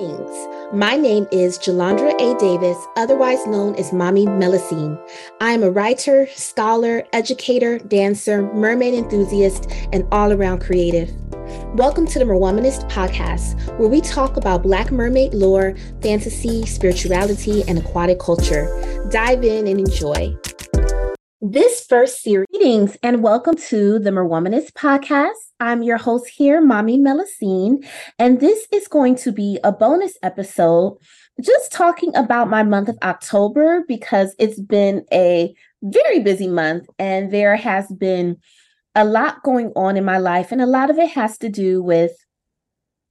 Greetings. 0.00 0.48
My 0.72 0.96
name 0.96 1.26
is 1.30 1.58
Jalondra 1.58 2.14
A. 2.18 2.38
Davis, 2.38 2.78
otherwise 2.96 3.46
known 3.46 3.74
as 3.74 3.92
Mommy 3.92 4.24
Melusine. 4.24 4.98
I 5.42 5.52
am 5.52 5.62
a 5.62 5.70
writer, 5.70 6.26
scholar, 6.34 7.04
educator, 7.12 7.78
dancer, 7.80 8.50
mermaid 8.54 8.94
enthusiast, 8.94 9.70
and 9.92 10.08
all 10.10 10.32
around 10.32 10.60
creative. 10.60 11.10
Welcome 11.74 12.06
to 12.06 12.18
the 12.18 12.24
Merwomanist 12.24 12.90
podcast, 12.90 13.78
where 13.78 13.90
we 13.90 14.00
talk 14.00 14.38
about 14.38 14.62
Black 14.62 14.90
mermaid 14.90 15.34
lore, 15.34 15.74
fantasy, 16.00 16.64
spirituality, 16.64 17.62
and 17.68 17.78
aquatic 17.78 18.20
culture. 18.20 18.68
Dive 19.10 19.44
in 19.44 19.66
and 19.66 19.80
enjoy. 19.80 20.34
This 21.42 21.86
first 21.86 22.22
series, 22.22 22.46
greetings 22.52 22.98
and 23.02 23.22
welcome 23.22 23.56
to 23.56 23.98
the 23.98 24.10
Merwomanist 24.10 24.72
podcast. 24.72 25.30
I'm 25.58 25.82
your 25.82 25.96
host 25.96 26.28
here, 26.28 26.60
Mommy 26.60 26.98
Melusine, 26.98 27.88
and 28.18 28.40
this 28.40 28.68
is 28.70 28.86
going 28.86 29.16
to 29.16 29.32
be 29.32 29.58
a 29.64 29.72
bonus 29.72 30.18
episode 30.22 30.98
just 31.40 31.72
talking 31.72 32.14
about 32.14 32.50
my 32.50 32.62
month 32.62 32.90
of 32.90 32.98
October 33.02 33.82
because 33.88 34.34
it's 34.38 34.60
been 34.60 35.06
a 35.14 35.54
very 35.82 36.20
busy 36.20 36.46
month 36.46 36.90
and 36.98 37.32
there 37.32 37.56
has 37.56 37.90
been 37.90 38.36
a 38.94 39.06
lot 39.06 39.42
going 39.42 39.72
on 39.74 39.96
in 39.96 40.04
my 40.04 40.18
life, 40.18 40.52
and 40.52 40.60
a 40.60 40.66
lot 40.66 40.90
of 40.90 40.98
it 40.98 41.08
has 41.12 41.38
to 41.38 41.48
do 41.48 41.82
with 41.82 42.12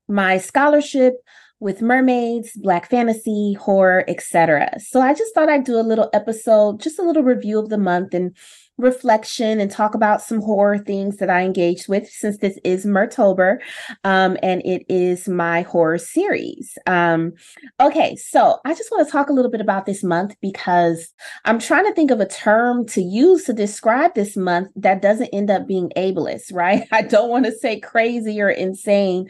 my 0.08 0.38
scholarship 0.38 1.16
with 1.60 1.82
mermaids, 1.82 2.52
black 2.56 2.90
fantasy, 2.90 3.54
horror, 3.54 4.06
etc. 4.08 4.80
So 4.80 5.02
I 5.02 5.14
just 5.14 5.34
thought 5.34 5.50
I'd 5.50 5.66
do 5.66 5.80
a 5.80 5.82
little 5.82 6.10
episode, 6.14 6.80
just 6.80 7.00
a 7.00 7.04
little 7.04 7.24
review 7.24 7.60
of 7.60 7.70
the 7.70 7.78
month 7.78 8.14
and 8.14 8.36
reflection 8.80 9.60
and 9.60 9.70
talk 9.70 9.94
about 9.94 10.22
some 10.22 10.42
horror 10.42 10.78
things 10.78 11.18
that 11.18 11.30
I 11.30 11.42
engaged 11.42 11.90
with 11.90 12.10
since 12.10 12.38
this 12.38 12.58
is 12.64 12.86
Mertober 12.86 13.58
um, 14.06 14.38
and 14.42 14.62
it 14.66 14.84
is 14.88 15.28
my 15.28 15.62
horror 15.64 15.98
series. 15.98 16.78
Um, 16.88 17.34
okay, 17.80 18.16
so 18.16 18.60
I 18.66 18.74
just 18.74 18.90
want 18.90 19.06
to 19.06 19.12
talk 19.12 19.30
a 19.30 19.34
little 19.34 19.52
bit 19.52 19.62
about 19.62 19.86
this 19.86 20.02
month 20.02 20.36
because 20.42 21.14
I'm 21.46 21.60
trying 21.60 21.86
to 21.86 21.94
think 21.94 22.10
of 22.10 22.22
a 22.22 22.28
term 22.28 22.88
to 22.88 23.02
use 23.02 23.44
to 23.46 23.54
describe 23.54 24.16
this 24.16 24.38
month 24.38 24.70
that 24.78 25.02
doesn't 25.02 25.30
end 25.34 25.52
up 25.52 25.68
being 25.68 25.92
ableist, 25.98 26.54
right? 26.54 26.88
I 26.92 27.02
don't 27.02 27.30
want 27.30 27.46
to 27.46 27.52
say 27.52 27.80
crazy 27.80 28.42
or 28.42 28.50
insane. 28.50 29.28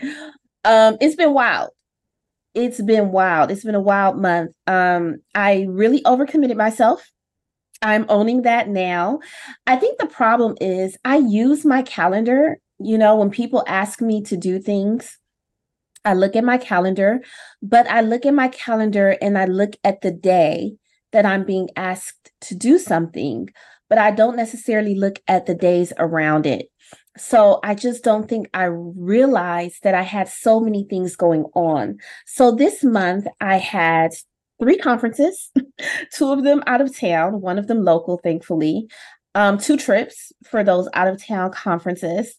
Um, 0.64 0.98
it's 1.02 1.16
been 1.16 1.34
wild 1.34 1.72
it's 2.54 2.82
been 2.82 3.12
wild. 3.12 3.52
It's 3.52 3.64
been 3.64 3.76
a 3.76 3.82
wild 3.82 4.18
month. 4.18 4.52
Um, 4.68 5.18
I 5.36 5.68
really 5.70 6.02
overcommitted 6.04 6.58
myself. 6.58 7.10
I'm 7.82 8.06
owning 8.10 8.42
that 8.42 8.68
now. 8.68 9.20
I 9.66 9.78
think 9.78 10.00
the 10.00 10.08
problem 10.08 10.56
is 10.60 10.98
I 11.06 11.18
use 11.18 11.64
my 11.64 11.82
calendar. 11.82 12.58
You 12.80 12.98
know, 12.98 13.16
when 13.16 13.30
people 13.30 13.64
ask 13.68 14.02
me 14.02 14.22
to 14.24 14.38
do 14.38 14.60
things, 14.60 15.18
I 16.06 16.14
look 16.14 16.36
at 16.36 16.44
my 16.44 16.58
calendar, 16.58 17.22
but 17.62 17.90
I 17.90 18.02
look 18.02 18.26
at 18.26 18.34
my 18.34 18.48
calendar 18.48 19.18
and 19.22 19.38
I 19.38 19.46
look 19.46 19.76
at 19.84 20.02
the 20.02 20.12
day 20.12 20.76
that 21.12 21.26
I'm 21.26 21.46
being 21.46 21.70
asked 21.76 22.32
to 22.42 22.56
do 22.56 22.78
something, 22.78 23.50
but 23.90 23.98
I 23.98 24.12
don't 24.12 24.36
necessarily 24.36 24.96
look 24.96 25.20
at 25.28 25.46
the 25.46 25.56
days 25.56 25.92
around 25.98 26.46
it. 26.46 26.68
So 27.18 27.60
I 27.64 27.76
just 27.76 28.04
don't 28.04 28.30
think 28.30 28.50
I 28.54 28.66
realized 28.66 29.84
that 29.84 29.96
I 29.96 30.04
had 30.04 30.30
so 30.30 30.60
many 30.60 30.86
things 30.86 31.16
going 31.16 31.46
on. 31.54 31.98
So 32.26 32.52
this 32.52 32.84
month 32.84 33.28
I 33.42 33.58
had 33.58 34.12
three 34.62 34.78
conferences, 34.78 35.52
two 36.14 36.32
of 36.32 36.44
them 36.44 36.64
out 36.68 36.82
of 36.82 36.98
town, 36.98 37.42
one 37.42 37.58
of 37.58 37.68
them 37.68 37.84
local, 37.84 38.20
thankfully, 38.24 38.88
um, 39.36 39.58
two 39.58 39.78
trips 39.78 40.32
for 40.46 40.64
those 40.64 40.88
out 40.94 41.08
of 41.08 41.24
town 41.24 41.52
conferences. 41.52 42.36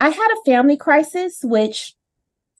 I 0.00 0.08
had 0.08 0.28
a 0.32 0.50
family 0.50 0.76
crisis, 0.76 1.40
which 1.42 1.94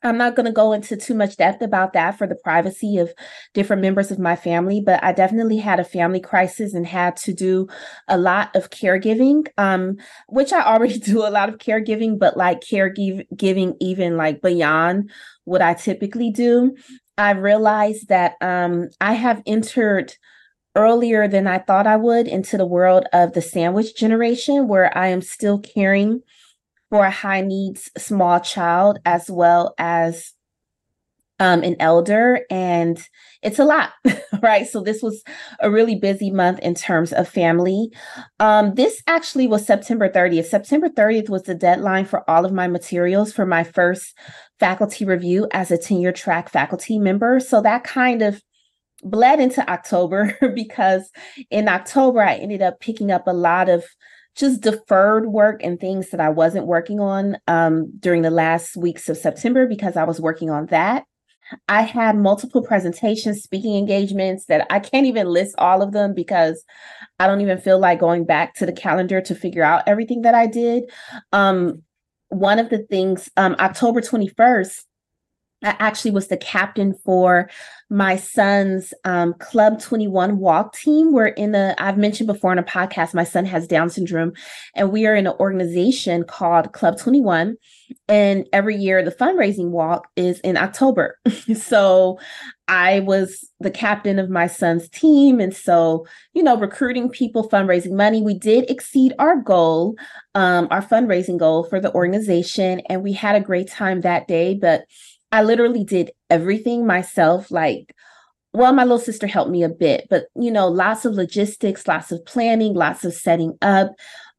I'm 0.02 0.18
not 0.18 0.36
going 0.36 0.46
to 0.46 0.52
go 0.52 0.72
into 0.72 0.96
too 0.96 1.14
much 1.14 1.36
depth 1.36 1.62
about 1.62 1.94
that 1.94 2.18
for 2.18 2.26
the 2.26 2.34
privacy 2.34 2.98
of 2.98 3.12
different 3.54 3.82
members 3.82 4.10
of 4.10 4.18
my 4.18 4.36
family, 4.36 4.80
but 4.80 5.02
I 5.02 5.12
definitely 5.12 5.56
had 5.56 5.80
a 5.80 5.84
family 5.84 6.20
crisis 6.20 6.74
and 6.74 6.86
had 6.86 7.16
to 7.18 7.32
do 7.32 7.66
a 8.06 8.18
lot 8.18 8.54
of 8.54 8.70
caregiving, 8.70 9.46
um, 9.56 9.96
which 10.28 10.52
I 10.52 10.62
already 10.62 10.98
do 11.00 11.26
a 11.26 11.30
lot 11.30 11.48
of 11.48 11.58
caregiving, 11.58 12.18
but 12.18 12.36
like 12.36 12.60
caregiving 12.60 13.76
even 13.80 14.16
like 14.16 14.42
beyond 14.42 15.10
what 15.44 15.62
I 15.62 15.74
typically 15.74 16.30
do. 16.30 16.76
I 17.18 17.30
realized 17.30 18.08
that 18.08 18.34
um, 18.42 18.90
I 19.00 19.14
have 19.14 19.42
entered 19.46 20.14
earlier 20.76 21.26
than 21.26 21.46
I 21.46 21.58
thought 21.58 21.86
I 21.86 21.96
would 21.96 22.28
into 22.28 22.58
the 22.58 22.66
world 22.66 23.06
of 23.14 23.32
the 23.32 23.40
sandwich 23.40 23.96
generation, 23.96 24.68
where 24.68 24.96
I 24.96 25.08
am 25.08 25.22
still 25.22 25.58
caring 25.58 26.20
for 26.96 27.04
a 27.04 27.10
high 27.10 27.42
needs 27.42 27.90
small 27.98 28.40
child 28.40 28.98
as 29.04 29.30
well 29.30 29.74
as 29.76 30.32
um, 31.38 31.62
an 31.62 31.76
elder. 31.78 32.40
And 32.50 32.98
it's 33.42 33.58
a 33.58 33.66
lot, 33.66 33.90
right? 34.42 34.66
So 34.66 34.80
this 34.80 35.02
was 35.02 35.22
a 35.60 35.70
really 35.70 35.96
busy 35.96 36.30
month 36.30 36.58
in 36.60 36.74
terms 36.74 37.12
of 37.12 37.28
family. 37.28 37.90
Um, 38.40 38.76
this 38.76 39.02
actually 39.06 39.46
was 39.46 39.66
September 39.66 40.08
30th. 40.08 40.46
September 40.46 40.88
30th 40.88 41.28
was 41.28 41.42
the 41.42 41.54
deadline 41.54 42.06
for 42.06 42.28
all 42.30 42.46
of 42.46 42.52
my 42.54 42.66
materials 42.66 43.30
for 43.30 43.44
my 43.44 43.62
first 43.62 44.16
faculty 44.58 45.04
review 45.04 45.46
as 45.52 45.70
a 45.70 45.76
tenure 45.76 46.12
track 46.12 46.48
faculty 46.48 46.98
member. 46.98 47.40
So 47.40 47.60
that 47.60 47.84
kind 47.84 48.22
of 48.22 48.40
bled 49.02 49.38
into 49.38 49.70
October 49.70 50.34
because 50.54 51.10
in 51.50 51.68
October, 51.68 52.22
I 52.22 52.36
ended 52.36 52.62
up 52.62 52.80
picking 52.80 53.10
up 53.10 53.26
a 53.26 53.34
lot 53.34 53.68
of 53.68 53.84
just 54.36 54.60
deferred 54.60 55.26
work 55.26 55.62
and 55.62 55.80
things 55.80 56.10
that 56.10 56.20
I 56.20 56.28
wasn't 56.28 56.66
working 56.66 57.00
on 57.00 57.38
um, 57.48 57.90
during 57.98 58.22
the 58.22 58.30
last 58.30 58.76
weeks 58.76 59.08
of 59.08 59.16
September 59.16 59.66
because 59.66 59.96
I 59.96 60.04
was 60.04 60.20
working 60.20 60.50
on 60.50 60.66
that. 60.66 61.04
I 61.68 61.82
had 61.82 62.16
multiple 62.16 62.62
presentations, 62.62 63.42
speaking 63.42 63.76
engagements 63.76 64.46
that 64.46 64.66
I 64.68 64.80
can't 64.80 65.06
even 65.06 65.28
list 65.28 65.54
all 65.58 65.80
of 65.80 65.92
them 65.92 66.12
because 66.12 66.64
I 67.18 67.26
don't 67.26 67.40
even 67.40 67.58
feel 67.58 67.78
like 67.78 68.00
going 68.00 68.24
back 68.24 68.54
to 68.56 68.66
the 68.66 68.72
calendar 68.72 69.20
to 69.22 69.34
figure 69.34 69.62
out 69.62 69.84
everything 69.86 70.22
that 70.22 70.34
I 70.34 70.46
did. 70.46 70.84
Um, 71.32 71.82
one 72.28 72.58
of 72.58 72.68
the 72.68 72.78
things, 72.78 73.30
um, 73.36 73.54
October 73.60 74.00
21st, 74.00 74.84
I 75.66 75.74
actually 75.80 76.12
was 76.12 76.28
the 76.28 76.36
captain 76.36 76.94
for 76.94 77.50
my 77.90 78.16
son's 78.16 78.94
um, 79.04 79.34
Club 79.34 79.80
21 79.80 80.38
walk 80.38 80.74
team. 80.74 81.12
We're 81.12 81.26
in 81.26 81.56
a, 81.56 81.74
I've 81.78 81.98
mentioned 81.98 82.28
before 82.28 82.52
in 82.52 82.58
a 82.58 82.62
podcast, 82.62 83.14
my 83.14 83.24
son 83.24 83.44
has 83.46 83.66
Down 83.66 83.90
syndrome, 83.90 84.32
and 84.76 84.92
we 84.92 85.06
are 85.06 85.16
in 85.16 85.26
an 85.26 85.34
organization 85.40 86.22
called 86.22 86.72
Club 86.72 86.98
21. 86.98 87.56
And 88.08 88.46
every 88.52 88.76
year, 88.76 89.04
the 89.04 89.10
fundraising 89.10 89.70
walk 89.70 90.08
is 90.14 90.38
in 90.40 90.56
October. 90.56 91.18
so 91.56 92.20
I 92.68 93.00
was 93.00 93.44
the 93.58 93.70
captain 93.70 94.20
of 94.20 94.30
my 94.30 94.46
son's 94.46 94.88
team. 94.88 95.40
And 95.40 95.54
so, 95.54 96.06
you 96.32 96.44
know, 96.44 96.56
recruiting 96.56 97.08
people, 97.08 97.48
fundraising 97.48 97.92
money. 97.92 98.22
We 98.22 98.34
did 98.34 98.70
exceed 98.70 99.14
our 99.18 99.36
goal, 99.36 99.96
um, 100.36 100.68
our 100.70 100.82
fundraising 100.82 101.38
goal 101.38 101.64
for 101.64 101.80
the 101.80 101.92
organization. 101.92 102.82
And 102.88 103.02
we 103.02 103.12
had 103.12 103.34
a 103.34 103.40
great 103.40 103.68
time 103.68 104.02
that 104.02 104.28
day. 104.28 104.54
But 104.54 104.84
I 105.36 105.42
literally 105.42 105.84
did 105.84 106.12
everything 106.30 106.86
myself. 106.86 107.50
Like, 107.50 107.94
well, 108.54 108.72
my 108.72 108.84
little 108.84 108.98
sister 108.98 109.26
helped 109.26 109.50
me 109.50 109.62
a 109.62 109.68
bit, 109.68 110.06
but 110.08 110.28
you 110.34 110.50
know, 110.50 110.66
lots 110.66 111.04
of 111.04 111.12
logistics, 111.12 111.86
lots 111.86 112.10
of 112.10 112.24
planning, 112.24 112.72
lots 112.72 113.04
of 113.04 113.12
setting 113.12 113.52
up. 113.60 113.90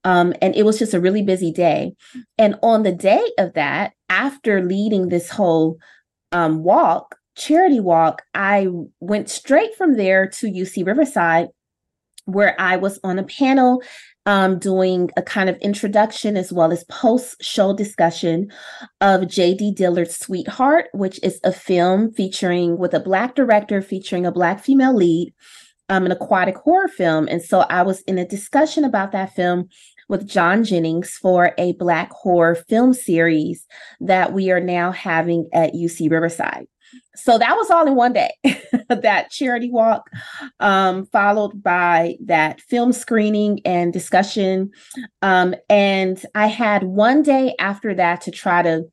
Um, 0.04 0.34
and 0.42 0.56
it 0.56 0.66
was 0.66 0.80
just 0.80 0.96
a 0.96 1.00
really 1.00 1.22
busy 1.22 1.52
day. 1.52 1.94
And 2.40 2.56
on 2.64 2.82
the 2.82 2.92
day 2.92 3.24
of 3.38 3.54
that, 3.54 3.94
after 4.10 4.66
leading 4.66 5.10
this 5.10 5.30
whole 5.30 5.78
um, 6.32 6.64
walk, 6.64 7.16
charity 7.36 7.80
walk, 7.80 8.24
I 8.34 8.68
went 9.00 9.30
straight 9.30 9.76
from 9.76 9.98
there 9.98 10.28
to 10.28 10.52
UC 10.52 10.84
Riverside, 10.84 11.50
where 12.26 12.60
I 12.60 12.78
was 12.78 13.00
on 13.04 13.20
a 13.20 13.24
panel 13.24 13.84
um, 14.28 14.60
doing 14.60 15.10
a 15.16 15.22
kind 15.22 15.50
of 15.50 15.58
introduction 15.60 16.36
as 16.36 16.52
well 16.52 16.74
as 16.74 16.84
post 16.84 17.42
show 17.42 17.74
discussion 17.74 18.52
of 19.00 19.30
J.D. 19.30 19.72
Dillard's 19.72 20.18
Sweetheart, 20.18 20.90
which 20.94 21.18
is 21.24 21.40
a 21.46 21.54
film 21.54 22.12
featuring 22.12 22.78
with 22.78 22.94
a 22.94 23.00
Black 23.00 23.36
director 23.36 23.82
featuring 23.82 24.26
a 24.26 24.32
Black 24.32 24.62
female 24.62 24.94
lead, 24.94 25.34
um, 25.88 26.06
an 26.06 26.12
aquatic 26.12 26.58
horror 26.58 26.90
film. 26.90 27.30
And 27.30 27.42
so 27.42 27.62
I 27.62 27.84
was 27.84 28.02
in 28.02 28.18
a 28.18 28.28
discussion 28.28 28.84
about 28.84 29.14
that 29.14 29.34
film 29.34 29.70
with 30.10 30.28
John 30.28 30.66
Jennings 30.66 31.12
for 31.12 31.54
a 31.58 31.72
Black 31.74 32.12
horror 32.12 32.56
film 32.56 32.94
series 32.94 33.66
that 34.02 34.34
we 34.34 34.52
are 34.52 34.60
now 34.60 34.92
having 34.92 35.48
at 35.54 35.74
UC 35.74 36.12
Riverside 36.12 36.68
so 37.16 37.38
that 37.38 37.56
was 37.56 37.70
all 37.70 37.88
in 37.88 37.96
one 37.96 38.14
day 38.14 38.32
that 38.90 39.30
charity 39.30 39.70
walk 39.70 40.10
um, 40.60 41.06
followed 41.08 41.62
by 41.62 42.16
that 42.24 42.62
film 42.62 42.92
screening 42.92 43.60
and 43.66 43.94
discussion 43.94 44.70
um, 45.22 45.56
and 45.70 46.26
i 46.36 46.48
had 46.48 46.84
one 46.84 47.22
day 47.22 47.54
after 47.60 47.94
that 47.94 48.22
to 48.22 48.32
try 48.32 48.62
to 48.62 48.84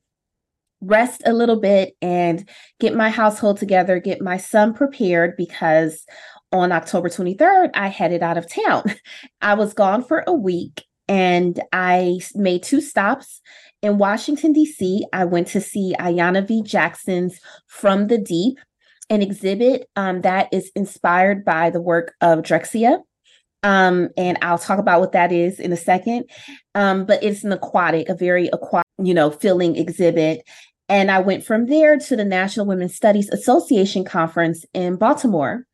rest 0.81 1.21
a 1.25 1.33
little 1.33 1.59
bit 1.59 1.95
and 2.01 2.47
get 2.79 2.95
my 2.95 3.09
household 3.09 3.57
together 3.57 3.99
get 3.99 4.21
my 4.21 4.37
son 4.37 4.73
prepared 4.73 5.35
because 5.37 6.05
on 6.51 6.71
october 6.71 7.09
23rd 7.09 7.69
i 7.73 7.87
headed 7.87 8.21
out 8.21 8.37
of 8.37 8.47
town 8.49 8.83
i 9.41 9.53
was 9.53 9.73
gone 9.73 10.03
for 10.03 10.23
a 10.27 10.33
week 10.33 10.83
and 11.07 11.61
I 11.71 12.19
made 12.33 12.63
two 12.63 12.81
stops. 12.81 13.41
In 13.85 13.99
Washington, 13.99 14.51
D.C., 14.51 15.05
I 15.13 15.25
went 15.25 15.45
to 15.49 15.61
see 15.61 15.93
Ayana 15.99 16.47
V. 16.47 16.63
Jackson's 16.63 17.39
From 17.67 18.07
the 18.07 18.17
Deep, 18.17 18.57
an 19.11 19.21
exhibit 19.21 19.87
um, 19.95 20.21
that 20.21 20.51
is 20.51 20.71
inspired 20.75 21.45
by 21.45 21.69
the 21.69 21.79
work 21.79 22.15
of 22.19 22.39
Drexciya. 22.39 23.03
Um, 23.61 24.09
and 24.17 24.39
I'll 24.41 24.57
talk 24.57 24.79
about 24.79 25.01
what 25.01 25.11
that 25.11 25.31
is 25.31 25.59
in 25.59 25.71
a 25.71 25.77
second. 25.77 26.27
Um, 26.73 27.05
but 27.05 27.21
it's 27.21 27.43
an 27.43 27.51
aquatic, 27.51 28.09
a 28.09 28.15
very 28.15 28.47
aquatic, 28.47 28.87
you 28.97 29.13
know, 29.13 29.29
feeling 29.29 29.75
exhibit. 29.75 30.41
And 30.89 31.11
I 31.11 31.19
went 31.19 31.45
from 31.45 31.67
there 31.67 31.99
to 31.99 32.15
the 32.15 32.25
National 32.25 32.65
Women's 32.65 32.95
Studies 32.95 33.29
Association 33.29 34.03
conference 34.03 34.65
in 34.73 34.95
Baltimore 34.95 35.67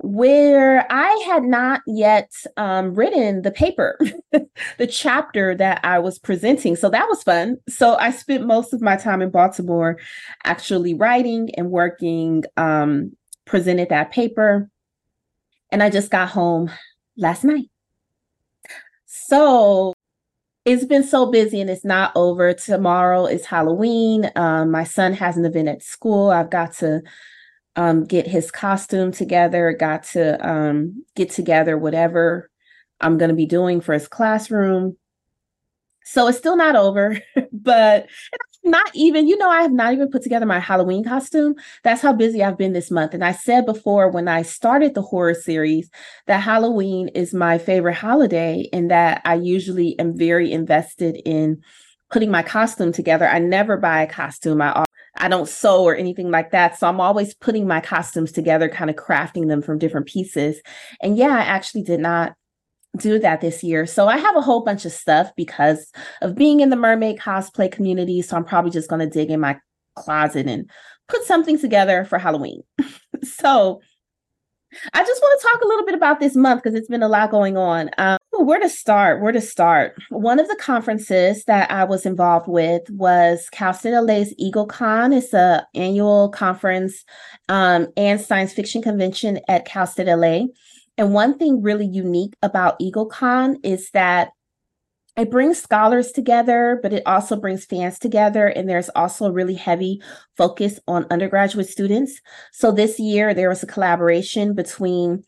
where 0.00 0.86
I 0.90 1.10
had 1.26 1.44
not 1.44 1.82
yet 1.86 2.32
um, 2.56 2.94
written 2.94 3.42
the 3.42 3.50
paper, 3.50 3.98
the 4.78 4.86
chapter 4.86 5.54
that 5.56 5.80
I 5.84 5.98
was 5.98 6.18
presenting. 6.18 6.76
So 6.76 6.90
that 6.90 7.08
was 7.08 7.22
fun. 7.22 7.58
So 7.68 7.96
I 7.96 8.10
spent 8.10 8.46
most 8.46 8.72
of 8.72 8.80
my 8.80 8.96
time 8.96 9.22
in 9.22 9.30
Baltimore 9.30 9.98
actually 10.44 10.94
writing 10.94 11.50
and 11.56 11.70
working, 11.70 12.44
um, 12.56 13.16
presented 13.44 13.88
that 13.88 14.10
paper. 14.10 14.70
And 15.70 15.82
I 15.82 15.90
just 15.90 16.10
got 16.10 16.28
home 16.28 16.70
last 17.16 17.44
night. 17.44 17.70
So 19.06 19.94
it's 20.64 20.84
been 20.84 21.04
so 21.04 21.30
busy 21.30 21.60
and 21.60 21.70
it's 21.70 21.84
not 21.84 22.12
over. 22.14 22.52
Tomorrow 22.52 23.26
is 23.26 23.46
Halloween. 23.46 24.30
Um, 24.36 24.70
my 24.70 24.84
son 24.84 25.12
has 25.14 25.36
an 25.36 25.44
event 25.44 25.68
at 25.68 25.82
school. 25.82 26.30
I've 26.30 26.50
got 26.50 26.74
to 26.74 27.02
um, 27.78 28.04
get 28.04 28.26
his 28.26 28.50
costume 28.50 29.12
together, 29.12 29.72
got 29.72 30.02
to 30.02 30.46
um, 30.46 31.04
get 31.14 31.30
together 31.30 31.78
whatever 31.78 32.50
I'm 33.00 33.18
going 33.18 33.28
to 33.28 33.36
be 33.36 33.46
doing 33.46 33.80
for 33.80 33.92
his 33.92 34.08
classroom. 34.08 34.96
So 36.04 36.26
it's 36.26 36.38
still 36.38 36.56
not 36.56 36.74
over, 36.74 37.20
but 37.52 38.08
not 38.64 38.90
even, 38.94 39.28
you 39.28 39.38
know, 39.38 39.48
I 39.48 39.62
have 39.62 39.70
not 39.70 39.92
even 39.92 40.10
put 40.10 40.22
together 40.24 40.44
my 40.44 40.58
Halloween 40.58 41.04
costume. 41.04 41.54
That's 41.84 42.02
how 42.02 42.12
busy 42.12 42.42
I've 42.42 42.58
been 42.58 42.72
this 42.72 42.90
month. 42.90 43.14
And 43.14 43.24
I 43.24 43.30
said 43.30 43.64
before 43.64 44.10
when 44.10 44.26
I 44.26 44.42
started 44.42 44.94
the 44.94 45.02
horror 45.02 45.34
series 45.34 45.88
that 46.26 46.42
Halloween 46.42 47.06
is 47.14 47.32
my 47.32 47.58
favorite 47.58 47.94
holiday 47.94 48.68
and 48.72 48.90
that 48.90 49.22
I 49.24 49.36
usually 49.36 49.96
am 50.00 50.18
very 50.18 50.50
invested 50.50 51.22
in 51.24 51.62
putting 52.10 52.32
my 52.32 52.42
costume 52.42 52.90
together. 52.90 53.28
I 53.28 53.38
never 53.38 53.76
buy 53.76 54.02
a 54.02 54.08
costume. 54.08 54.60
I 54.60 54.84
I 55.18 55.28
don't 55.28 55.48
sew 55.48 55.82
or 55.82 55.94
anything 55.94 56.30
like 56.30 56.50
that. 56.52 56.78
So 56.78 56.88
I'm 56.88 57.00
always 57.00 57.34
putting 57.34 57.66
my 57.66 57.80
costumes 57.80 58.32
together, 58.32 58.68
kind 58.68 58.90
of 58.90 58.96
crafting 58.96 59.48
them 59.48 59.62
from 59.62 59.78
different 59.78 60.06
pieces. 60.06 60.60
And 61.02 61.16
yeah, 61.16 61.34
I 61.34 61.40
actually 61.40 61.82
did 61.82 62.00
not 62.00 62.34
do 62.96 63.18
that 63.18 63.40
this 63.40 63.62
year. 63.62 63.86
So 63.86 64.08
I 64.08 64.16
have 64.16 64.36
a 64.36 64.40
whole 64.40 64.64
bunch 64.64 64.84
of 64.84 64.92
stuff 64.92 65.30
because 65.36 65.92
of 66.22 66.34
being 66.34 66.60
in 66.60 66.70
the 66.70 66.76
mermaid 66.76 67.18
cosplay 67.18 67.70
community. 67.70 68.22
So 68.22 68.36
I'm 68.36 68.44
probably 68.44 68.70
just 68.70 68.88
going 68.88 69.00
to 69.00 69.10
dig 69.10 69.30
in 69.30 69.40
my 69.40 69.58
closet 69.96 70.46
and 70.46 70.70
put 71.08 71.24
something 71.24 71.58
together 71.58 72.04
for 72.04 72.18
Halloween. 72.18 72.62
so 73.22 73.80
I 74.92 75.04
just 75.04 75.22
want 75.22 75.40
to 75.40 75.48
talk 75.48 75.62
a 75.62 75.66
little 75.66 75.86
bit 75.86 75.94
about 75.94 76.20
this 76.20 76.36
month 76.36 76.62
because 76.62 76.78
it's 76.78 76.88
been 76.88 77.02
a 77.02 77.08
lot 77.08 77.30
going 77.30 77.56
on. 77.56 77.90
Um, 77.98 78.18
where 78.32 78.60
to 78.60 78.68
start? 78.68 79.22
Where 79.22 79.32
to 79.32 79.40
start? 79.40 79.94
One 80.10 80.38
of 80.38 80.48
the 80.48 80.56
conferences 80.56 81.44
that 81.44 81.70
I 81.70 81.84
was 81.84 82.06
involved 82.06 82.48
with 82.48 82.88
was 82.90 83.48
Cal 83.50 83.72
State 83.72 83.98
LA's 83.98 84.34
EagleCon. 84.40 85.16
It's 85.16 85.32
a 85.32 85.66
annual 85.74 86.28
conference 86.30 87.04
um, 87.48 87.88
and 87.96 88.20
science 88.20 88.52
fiction 88.52 88.82
convention 88.82 89.40
at 89.48 89.64
Cal 89.64 89.86
State 89.86 90.06
LA. 90.06 90.46
And 90.98 91.14
one 91.14 91.38
thing 91.38 91.62
really 91.62 91.86
unique 91.86 92.34
about 92.42 92.78
EagleCon 92.80 93.56
is 93.62 93.90
that 93.90 94.30
it 95.18 95.30
brings 95.32 95.60
scholars 95.60 96.12
together, 96.12 96.78
but 96.80 96.92
it 96.92 97.02
also 97.04 97.34
brings 97.34 97.64
fans 97.64 97.98
together. 97.98 98.46
And 98.46 98.68
there's 98.68 98.88
also 98.90 99.26
a 99.26 99.32
really 99.32 99.54
heavy 99.54 100.00
focus 100.36 100.78
on 100.86 101.06
undergraduate 101.10 101.68
students. 101.68 102.20
So 102.52 102.70
this 102.70 103.00
year, 103.00 103.34
there 103.34 103.48
was 103.48 103.62
a 103.64 103.66
collaboration 103.66 104.54
between 104.54 105.24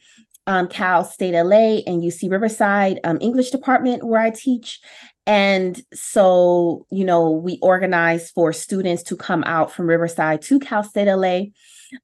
um, 0.46 0.68
Cal 0.68 1.04
State 1.04 1.34
LA 1.34 1.82
and 1.86 2.02
UC 2.02 2.30
Riverside 2.30 3.00
um, 3.02 3.18
English 3.20 3.50
department 3.50 4.04
where 4.04 4.20
I 4.20 4.30
teach. 4.30 4.80
And 5.26 5.80
so, 5.92 6.86
you 6.90 7.04
know, 7.04 7.30
we 7.30 7.58
organized 7.60 8.32
for 8.32 8.52
students 8.52 9.02
to 9.04 9.16
come 9.16 9.42
out 9.44 9.72
from 9.72 9.86
Riverside 9.88 10.42
to 10.42 10.60
Cal 10.60 10.84
State 10.84 11.12
LA. 11.12 11.42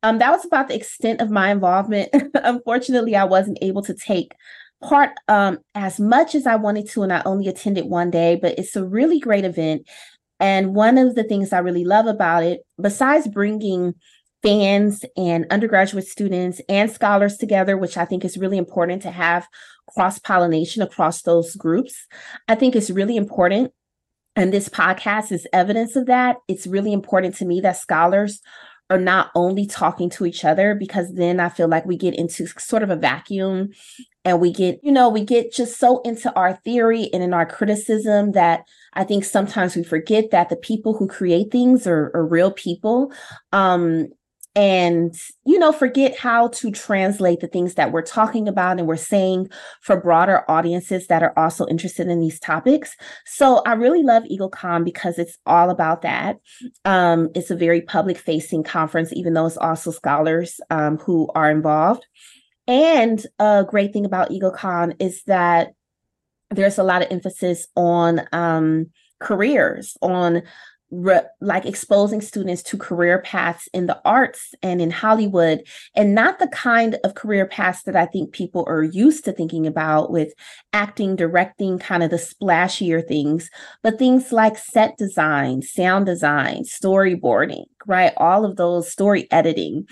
Um, 0.02 0.18
that 0.18 0.30
was 0.30 0.44
about 0.44 0.68
the 0.68 0.74
extent 0.74 1.20
of 1.20 1.30
my 1.30 1.50
involvement. 1.50 2.10
Unfortunately, 2.34 3.14
I 3.14 3.24
wasn't 3.24 3.58
able 3.62 3.82
to 3.82 3.94
take 3.94 4.32
part 4.82 5.10
um, 5.28 5.58
as 5.74 5.98
much 5.98 6.34
as 6.34 6.46
I 6.46 6.56
wanted 6.56 6.88
to, 6.90 7.02
and 7.02 7.12
I 7.12 7.22
only 7.24 7.48
attended 7.48 7.86
one 7.86 8.10
day, 8.10 8.36
but 8.40 8.58
it's 8.58 8.76
a 8.76 8.84
really 8.84 9.18
great 9.18 9.44
event. 9.44 9.86
And 10.38 10.74
one 10.74 10.98
of 10.98 11.14
the 11.14 11.24
things 11.24 11.52
I 11.52 11.58
really 11.58 11.84
love 11.84 12.06
about 12.06 12.44
it, 12.44 12.60
besides 12.80 13.26
bringing 13.26 13.94
fans 14.42 15.04
and 15.16 15.46
undergraduate 15.50 16.06
students 16.06 16.60
and 16.68 16.90
scholars 16.90 17.36
together, 17.36 17.76
which 17.76 17.96
I 17.96 18.04
think 18.04 18.24
is 18.24 18.36
really 18.36 18.58
important 18.58 19.02
to 19.02 19.10
have 19.10 19.48
cross 19.94 20.18
pollination 20.18 20.82
across 20.82 21.22
those 21.22 21.56
groups, 21.56 22.06
I 22.48 22.54
think 22.54 22.76
it's 22.76 22.90
really 22.90 23.16
important. 23.16 23.72
And 24.36 24.52
this 24.52 24.68
podcast 24.68 25.32
is 25.32 25.48
evidence 25.52 25.96
of 25.96 26.06
that. 26.06 26.36
It's 26.48 26.66
really 26.66 26.92
important 26.92 27.34
to 27.36 27.46
me 27.46 27.60
that 27.62 27.78
scholars 27.78 28.42
are 28.90 29.00
not 29.00 29.30
only 29.34 29.66
talking 29.66 30.10
to 30.10 30.26
each 30.26 30.44
other 30.44 30.74
because 30.74 31.14
then 31.14 31.40
I 31.40 31.48
feel 31.48 31.66
like 31.66 31.86
we 31.86 31.96
get 31.96 32.14
into 32.14 32.46
sort 32.46 32.82
of 32.82 32.90
a 32.90 32.96
vacuum 32.96 33.70
and 34.26 34.40
we 34.40 34.52
get, 34.52 34.80
you 34.82 34.90
know, 34.90 35.08
we 35.08 35.24
get 35.24 35.52
just 35.52 35.78
so 35.78 36.00
into 36.02 36.34
our 36.34 36.54
theory 36.64 37.08
and 37.12 37.22
in 37.22 37.32
our 37.32 37.46
criticism 37.46 38.32
that 38.32 38.64
I 38.94 39.04
think 39.04 39.24
sometimes 39.24 39.76
we 39.76 39.84
forget 39.84 40.32
that 40.32 40.48
the 40.48 40.56
people 40.56 40.94
who 40.94 41.06
create 41.06 41.52
things 41.52 41.86
are, 41.86 42.10
are 42.12 42.26
real 42.26 42.50
people. 42.50 43.12
Um, 43.52 44.08
and 44.56 45.14
you 45.44 45.58
know 45.58 45.70
forget 45.70 46.18
how 46.18 46.48
to 46.48 46.70
translate 46.70 47.40
the 47.40 47.46
things 47.46 47.74
that 47.74 47.92
we're 47.92 48.00
talking 48.00 48.48
about 48.48 48.78
and 48.78 48.88
we're 48.88 48.96
saying 48.96 49.46
for 49.82 50.00
broader 50.00 50.50
audiences 50.50 51.08
that 51.08 51.22
are 51.22 51.38
also 51.38 51.66
interested 51.66 52.08
in 52.08 52.20
these 52.20 52.40
topics. 52.40 52.96
So 53.26 53.62
i 53.66 53.74
really 53.74 54.02
love 54.02 54.22
eaglecon 54.22 54.82
because 54.82 55.18
it's 55.18 55.36
all 55.44 55.68
about 55.68 56.00
that. 56.02 56.38
Um, 56.86 57.28
it's 57.34 57.50
a 57.50 57.56
very 57.56 57.82
public 57.82 58.16
facing 58.16 58.64
conference 58.64 59.12
even 59.12 59.34
though 59.34 59.44
it's 59.44 59.58
also 59.58 59.90
scholars 59.90 60.58
um, 60.70 60.96
who 60.96 61.28
are 61.34 61.50
involved 61.50 62.06
and 62.66 63.24
a 63.38 63.64
great 63.68 63.92
thing 63.92 64.04
about 64.04 64.30
eaglecon 64.30 64.96
is 64.98 65.22
that 65.24 65.72
there's 66.50 66.78
a 66.78 66.84
lot 66.84 67.02
of 67.02 67.10
emphasis 67.10 67.66
on 67.76 68.22
um, 68.32 68.86
careers 69.20 69.96
on 70.00 70.42
re- 70.90 71.22
like 71.40 71.66
exposing 71.66 72.20
students 72.20 72.62
to 72.62 72.78
career 72.78 73.20
paths 73.20 73.68
in 73.72 73.86
the 73.86 74.00
arts 74.04 74.54
and 74.62 74.80
in 74.80 74.90
Hollywood, 74.90 75.66
and 75.94 76.14
not 76.14 76.38
the 76.38 76.48
kind 76.48 76.98
of 77.04 77.14
career 77.14 77.46
paths 77.46 77.82
that 77.84 77.96
I 77.96 78.06
think 78.06 78.32
people 78.32 78.64
are 78.68 78.82
used 78.82 79.24
to 79.24 79.32
thinking 79.32 79.66
about 79.66 80.10
with 80.10 80.32
acting, 80.72 81.16
directing, 81.16 81.78
kind 81.78 82.02
of 82.02 82.10
the 82.10 82.16
splashier 82.16 83.06
things, 83.06 83.50
but 83.82 83.98
things 83.98 84.32
like 84.32 84.56
set 84.56 84.96
design, 84.96 85.62
sound 85.62 86.06
design, 86.06 86.62
storyboarding, 86.64 87.64
right? 87.86 88.12
All 88.16 88.44
of 88.44 88.56
those 88.56 88.90
story 88.90 89.28
editing 89.30 89.86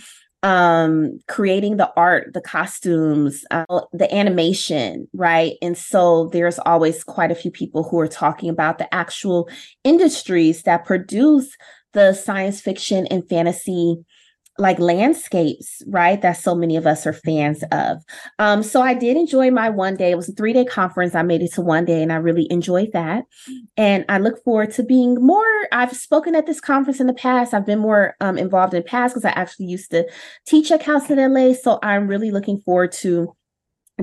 um 0.45 1.19
creating 1.27 1.79
the 1.79 1.91
art 1.97 2.33
the 2.35 2.41
costumes 2.41 3.45
uh, 3.51 3.65
the 3.93 4.15
animation 4.15 5.09
right? 5.15 5.55
And 5.63 5.77
so 5.77 6.29
there's 6.33 6.59
always 6.61 7.03
quite 7.03 7.33
a 7.33 7.35
few 7.35 7.51
people 7.51 7.83
who 7.83 7.99
are 7.99 8.09
talking 8.09 8.51
about 8.51 8.79
the 8.79 8.95
actual 8.95 9.49
industries 9.85 10.63
that 10.65 10.85
produce 10.85 11.57
the 11.95 12.13
science 12.13 12.61
fiction 12.61 13.07
and 13.09 13.29
fantasy 13.29 14.05
like 14.59 14.79
landscapes, 14.79 15.83
right? 15.89 16.21
That 16.23 16.33
so 16.33 16.55
many 16.55 16.77
of 16.77 16.87
us 16.87 17.07
are 17.07 17.13
fans 17.13 17.65
of. 17.73 18.03
Um, 18.39 18.63
so 18.63 18.81
I 18.81 18.95
did 18.95 19.17
enjoy 19.17 19.51
my 19.51 19.69
one 19.69 19.97
day. 19.97 20.11
It 20.11 20.17
was 20.17 20.29
a 20.29 20.33
three 20.33 20.53
day 20.53 20.65
conference. 20.65 21.15
I 21.15 21.23
made 21.23 21.43
it 21.43 21.53
to 21.55 21.61
one 21.61 21.85
day 21.85 22.03
and 22.03 22.13
I 22.13 22.17
really 22.17 22.47
enjoyed 22.51 22.93
that. 22.93 23.25
And 23.77 24.05
I 24.09 24.19
look 24.19 24.43
forward 24.45 24.73
to 24.73 24.83
being 24.83 25.17
more. 25.17 25.45
I've 25.73 25.97
spoken 25.97 26.35
at 26.35 26.47
this 26.47 26.61
conference 26.61 27.01
in 27.01 27.09
the 27.09 27.15
past. 27.15 27.53
I've 27.53 27.67
been 27.67 27.81
more 27.81 28.17
um, 28.21 28.39
involved 28.39 28.75
in 28.75 28.83
the 28.83 28.89
past 28.89 29.15
because 29.15 29.25
I 29.25 29.31
actually 29.31 29.67
used 29.67 29.91
to 29.91 30.09
teach 30.47 30.71
at 30.71 30.81
Cal 30.81 31.01
State 31.01 31.19
LA. 31.19 31.55
So 31.55 31.79
I'm 31.83 32.07
really 32.07 32.31
looking 32.31 32.61
forward 32.61 32.93
to 32.93 33.35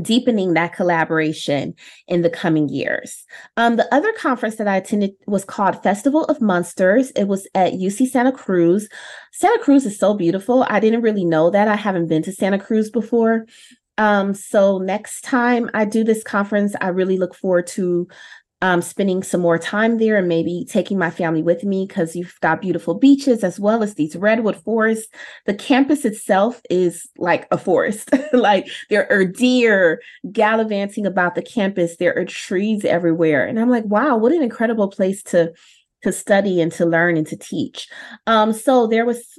deepening 0.01 0.53
that 0.53 0.73
collaboration 0.73 1.73
in 2.07 2.21
the 2.21 2.29
coming 2.29 2.69
years. 2.69 3.25
Um, 3.57 3.75
the 3.75 3.93
other 3.93 4.13
conference 4.13 4.55
that 4.55 4.67
I 4.67 4.77
attended 4.77 5.11
was 5.27 5.43
called 5.43 5.83
Festival 5.83 6.23
of 6.25 6.41
Monsters. 6.41 7.11
It 7.11 7.27
was 7.27 7.47
at 7.55 7.73
UC 7.73 8.07
Santa 8.07 8.31
Cruz. 8.31 8.87
Santa 9.33 9.59
Cruz 9.59 9.85
is 9.85 9.99
so 9.99 10.13
beautiful. 10.13 10.65
I 10.69 10.79
didn't 10.79 11.01
really 11.01 11.25
know 11.25 11.49
that. 11.49 11.67
I 11.67 11.75
haven't 11.75 12.07
been 12.07 12.23
to 12.23 12.31
Santa 12.31 12.59
Cruz 12.59 12.89
before. 12.89 13.45
Um, 13.97 14.33
so 14.33 14.77
next 14.77 15.21
time 15.21 15.69
I 15.73 15.85
do 15.85 16.03
this 16.03 16.23
conference, 16.23 16.73
I 16.79 16.87
really 16.87 17.17
look 17.17 17.35
forward 17.35 17.67
to 17.67 18.07
um, 18.61 18.81
spending 18.81 19.23
some 19.23 19.41
more 19.41 19.57
time 19.57 19.97
there 19.97 20.17
and 20.17 20.27
maybe 20.27 20.65
taking 20.69 20.97
my 20.97 21.09
family 21.09 21.41
with 21.41 21.63
me 21.63 21.85
because 21.87 22.15
you've 22.15 22.39
got 22.41 22.61
beautiful 22.61 22.93
beaches 22.93 23.43
as 23.43 23.59
well 23.59 23.81
as 23.81 23.95
these 23.95 24.15
redwood 24.15 24.55
forests. 24.55 25.07
The 25.45 25.55
campus 25.55 26.05
itself 26.05 26.61
is 26.69 27.09
like 27.17 27.47
a 27.51 27.57
forest. 27.57 28.11
like 28.33 28.69
there 28.89 29.11
are 29.11 29.25
deer 29.25 30.01
gallivanting 30.31 31.05
about 31.05 31.35
the 31.35 31.41
campus. 31.41 31.97
There 31.97 32.15
are 32.15 32.25
trees 32.25 32.85
everywhere. 32.85 33.45
And 33.45 33.59
I'm 33.59 33.69
like, 33.69 33.85
wow, 33.85 34.15
what 34.17 34.31
an 34.31 34.43
incredible 34.43 34.89
place 34.89 35.23
to 35.23 35.53
to 36.03 36.11
study 36.11 36.59
and 36.59 36.71
to 36.71 36.83
learn 36.83 37.15
and 37.15 37.27
to 37.27 37.37
teach. 37.37 37.87
Um, 38.25 38.53
so 38.53 38.87
there 38.87 39.05
was 39.05 39.37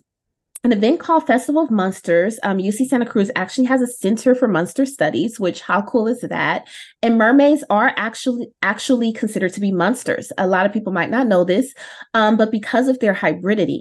an 0.64 0.72
event 0.72 1.00
called 1.00 1.26
Festival 1.26 1.64
of 1.64 1.72
Monsters. 1.72 2.38
Um, 2.44 2.58
UC 2.58 2.86
Santa 2.86 3.04
Cruz 3.04 3.32
actually 3.34 3.64
has 3.64 3.82
a 3.82 3.86
Center 3.86 4.34
for 4.34 4.46
Monster 4.46 4.86
Studies, 4.86 5.40
which 5.40 5.60
how 5.60 5.82
cool 5.82 6.06
is 6.06 6.20
that? 6.20 6.68
And 7.02 7.18
mermaids 7.18 7.64
are 7.68 7.92
actually 7.96 8.46
actually 8.62 9.12
considered 9.12 9.52
to 9.54 9.60
be 9.60 9.72
monsters. 9.72 10.32
A 10.38 10.46
lot 10.46 10.64
of 10.64 10.72
people 10.72 10.92
might 10.92 11.10
not 11.10 11.26
know 11.26 11.42
this, 11.42 11.74
um, 12.14 12.36
but 12.36 12.52
because 12.52 12.86
of 12.86 13.00
their 13.00 13.12
hybridity, 13.12 13.80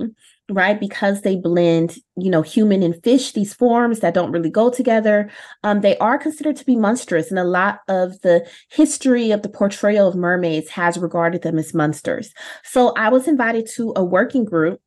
right? 0.49 0.79
Because 0.79 1.21
they 1.21 1.35
blend, 1.35 1.97
you 2.17 2.31
know, 2.31 2.41
human 2.41 2.81
and 2.81 3.01
fish, 3.03 3.33
these 3.33 3.53
forms 3.53 3.99
that 3.99 4.15
don't 4.15 4.31
really 4.31 4.49
go 4.49 4.71
together, 4.71 5.29
um, 5.63 5.81
they 5.81 5.99
are 5.99 6.17
considered 6.17 6.55
to 6.55 6.65
be 6.65 6.75
monstrous. 6.75 7.29
And 7.29 7.37
a 7.37 7.43
lot 7.43 7.81
of 7.89 8.19
the 8.21 8.43
history 8.71 9.29
of 9.29 9.43
the 9.43 9.49
portrayal 9.49 10.07
of 10.07 10.15
mermaids 10.15 10.69
has 10.69 10.97
regarded 10.97 11.43
them 11.43 11.59
as 11.59 11.75
monsters. 11.75 12.33
So 12.63 12.89
I 12.95 13.09
was 13.09 13.27
invited 13.27 13.69
to 13.75 13.93
a 13.95 14.03
working 14.03 14.45
group 14.45 14.81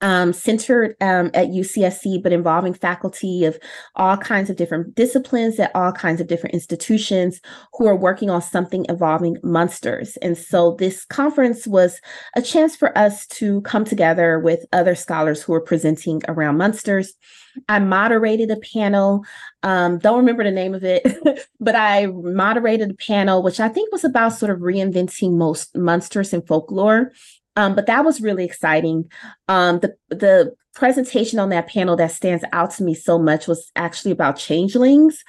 um, 0.00 0.32
centered 0.32 0.96
um, 1.00 1.30
at 1.34 1.48
UCSC, 1.48 2.22
but 2.22 2.32
involving 2.32 2.74
faculty 2.74 3.44
of 3.44 3.58
all 3.94 4.16
kinds 4.16 4.50
of 4.50 4.56
different 4.56 4.94
disciplines 4.94 5.58
at 5.58 5.74
all 5.74 5.92
kinds 5.92 6.20
of 6.20 6.26
different 6.26 6.54
institutions 6.54 7.40
who 7.74 7.86
are 7.86 7.96
working 7.96 8.30
on 8.30 8.42
something 8.42 8.84
involving 8.88 9.36
monsters. 9.42 10.16
And 10.18 10.36
so 10.36 10.76
this 10.78 11.04
conference 11.06 11.66
was 11.66 12.00
a 12.34 12.42
chance 12.42 12.76
for 12.76 12.96
us 12.96 13.26
to 13.28 13.60
come 13.62 13.84
together 13.84 14.38
with 14.38 14.66
other 14.72 14.94
scholars 14.94 15.42
who 15.42 15.54
are 15.54 15.60
presenting 15.60 16.22
around 16.28 16.58
monsters. 16.58 17.14
I 17.68 17.78
moderated 17.78 18.50
a 18.50 18.56
panel. 18.56 19.24
Um, 19.62 19.98
don't 19.98 20.18
remember 20.18 20.44
the 20.44 20.50
name 20.50 20.74
of 20.74 20.84
it, 20.84 21.06
but 21.60 21.74
I 21.74 22.06
moderated 22.06 22.90
a 22.90 22.94
panel, 22.94 23.42
which 23.42 23.60
I 23.60 23.68
think 23.68 23.90
was 23.92 24.04
about 24.04 24.34
sort 24.34 24.50
of 24.50 24.58
reinventing 24.58 25.32
most 25.32 25.76
monsters 25.76 26.32
in 26.32 26.42
folklore. 26.42 27.12
Um, 27.56 27.74
but 27.74 27.86
that 27.86 28.04
was 28.04 28.20
really 28.20 28.44
exciting. 28.44 29.10
Um, 29.48 29.80
the 29.80 29.96
the 30.08 30.54
presentation 30.74 31.38
on 31.38 31.48
that 31.48 31.68
panel 31.68 31.96
that 31.96 32.12
stands 32.12 32.44
out 32.52 32.70
to 32.72 32.84
me 32.84 32.94
so 32.94 33.18
much 33.18 33.48
was 33.48 33.72
actually 33.76 34.10
about 34.10 34.36
changelings. 34.36 35.24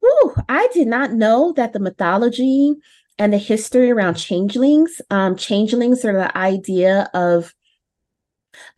Whew, 0.00 0.34
I 0.48 0.68
did 0.72 0.88
not 0.88 1.12
know 1.12 1.52
that 1.56 1.74
the 1.74 1.80
mythology 1.80 2.74
and 3.18 3.32
the 3.32 3.38
history 3.38 3.90
around 3.90 4.14
changelings. 4.14 5.00
Um, 5.10 5.36
changelings 5.36 6.04
are 6.04 6.14
the 6.14 6.36
idea 6.36 7.10
of 7.14 7.54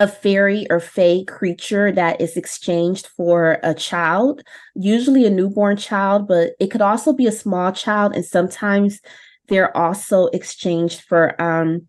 a 0.01 0.09
fairy 0.09 0.67
or 0.71 0.81
fae 0.81 1.25
creature 1.27 1.93
that 1.93 2.21
is 2.21 2.37
exchanged 2.37 3.07
for 3.17 3.59
a 3.63 3.75
child, 3.75 4.43
usually 4.75 5.25
a 5.25 5.31
newborn 5.31 5.77
child, 5.77 6.27
but 6.27 6.53
it 6.59 6.69
could 6.69 6.83
also 6.83 7.13
be 7.13 7.27
a 7.27 7.33
small 7.33 7.73
child, 7.73 8.15
and 8.15 8.25
sometimes 8.25 9.01
they're 9.49 9.77
also 9.77 10.27
exchanged 10.27 11.03
for 11.03 11.41
um, 11.41 11.89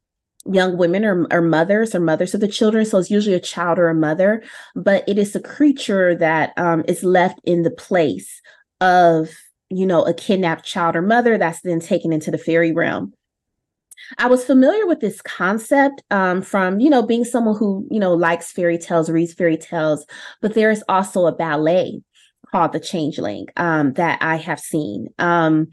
young 0.52 0.78
women 0.78 1.06
or, 1.06 1.42
mothers 1.42 1.94
or 1.94 2.00
mothers 2.00 2.34
of 2.34 2.42
the 2.42 2.48
children. 2.48 2.86
So 2.86 2.98
it's 2.98 3.12
usually 3.12 3.36
a 3.36 3.40
child 3.40 3.80
or 3.80 3.90
a 3.90 3.96
mother, 3.96 4.44
but 4.76 5.04
it 5.08 5.18
is 5.18 5.36
a 5.36 5.40
creature 5.40 6.16
that 6.16 6.54
um, 6.58 6.84
is 6.88 7.04
left 7.04 7.40
in 7.44 7.64
the 7.64 7.72
place 7.72 8.42
of, 8.82 9.30
you 9.70 9.86
know, 9.86 10.04
a 10.04 10.14
kidnapped 10.14 10.66
child 10.66 10.96
or 10.96 11.02
mother 11.02 11.38
that's 11.38 11.62
then 11.62 11.80
taken 11.80 12.12
into 12.12 12.32
the 12.32 12.38
fairy 12.38 12.72
realm. 12.72 13.14
I 14.18 14.28
was 14.28 14.44
familiar 14.44 14.88
with 14.88 15.02
this 15.02 15.22
concept 15.22 16.02
um, 16.10 16.42
from, 16.42 16.80
you 16.80 16.90
know, 16.90 17.04
being 17.04 17.26
someone 17.26 17.56
who, 17.58 17.88
you 17.92 18.00
know, 18.00 18.14
likes 18.14 18.52
fairy 18.52 18.78
tales, 18.78 19.10
reads 19.10 19.34
fairy 19.34 19.58
tales, 19.58 20.06
but 20.42 20.56
there 20.56 20.72
is 20.72 20.84
also 20.90 21.28
a 21.28 21.36
ballet 21.36 22.02
called 22.52 22.74
The 22.74 22.80
Changeling 22.80 23.48
um, 23.58 23.94
that 23.94 24.20
I 24.22 24.38
have 24.38 24.60
seen. 24.60 25.10
Um, 25.20 25.68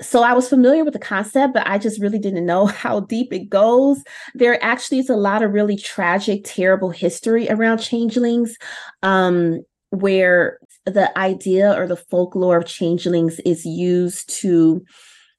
so 0.00 0.22
I 0.22 0.34
was 0.34 0.48
familiar 0.48 0.84
with 0.84 0.92
the 0.92 0.98
concept, 0.98 1.54
but 1.54 1.66
I 1.66 1.78
just 1.78 2.00
really 2.00 2.18
didn't 2.18 2.46
know 2.46 2.66
how 2.66 3.00
deep 3.00 3.32
it 3.32 3.48
goes. 3.48 4.02
There 4.34 4.62
actually 4.62 4.98
is 4.98 5.10
a 5.10 5.16
lot 5.16 5.42
of 5.42 5.52
really 5.52 5.76
tragic, 5.76 6.42
terrible 6.44 6.90
history 6.90 7.48
around 7.48 7.78
changelings, 7.78 8.56
um, 9.02 9.60
where 9.90 10.58
the 10.84 11.16
idea 11.18 11.72
or 11.72 11.86
the 11.86 11.96
folklore 11.96 12.58
of 12.58 12.66
changelings 12.66 13.40
is 13.40 13.64
used 13.64 14.28
to 14.40 14.84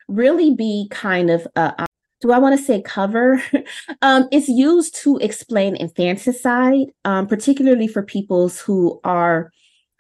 really 0.07 0.53
be 0.53 0.87
kind 0.89 1.29
of 1.29 1.47
a, 1.55 1.85
do 2.21 2.31
I 2.31 2.39
want 2.39 2.57
to 2.57 2.63
say 2.63 2.81
cover? 2.81 3.41
um, 4.01 4.27
it's 4.31 4.47
used 4.47 4.95
to 5.03 5.17
explain 5.17 5.75
infanticide, 5.75 6.87
um, 7.05 7.27
particularly 7.27 7.87
for 7.87 8.01
peoples 8.01 8.59
who 8.59 8.99
are 9.03 9.51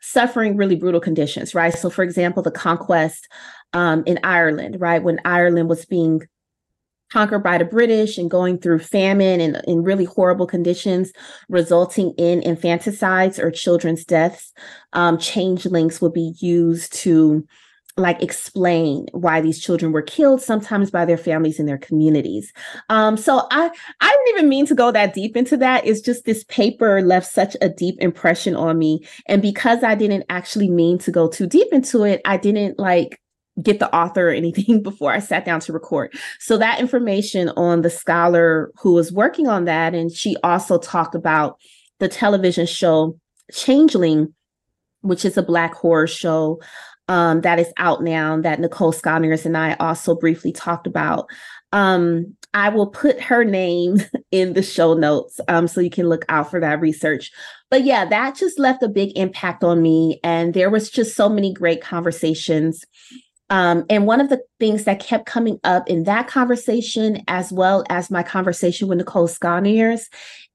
suffering 0.01 0.55
really 0.57 0.75
brutal 0.75 1.01
conditions, 1.01 1.53
right? 1.53 1.73
So, 1.73 1.89
for 1.89 2.03
example, 2.03 2.41
the 2.41 2.51
conquest 2.51 3.27
um, 3.73 4.03
in 4.05 4.19
Ireland, 4.23 4.79
right? 4.79 5.03
When 5.03 5.19
Ireland 5.25 5.69
was 5.69 5.85
being 5.85 6.21
conquered 7.11 7.43
by 7.43 7.57
the 7.57 7.65
British 7.65 8.17
and 8.17 8.29
going 8.29 8.59
through 8.59 8.79
famine 8.79 9.39
and 9.39 9.61
in 9.65 9.83
really 9.83 10.05
horrible 10.05 10.47
conditions, 10.47 11.11
resulting 11.49 12.13
in 12.17 12.41
infanticides 12.41 13.39
or 13.39 13.49
children's 13.51 14.03
deaths, 14.03 14.53
um, 14.93 15.17
changelings 15.17 16.01
would 16.01 16.13
be 16.13 16.33
used 16.39 16.93
to 16.93 17.45
like 17.99 18.21
explain 18.21 19.07
why 19.11 19.41
these 19.41 19.59
children 19.59 19.91
were 19.91 20.03
killed 20.03 20.39
sometimes 20.39 20.91
by 20.91 21.03
their 21.03 21.17
families 21.17 21.59
and 21.59 21.67
their 21.67 21.79
communities. 21.79 22.53
Um, 22.89 23.17
so 23.17 23.47
i 23.49 23.71
i 24.01 24.09
didn't 24.09 24.37
even 24.37 24.49
mean 24.49 24.67
to 24.67 24.75
go 24.75 24.91
that 24.91 25.15
deep 25.15 25.35
into 25.35 25.57
that. 25.57 25.85
It's 25.85 26.01
just 26.01 26.23
this 26.23 26.43
paper 26.43 27.01
left 27.01 27.25
such 27.25 27.57
a 27.59 27.69
deep 27.69 27.95
impression 27.99 28.55
on 28.55 28.77
me. 28.77 29.05
And 29.25 29.41
because 29.41 29.83
i 29.83 29.95
didn't 29.95 30.25
actually 30.29 30.69
mean 30.69 30.99
to 30.99 31.11
go 31.11 31.27
too 31.27 31.47
deep 31.47 31.67
into 31.71 32.03
it 32.03 32.21
i 32.25 32.37
didn't 32.37 32.77
like 32.77 33.19
get 33.61 33.79
the 33.79 33.93
author 33.95 34.29
or 34.29 34.33
anything 34.33 34.81
before 34.83 35.11
I 35.11 35.19
sat 35.19 35.45
down 35.45 35.59
to 35.61 35.73
record. 35.73 36.13
So 36.39 36.57
that 36.57 36.79
information 36.79 37.49
on 37.49 37.81
the 37.81 37.89
scholar 37.89 38.71
who 38.79 38.93
was 38.93 39.11
working 39.11 39.47
on 39.47 39.65
that, 39.65 39.93
and 39.93 40.11
she 40.11 40.35
also 40.43 40.77
talked 40.77 41.15
about 41.15 41.57
the 41.99 42.07
television 42.07 42.65
show 42.65 43.17
Changeling, 43.51 44.33
which 45.01 45.23
is 45.23 45.37
a 45.37 45.41
black 45.41 45.73
horror 45.73 46.07
show 46.07 46.59
um, 47.07 47.41
that 47.41 47.59
is 47.59 47.71
out 47.77 48.03
now 48.03 48.39
that 48.41 48.59
Nicole 48.59 48.91
Sconiers 48.91 49.45
and 49.45 49.57
I 49.57 49.75
also 49.79 50.15
briefly 50.15 50.51
talked 50.51 50.87
about. 50.87 51.29
Um, 51.71 52.35
I 52.53 52.69
will 52.69 52.87
put 52.87 53.21
her 53.21 53.43
name 53.43 53.99
in 54.31 54.53
the 54.53 54.63
show 54.63 54.93
notes 54.93 55.39
um, 55.47 55.67
so 55.67 55.79
you 55.79 55.89
can 55.89 56.09
look 56.09 56.25
out 56.29 56.49
for 56.49 56.59
that 56.59 56.81
research. 56.81 57.31
But 57.69 57.83
yeah, 57.83 58.05
that 58.05 58.35
just 58.35 58.59
left 58.59 58.83
a 58.83 58.89
big 58.89 59.17
impact 59.17 59.63
on 59.63 59.81
me. 59.81 60.19
And 60.23 60.53
there 60.53 60.69
was 60.69 60.89
just 60.89 61.15
so 61.15 61.29
many 61.29 61.53
great 61.53 61.81
conversations. 61.81 62.83
Um, 63.49 63.85
and 63.89 64.05
one 64.05 64.19
of 64.19 64.29
the 64.29 64.41
things 64.59 64.83
that 64.83 64.99
kept 64.99 65.25
coming 65.25 65.59
up 65.63 65.87
in 65.89 66.03
that 66.03 66.27
conversation, 66.27 67.23
as 67.27 67.51
well 67.51 67.83
as 67.89 68.11
my 68.11 68.23
conversation 68.23 68.87
with 68.87 68.97
Nicole 68.97 69.27
Sconiers, 69.27 70.07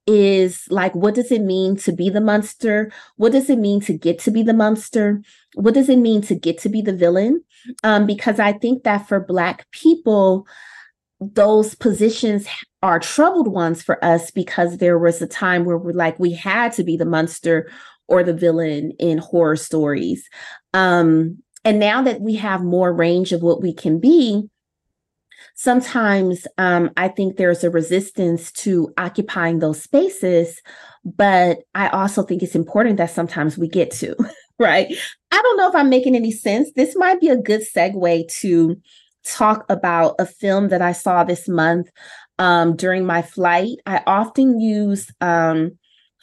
is 0.06 0.66
like, 0.68 0.94
what 0.94 1.14
does 1.14 1.30
it 1.30 1.42
mean 1.42 1.76
to 1.76 1.92
be 1.92 2.10
the 2.10 2.20
monster? 2.20 2.92
What 3.16 3.32
does 3.32 3.48
it 3.48 3.58
mean 3.58 3.80
to 3.82 3.92
get 3.92 4.18
to 4.20 4.30
be 4.30 4.42
the 4.42 4.52
monster? 4.52 5.22
What 5.54 5.74
does 5.74 5.88
it 5.88 5.96
mean 5.96 6.22
to 6.22 6.34
get 6.34 6.58
to 6.58 6.68
be 6.68 6.82
the 6.82 6.94
villain? 6.94 7.42
Um, 7.84 8.06
because 8.06 8.40
I 8.40 8.52
think 8.52 8.82
that 8.82 9.06
for 9.08 9.20
Black 9.20 9.70
people, 9.70 10.46
those 11.20 11.76
positions 11.76 12.48
are 12.82 12.98
troubled 12.98 13.46
ones 13.46 13.80
for 13.80 14.04
us 14.04 14.32
because 14.32 14.78
there 14.78 14.98
was 14.98 15.22
a 15.22 15.26
time 15.26 15.64
where 15.64 15.78
we're 15.78 15.92
like, 15.92 16.18
we 16.18 16.32
had 16.32 16.72
to 16.72 16.82
be 16.82 16.96
the 16.96 17.04
monster 17.04 17.70
or 18.08 18.24
the 18.24 18.34
villain 18.34 18.90
in 18.98 19.18
horror 19.18 19.56
stories. 19.56 20.28
Um, 20.74 21.38
and 21.64 21.78
now 21.78 22.02
that 22.02 22.20
we 22.20 22.34
have 22.36 22.62
more 22.62 22.92
range 22.92 23.32
of 23.32 23.42
what 23.42 23.62
we 23.62 23.72
can 23.72 24.00
be, 24.00 24.48
sometimes 25.54 26.46
um, 26.58 26.90
I 26.96 27.08
think 27.08 27.36
there's 27.36 27.64
a 27.64 27.70
resistance 27.70 28.50
to 28.52 28.92
occupying 28.98 29.58
those 29.58 29.82
spaces, 29.82 30.60
but 31.04 31.58
I 31.74 31.88
also 31.88 32.22
think 32.22 32.42
it's 32.42 32.54
important 32.54 32.96
that 32.98 33.10
sometimes 33.10 33.58
we 33.58 33.68
get 33.68 33.90
to, 33.92 34.16
right? 34.58 34.92
I 35.30 35.42
don't 35.42 35.56
know 35.56 35.68
if 35.68 35.74
I'm 35.74 35.88
making 35.90 36.16
any 36.16 36.32
sense. 36.32 36.70
This 36.74 36.96
might 36.96 37.20
be 37.20 37.28
a 37.28 37.36
good 37.36 37.62
segue 37.62 38.28
to 38.40 38.76
talk 39.24 39.64
about 39.68 40.16
a 40.18 40.26
film 40.26 40.68
that 40.68 40.82
I 40.82 40.92
saw 40.92 41.22
this 41.22 41.48
month 41.48 41.90
um, 42.38 42.74
during 42.74 43.06
my 43.06 43.22
flight. 43.22 43.76
I 43.86 44.02
often 44.06 44.58
use 44.58 45.10
um, 45.20 45.78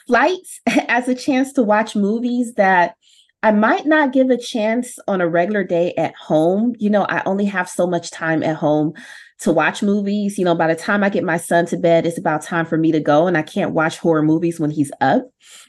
flights 0.05 0.59
as 0.87 1.07
a 1.07 1.15
chance 1.15 1.53
to 1.53 1.63
watch 1.63 1.95
movies 1.95 2.55
that 2.55 2.95
I 3.41 3.51
might 3.51 3.85
not 3.85 4.11
give 4.11 4.29
a 4.29 4.37
chance 4.37 4.99
on 5.07 5.21
a 5.21 5.27
regular 5.27 5.63
day 5.63 5.93
at 5.97 6.13
home. 6.15 6.75
You 6.77 6.89
know, 6.89 7.03
I 7.03 7.23
only 7.25 7.45
have 7.45 7.69
so 7.69 7.87
much 7.87 8.11
time 8.11 8.43
at 8.43 8.57
home 8.57 8.93
to 9.39 9.53
watch 9.53 9.81
movies. 9.81 10.37
You 10.37 10.45
know, 10.45 10.55
by 10.55 10.67
the 10.67 10.75
time 10.75 11.03
I 11.03 11.09
get 11.09 11.23
my 11.23 11.37
son 11.37 11.65
to 11.67 11.77
bed, 11.77 12.05
it's 12.05 12.17
about 12.17 12.41
time 12.41 12.65
for 12.65 12.77
me 12.77 12.91
to 12.91 12.99
go, 12.99 13.27
and 13.27 13.37
I 13.37 13.41
can't 13.41 13.73
watch 13.73 13.97
horror 13.97 14.23
movies 14.23 14.59
when 14.59 14.71
he's 14.71 14.91
up. 14.99 15.23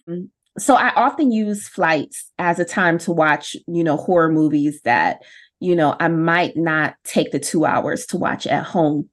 Mm, 0.08 0.28
so 0.58 0.74
I 0.74 0.92
often 0.94 1.30
use 1.30 1.68
flights 1.68 2.30
as 2.38 2.58
a 2.58 2.64
time 2.64 2.98
to 2.98 3.12
watch, 3.12 3.54
you 3.68 3.84
know, 3.84 3.96
horror 3.96 4.32
movies 4.32 4.80
that 4.82 5.20
you 5.60 5.76
know, 5.76 5.94
I 6.00 6.08
might 6.08 6.56
not 6.56 6.94
take 7.04 7.30
the 7.30 7.38
two 7.38 7.64
hours 7.64 8.06
to 8.06 8.16
watch 8.16 8.46
at 8.46 8.64
home. 8.64 9.08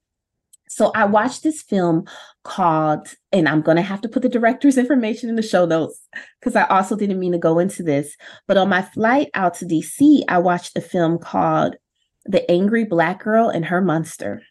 So 0.68 0.90
I 0.94 1.04
watched 1.04 1.42
this 1.42 1.62
film 1.62 2.06
called, 2.44 3.08
and 3.32 3.48
I'm 3.48 3.62
going 3.62 3.76
to 3.76 3.82
have 3.82 4.00
to 4.02 4.08
put 4.08 4.22
the 4.22 4.28
director's 4.28 4.78
information 4.78 5.28
in 5.28 5.36
the 5.36 5.42
show 5.42 5.64
notes 5.66 6.00
because 6.40 6.56
I 6.56 6.64
also 6.64 6.96
didn't 6.96 7.20
mean 7.20 7.32
to 7.32 7.38
go 7.38 7.58
into 7.58 7.82
this. 7.82 8.16
But 8.46 8.56
on 8.56 8.68
my 8.68 8.82
flight 8.82 9.30
out 9.34 9.54
to 9.54 9.66
DC, 9.66 10.22
I 10.28 10.38
watched 10.38 10.76
a 10.76 10.80
film 10.80 11.18
called 11.18 11.76
The 12.26 12.48
Angry 12.50 12.84
Black 12.84 13.22
Girl 13.22 13.48
and 13.48 13.64
Her 13.64 13.80
Monster. 13.80 14.42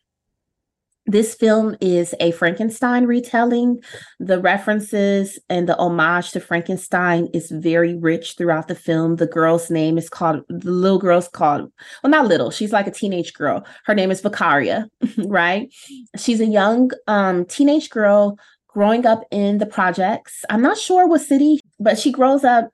This 1.08 1.36
film 1.36 1.78
is 1.80 2.14
a 2.20 2.32
Frankenstein 2.32 3.06
retelling. 3.06 3.80
The 4.20 4.42
references 4.42 5.40
and 5.50 5.68
the 5.68 5.78
homage 5.78 6.32
to 6.32 6.42
Frankenstein 6.42 7.30
is 7.34 7.50
very 7.50 7.96
rich 7.96 8.36
throughout 8.38 8.68
the 8.68 8.76
film. 8.76 9.16
The 9.16 9.26
girl's 9.26 9.72
name 9.72 9.98
is 9.98 10.10
called, 10.10 10.44
the 10.50 10.70
little 10.70 11.00
girl's 11.00 11.30
called, 11.30 11.72
well, 12.04 12.12
not 12.12 12.28
little, 12.28 12.52
she's 12.52 12.74
like 12.74 12.88
a 12.88 12.92
teenage 12.92 13.34
girl. 13.34 13.66
Her 13.86 13.96
name 13.96 14.12
is 14.12 14.22
Vicaria, 14.22 14.90
right? 15.26 15.74
She's 16.18 16.42
a 16.42 16.46
young 16.46 16.92
um, 17.08 17.46
teenage 17.46 17.90
girl 17.90 18.38
growing 18.68 19.06
up 19.06 19.24
in 19.32 19.60
the 19.60 19.66
projects. 19.66 20.44
I'm 20.50 20.62
not 20.62 20.78
sure 20.78 21.08
what 21.08 21.22
city, 21.22 21.62
but 21.80 21.98
she 21.98 22.12
grows 22.12 22.44
up 22.44 22.70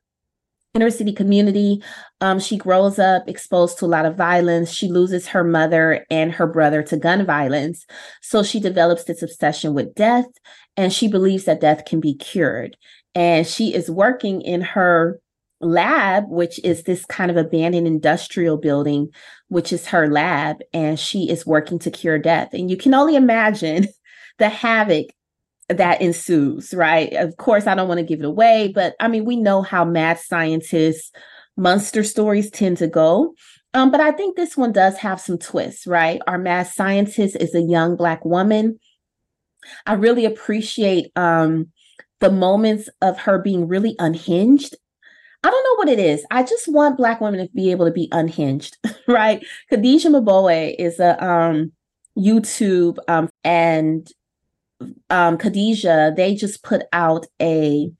inner 0.74 0.90
city 0.90 1.14
community. 1.14 1.84
Um, 2.20 2.40
she 2.40 2.58
grows 2.58 2.98
up 2.98 3.30
exposed 3.30 3.78
to 3.78 3.86
a 3.86 3.88
lot 3.88 4.06
of 4.06 4.18
violence. 4.18 4.72
She 4.72 4.88
loses 4.88 5.28
her 5.28 5.44
mother 5.44 6.06
and 6.10 6.32
her 6.32 6.48
brother 6.48 6.82
to 6.84 6.98
gun 6.98 7.26
violence. 7.26 7.86
So 8.22 8.42
she 8.42 8.60
develops 8.60 9.04
this 9.04 9.22
obsession 9.22 9.74
with 9.74 9.94
death 9.94 10.26
and 10.76 10.92
she 10.92 11.08
believes 11.08 11.46
that 11.46 11.62
death 11.62 11.86
can 11.86 12.00
be 12.00 12.16
cured. 12.16 12.76
And 13.14 13.46
she 13.46 13.74
is 13.74 13.92
working 13.92 14.42
in 14.42 14.62
her 14.62 15.20
lab, 15.62 16.26
which 16.28 16.60
is 16.64 16.84
this 16.84 17.06
kind 17.06 17.30
of 17.30 17.38
abandoned 17.38 17.86
industrial 17.86 18.58
building, 18.58 19.10
which 19.50 19.72
is 19.72 19.88
her 19.88 20.10
lab. 20.10 20.58
And 20.74 21.00
she 21.00 21.30
is 21.30 21.46
working 21.46 21.78
to 21.80 21.92
cure 21.92 22.18
death. 22.18 22.50
And 22.54 22.72
you 22.72 22.78
can 22.78 22.96
only 22.96 23.16
imagine 23.16 23.88
the 24.40 24.50
havoc 24.50 25.08
that 25.70 26.02
ensues, 26.02 26.74
right? 26.74 27.14
Of 27.14 27.38
course, 27.38 27.68
I 27.68 27.76
don't 27.76 27.88
want 27.88 28.00
to 28.00 28.06
give 28.06 28.20
it 28.20 28.26
away, 28.26 28.72
but 28.74 28.96
I 29.00 29.08
mean, 29.08 29.26
we 29.26 29.38
know 29.38 29.62
how 29.62 29.86
mad 29.86 30.20
scientists, 30.20 31.12
monster 31.58 32.04
stories 32.04 32.50
tend 32.52 32.78
to 32.78 32.88
go. 32.88 33.34
Um, 33.74 33.90
but 33.90 34.02
I 34.02 34.12
think 34.12 34.36
this 34.36 34.56
one 34.56 34.72
does 34.72 34.98
have 34.98 35.20
some 35.20 35.38
twists, 35.38 35.88
right? 35.88 36.22
Our 36.28 36.38
mad 36.38 36.68
scientist 36.68 37.38
is 37.40 37.56
a 37.56 37.62
young 37.62 37.96
Black 37.96 38.24
woman. 38.24 38.80
I 39.86 39.94
really 39.94 40.26
appreciate 40.26 41.12
um, 41.16 41.72
the 42.20 42.32
moments 42.32 42.90
of 43.02 43.18
her 43.20 43.40
being 43.40 43.68
really 43.68 43.96
unhinged. 44.00 44.76
I 45.44 45.50
don't 45.50 45.64
know 45.64 45.76
what 45.76 45.90
it 45.90 46.00
is. 46.00 46.26
I 46.32 46.44
just 46.44 46.68
want 46.68 46.98
Black 46.98 47.20
women 47.20 47.46
to 47.46 47.54
be 47.54 47.72
able 47.72 47.86
to 47.86 47.92
be 47.92 48.10
unhinged, 48.12 48.78
right? 49.08 49.44
Khadijah 49.70 50.10
Mbowe 50.10 50.76
is 50.78 51.00
a 51.00 51.22
um, 51.24 51.72
YouTube 52.18 52.98
um, 53.08 53.30
and 53.44 54.08
um, 55.10 55.38
they 56.16 56.36
just 56.36 56.64
put 56.64 56.84
out 56.94 57.26
a 57.42 57.92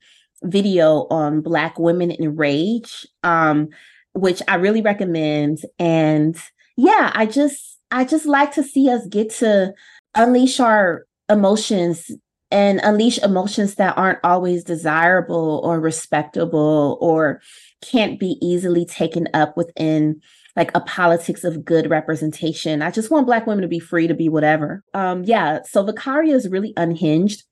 video 0.42 1.06
on 1.10 1.40
Black 1.40 1.78
women 1.78 2.10
in 2.10 2.36
rage, 2.36 3.06
um, 3.22 3.68
which 4.12 4.42
I 4.48 4.56
really 4.56 4.82
recommend. 4.82 5.58
And 5.78 6.36
yeah, 6.76 7.12
I 7.14 7.26
just 7.26 7.78
I 7.90 8.04
just 8.04 8.26
like 8.26 8.52
to 8.54 8.62
see 8.62 8.90
us 8.90 9.06
get 9.06 9.30
to 9.36 9.72
unleash 10.14 10.60
our 10.60 11.06
emotions 11.28 12.10
and 12.50 12.80
unleash 12.82 13.18
emotions 13.18 13.76
that 13.76 13.96
aren't 13.96 14.18
always 14.22 14.62
desirable 14.64 15.60
or 15.64 15.80
respectable 15.80 16.98
or 17.00 17.40
can't 17.82 18.18
be 18.20 18.38
easily 18.40 18.84
taken 18.86 19.28
up 19.34 19.56
within 19.56 20.20
like 20.56 20.70
a 20.74 20.80
politics 20.80 21.44
of 21.44 21.64
good 21.64 21.90
representation. 21.90 22.82
I 22.82 22.90
just 22.90 23.10
want 23.10 23.26
Black 23.26 23.46
women 23.46 23.62
to 23.62 23.68
be 23.68 23.80
free 23.80 24.06
to 24.06 24.14
be 24.14 24.28
whatever. 24.28 24.82
Um, 24.94 25.24
yeah, 25.24 25.60
so 25.64 25.84
Vicaria 25.84 26.34
is 26.34 26.48
really 26.48 26.72
unhinged. 26.76 27.44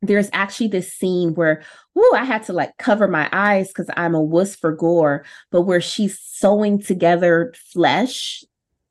There's 0.00 0.30
actually 0.32 0.68
this 0.68 0.92
scene 0.92 1.34
where, 1.34 1.62
whoo, 1.94 2.10
I 2.14 2.24
had 2.24 2.42
to 2.44 2.52
like 2.52 2.76
cover 2.78 3.06
my 3.06 3.28
eyes 3.32 3.68
because 3.68 3.88
I'm 3.96 4.14
a 4.14 4.22
wuss 4.22 4.56
for 4.56 4.72
gore, 4.72 5.24
but 5.50 5.62
where 5.62 5.80
she's 5.80 6.18
sewing 6.18 6.82
together 6.82 7.54
flesh 7.72 8.42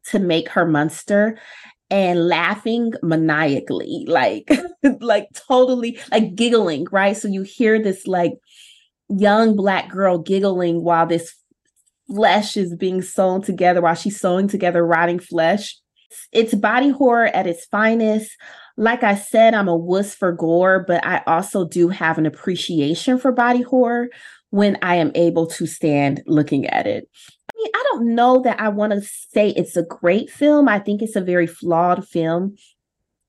to 0.09 0.19
make 0.19 0.47
her 0.49 0.65
monster 0.65 1.37
and 1.89 2.29
laughing 2.29 2.93
maniacally, 3.03 4.05
like, 4.07 4.49
like 5.01 5.27
totally 5.33 5.99
like 6.11 6.35
giggling, 6.35 6.87
right? 6.91 7.17
So 7.17 7.27
you 7.27 7.41
hear 7.41 7.81
this 7.81 8.07
like 8.07 8.33
young 9.09 9.57
black 9.57 9.89
girl 9.89 10.17
giggling 10.17 10.83
while 10.83 11.05
this 11.05 11.35
flesh 12.11 12.57
is 12.57 12.75
being 12.75 13.01
sewn 13.01 13.41
together 13.41 13.81
while 13.81 13.95
she's 13.95 14.19
sewing 14.19 14.47
together 14.47 14.85
rotting 14.85 15.19
flesh. 15.19 15.77
It's 16.33 16.53
body 16.53 16.89
horror 16.89 17.27
at 17.27 17.47
its 17.47 17.65
finest. 17.65 18.31
Like 18.75 19.03
I 19.03 19.15
said, 19.15 19.53
I'm 19.53 19.69
a 19.69 19.75
wuss 19.75 20.13
for 20.13 20.31
gore, 20.31 20.83
but 20.85 21.05
I 21.05 21.21
also 21.25 21.65
do 21.67 21.87
have 21.87 22.17
an 22.17 22.25
appreciation 22.25 23.17
for 23.17 23.31
body 23.31 23.61
horror 23.61 24.09
when 24.49 24.77
I 24.81 24.95
am 24.95 25.11
able 25.15 25.47
to 25.47 25.65
stand 25.65 26.21
looking 26.25 26.65
at 26.67 26.85
it. 26.85 27.09
I 27.49 27.53
mean, 27.57 27.71
I 27.73 27.83
don't 27.91 28.15
know 28.15 28.41
that 28.41 28.59
I 28.59 28.67
want 28.67 28.91
to 28.91 29.01
say 29.01 29.49
it's 29.49 29.77
a 29.77 29.83
great 29.83 30.29
film. 30.29 30.67
I 30.67 30.79
think 30.79 31.01
it's 31.01 31.15
a 31.15 31.21
very 31.21 31.47
flawed 31.47 32.05
film. 32.05 32.55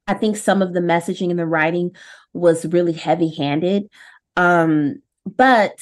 I 0.09 0.15
think 0.15 0.37
some 0.37 0.63
of 0.63 0.75
the 0.75 0.81
messaging 0.81 1.31
and 1.31 1.39
the 1.39 1.47
writing 1.47 1.95
was 2.33 2.67
really 2.67 2.93
heavy 2.93 3.33
handed. 3.33 3.89
Um, 4.37 5.01
but 5.25 5.79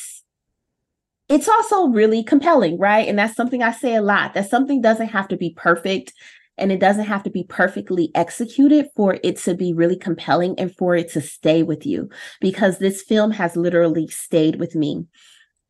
it's 1.30 1.48
also 1.48 1.86
really 1.86 2.24
compelling, 2.24 2.76
right? 2.76 3.08
And 3.08 3.18
that's 3.18 3.36
something 3.36 3.62
I 3.62 3.70
say 3.70 3.94
a 3.94 4.02
lot 4.02 4.34
that 4.34 4.50
something 4.50 4.82
doesn't 4.82 5.08
have 5.08 5.28
to 5.28 5.36
be 5.36 5.54
perfect 5.56 6.12
and 6.58 6.72
it 6.72 6.80
doesn't 6.80 7.06
have 7.06 7.22
to 7.22 7.30
be 7.30 7.44
perfectly 7.44 8.10
executed 8.16 8.88
for 8.96 9.16
it 9.22 9.38
to 9.38 9.54
be 9.54 9.72
really 9.72 9.96
compelling 9.96 10.58
and 10.58 10.74
for 10.76 10.96
it 10.96 11.10
to 11.12 11.20
stay 11.20 11.62
with 11.62 11.86
you 11.86 12.10
because 12.40 12.78
this 12.78 13.02
film 13.02 13.30
has 13.30 13.56
literally 13.56 14.08
stayed 14.08 14.58
with 14.58 14.74
me 14.74 15.06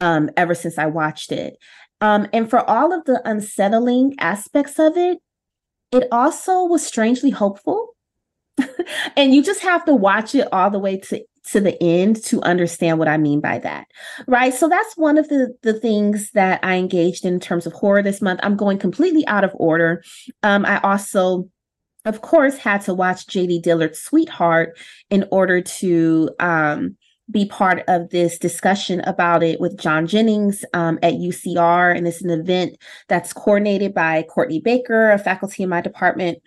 um, 0.01 0.31
ever 0.37 0.55
since 0.55 0.79
I 0.79 0.87
watched 0.87 1.31
it. 1.31 1.59
Um, 2.01 2.27
and 2.33 2.49
for 2.49 2.69
all 2.69 2.95
of 2.95 3.05
the 3.05 3.21
unsettling 3.29 4.15
aspects 4.19 4.79
of 4.79 4.97
it, 4.97 5.19
it 5.93 6.09
also 6.11 6.65
was 6.65 6.85
strangely 6.85 7.31
hopeful. 7.31 7.95
and 9.17 9.35
you 9.35 9.43
just 9.43 9.61
have 9.61 9.85
to 9.85 9.95
watch 9.95 10.35
it 10.35 10.49
all 10.53 10.71
the 10.71 10.79
way 10.79 10.97
to 10.99 11.23
to 11.53 11.61
the 11.61 11.81
end 11.83 12.23
to 12.25 12.41
understand 12.43 12.99
what 12.99 13.09
I 13.09 13.17
mean 13.17 13.41
by 13.41 13.59
that. 13.59 13.87
Right. 14.27 14.55
So 14.55 14.69
that's 14.69 14.97
one 14.97 15.19
of 15.19 15.29
the, 15.29 15.55
the 15.63 15.75
things 15.75 16.31
that 16.33 16.61
I 16.63 16.77
engaged 16.77 17.25
in, 17.25 17.35
in 17.35 17.41
terms 17.41 17.67
of 17.67 17.73
horror 17.73 18.03
this 18.03 18.23
month. 18.23 18.41
I'm 18.43 18.57
going 18.57 18.79
completely 18.79 19.27
out 19.27 19.45
of 19.45 19.53
order. 19.55 20.03
Um, 20.43 20.65
I 20.65 20.81
also 20.81 21.49
of 22.07 22.23
course 22.23 22.57
had 22.57 22.81
to 22.83 22.95
watch 22.95 23.27
JD 23.27 23.63
Dillard's 23.63 24.01
Sweetheart 24.01 24.79
in 25.11 25.27
order 25.31 25.61
to 25.61 26.31
um, 26.41 26.97
be 27.31 27.47
part 27.47 27.83
of 27.89 28.11
this 28.11 28.39
discussion 28.39 29.01
about 29.01 29.43
it 29.43 29.61
with 29.61 29.79
John 29.79 30.07
Jennings 30.07 30.65
um, 30.73 30.99
at 31.03 31.15
UCR. 31.15 31.97
And 31.97 32.07
it's 32.07 32.23
an 32.23 32.31
event 32.31 32.77
that's 33.09 33.33
coordinated 33.33 33.95
by 33.95 34.23
Courtney 34.23 34.61
Baker, 34.61 35.11
a 35.11 35.19
faculty 35.19 35.63
in 35.63 35.69
my 35.69 35.81
department. 35.81 36.39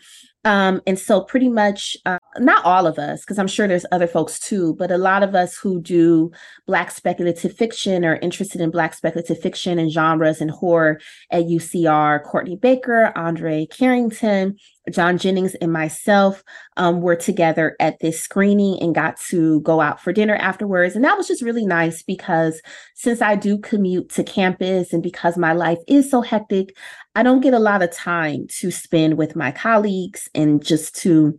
Um, 0.45 0.81
and 0.85 0.99
so, 0.99 1.21
pretty 1.21 1.49
much, 1.49 1.95
uh, 2.05 2.19
not 2.37 2.65
all 2.65 2.85
of 2.85 2.99
us, 2.99 3.21
because 3.21 3.39
I'm 3.39 3.47
sure 3.47 3.67
there's 3.67 3.85
other 3.91 4.07
folks 4.07 4.39
too, 4.39 4.75
but 4.75 4.91
a 4.91 4.97
lot 4.97 5.23
of 5.23 5.35
us 5.35 5.55
who 5.55 5.81
do 5.81 6.31
Black 6.67 6.91
speculative 6.91 7.53
fiction 7.53 8.03
or 8.03 8.15
interested 8.15 8.59
in 8.59 8.69
Black 8.69 8.93
speculative 8.93 9.39
fiction 9.39 9.79
and 9.79 9.91
genres 9.91 10.41
and 10.41 10.51
horror 10.51 10.99
at 11.31 11.45
UCR, 11.45 12.23
Courtney 12.23 12.57
Baker, 12.57 13.13
Andre 13.15 13.65
Carrington, 13.67 14.57
John 14.91 15.17
Jennings 15.17 15.55
and 15.55 15.71
myself 15.71 16.43
um, 16.75 17.01
were 17.01 17.15
together 17.15 17.75
at 17.79 17.99
this 17.99 18.19
screening 18.19 18.81
and 18.81 18.93
got 18.93 19.17
to 19.29 19.61
go 19.61 19.79
out 19.79 20.01
for 20.01 20.11
dinner 20.11 20.35
afterwards. 20.35 20.95
And 20.95 21.05
that 21.05 21.17
was 21.17 21.27
just 21.27 21.41
really 21.41 21.65
nice 21.65 22.03
because 22.03 22.61
since 22.95 23.21
I 23.21 23.35
do 23.35 23.57
commute 23.57 24.09
to 24.09 24.23
campus 24.23 24.91
and 24.91 25.01
because 25.01 25.37
my 25.37 25.53
life 25.53 25.79
is 25.87 26.11
so 26.11 26.21
hectic, 26.21 26.75
I 27.15 27.23
don't 27.23 27.41
get 27.41 27.53
a 27.53 27.59
lot 27.59 27.83
of 27.83 27.91
time 27.91 28.47
to 28.59 28.71
spend 28.71 29.17
with 29.17 29.35
my 29.35 29.51
colleagues 29.51 30.27
and 30.33 30.63
just 30.63 30.95
to, 31.01 31.37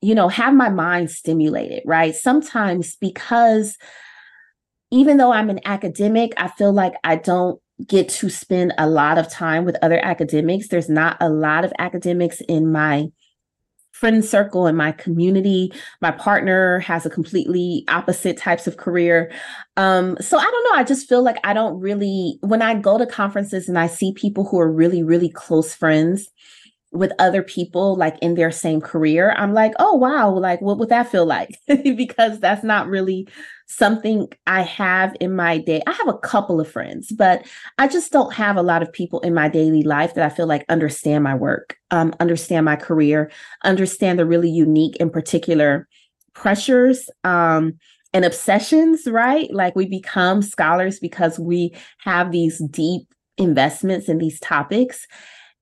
you 0.00 0.14
know, 0.14 0.28
have 0.28 0.54
my 0.54 0.68
mind 0.68 1.10
stimulated, 1.10 1.82
right? 1.84 2.14
Sometimes 2.14 2.96
because 2.96 3.76
even 4.90 5.16
though 5.16 5.32
I'm 5.32 5.50
an 5.50 5.60
academic, 5.64 6.32
I 6.36 6.48
feel 6.48 6.72
like 6.72 6.94
I 7.02 7.16
don't 7.16 7.60
get 7.86 8.08
to 8.08 8.30
spend 8.30 8.72
a 8.78 8.88
lot 8.88 9.18
of 9.18 9.30
time 9.30 9.64
with 9.64 9.76
other 9.82 10.02
academics. 10.02 10.68
There's 10.68 10.88
not 10.88 11.16
a 11.20 11.28
lot 11.28 11.64
of 11.64 11.72
academics 11.78 12.40
in 12.48 12.70
my 12.70 13.06
friend 13.98 14.24
circle 14.24 14.66
in 14.66 14.76
my 14.76 14.92
community. 14.92 15.72
My 16.02 16.10
partner 16.10 16.80
has 16.80 17.06
a 17.06 17.10
completely 17.10 17.84
opposite 17.88 18.36
types 18.36 18.66
of 18.66 18.76
career. 18.76 19.32
Um, 19.76 20.18
so 20.20 20.38
I 20.38 20.44
don't 20.44 20.64
know. 20.64 20.78
I 20.78 20.84
just 20.84 21.08
feel 21.08 21.22
like 21.22 21.38
I 21.44 21.54
don't 21.54 21.80
really, 21.80 22.38
when 22.42 22.60
I 22.60 22.74
go 22.74 22.98
to 22.98 23.06
conferences 23.06 23.68
and 23.68 23.78
I 23.78 23.86
see 23.86 24.12
people 24.12 24.44
who 24.44 24.60
are 24.60 24.70
really, 24.70 25.02
really 25.02 25.30
close 25.30 25.74
friends, 25.74 26.30
with 26.92 27.12
other 27.18 27.42
people 27.42 27.94
like 27.96 28.16
in 28.22 28.36
their 28.36 28.50
same 28.50 28.80
career, 28.80 29.34
I'm 29.36 29.52
like, 29.52 29.72
oh 29.78 29.94
wow, 29.94 30.30
like 30.30 30.62
what 30.62 30.78
would 30.78 30.88
that 30.88 31.10
feel 31.10 31.26
like? 31.26 31.60
because 31.66 32.40
that's 32.40 32.64
not 32.64 32.88
really 32.88 33.28
something 33.66 34.28
I 34.46 34.62
have 34.62 35.14
in 35.20 35.34
my 35.34 35.58
day. 35.58 35.82
I 35.86 35.92
have 35.92 36.08
a 36.08 36.18
couple 36.18 36.60
of 36.60 36.70
friends, 36.70 37.12
but 37.12 37.44
I 37.78 37.88
just 37.88 38.12
don't 38.12 38.32
have 38.32 38.56
a 38.56 38.62
lot 38.62 38.82
of 38.82 38.92
people 38.92 39.20
in 39.20 39.34
my 39.34 39.48
daily 39.48 39.82
life 39.82 40.14
that 40.14 40.24
I 40.24 40.34
feel 40.34 40.46
like 40.46 40.64
understand 40.68 41.24
my 41.24 41.34
work, 41.34 41.76
um, 41.90 42.14
understand 42.20 42.64
my 42.64 42.76
career, 42.76 43.30
understand 43.64 44.18
the 44.18 44.26
really 44.26 44.50
unique 44.50 44.96
and 45.00 45.12
particular 45.12 45.88
pressures 46.32 47.10
um, 47.24 47.74
and 48.12 48.24
obsessions, 48.24 49.06
right? 49.06 49.52
Like 49.52 49.74
we 49.74 49.86
become 49.86 50.42
scholars 50.42 51.00
because 51.00 51.38
we 51.38 51.74
have 51.98 52.30
these 52.30 52.62
deep 52.70 53.02
investments 53.36 54.08
in 54.08 54.18
these 54.18 54.38
topics. 54.40 55.06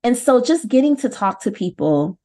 And 0.03 0.17
so 0.17 0.43
just 0.43 0.69
getting 0.69 0.97
to 0.99 1.09
talk 1.09 1.41
to 1.43 1.51
people 1.51 2.19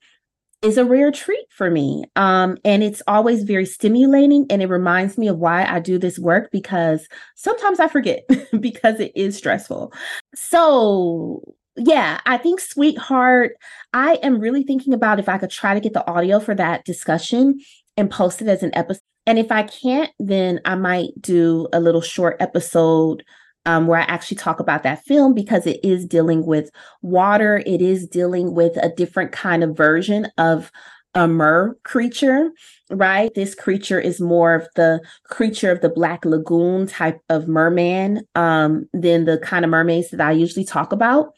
is 0.62 0.78
a 0.78 0.86
rare 0.86 1.12
treat 1.12 1.46
for 1.50 1.72
me. 1.72 2.04
Um, 2.16 2.58
and 2.66 2.84
it's 2.84 3.02
always 3.08 3.44
very 3.44 3.66
stimulating 3.66 4.46
and 4.50 4.62
it 4.62 4.68
reminds 4.68 5.18
me 5.18 5.28
of 5.28 5.38
why 5.38 5.66
I 5.66 5.80
do 5.80 5.98
this 5.98 6.20
work 6.20 6.50
because 6.52 7.08
sometimes 7.36 7.80
I 7.80 7.88
forget 7.88 8.24
because 8.60 9.00
it 9.00 9.12
is 9.16 9.38
stressful. 9.38 9.94
So, 10.36 11.42
yeah, 11.78 12.20
I 12.26 12.38
think 12.38 12.60
Sweetheart, 12.60 13.54
I 13.94 14.16
am 14.16 14.40
really 14.40 14.64
thinking 14.64 14.94
about 14.94 15.20
if 15.20 15.30
I 15.30 15.38
could 15.38 15.50
try 15.50 15.74
to 15.74 15.80
get 15.80 15.94
the 15.94 16.08
audio 16.10 16.40
for 16.40 16.54
that 16.56 16.84
discussion 16.84 17.60
and 17.96 18.12
post 18.12 18.42
it 18.42 18.50
as 18.50 18.64
an 18.64 18.72
episode. 18.74 19.02
And 19.26 19.40
if 19.40 19.52
I 19.52 19.64
can't, 19.64 20.12
then 20.20 20.60
I 20.66 20.76
might 20.76 21.12
do 21.22 21.68
a 21.72 21.80
little 21.80 22.02
short 22.02 22.38
episode 22.40 23.24
um, 23.66 23.88
where 23.88 24.00
I 24.00 24.04
actually 24.04 24.38
talk 24.38 24.60
about 24.60 24.84
that 24.84 25.04
film 25.06 25.34
because 25.34 25.68
it 25.68 25.80
is 25.84 26.06
dealing 26.06 26.46
with 26.46 26.70
water. 27.02 27.62
It 27.66 27.82
is 27.82 28.08
dealing 28.08 28.54
with 28.54 28.78
a 28.78 28.90
different 28.90 29.32
kind 29.32 29.64
of 29.64 29.76
version 29.76 30.28
of 30.38 30.72
a 31.16 31.28
mer 31.28 31.76
creature, 31.84 32.52
right? 32.92 33.34
This 33.34 33.56
creature 33.56 34.00
is 34.00 34.22
more 34.22 34.54
of 34.56 34.68
the 34.76 35.02
creature 35.26 35.72
of 35.72 35.82
the 35.82 35.90
Black 35.90 36.24
Lagoon 36.24 36.88
type 36.88 37.20
of 37.30 37.48
merman 37.48 38.26
um, 38.36 38.88
than 38.94 39.26
the 39.26 39.40
kind 39.40 39.66
of 39.66 39.72
mermaids 39.72 40.12
that 40.12 40.22
I 40.22 40.32
usually 40.32 40.66
talk 40.66 40.92
about. 40.92 41.34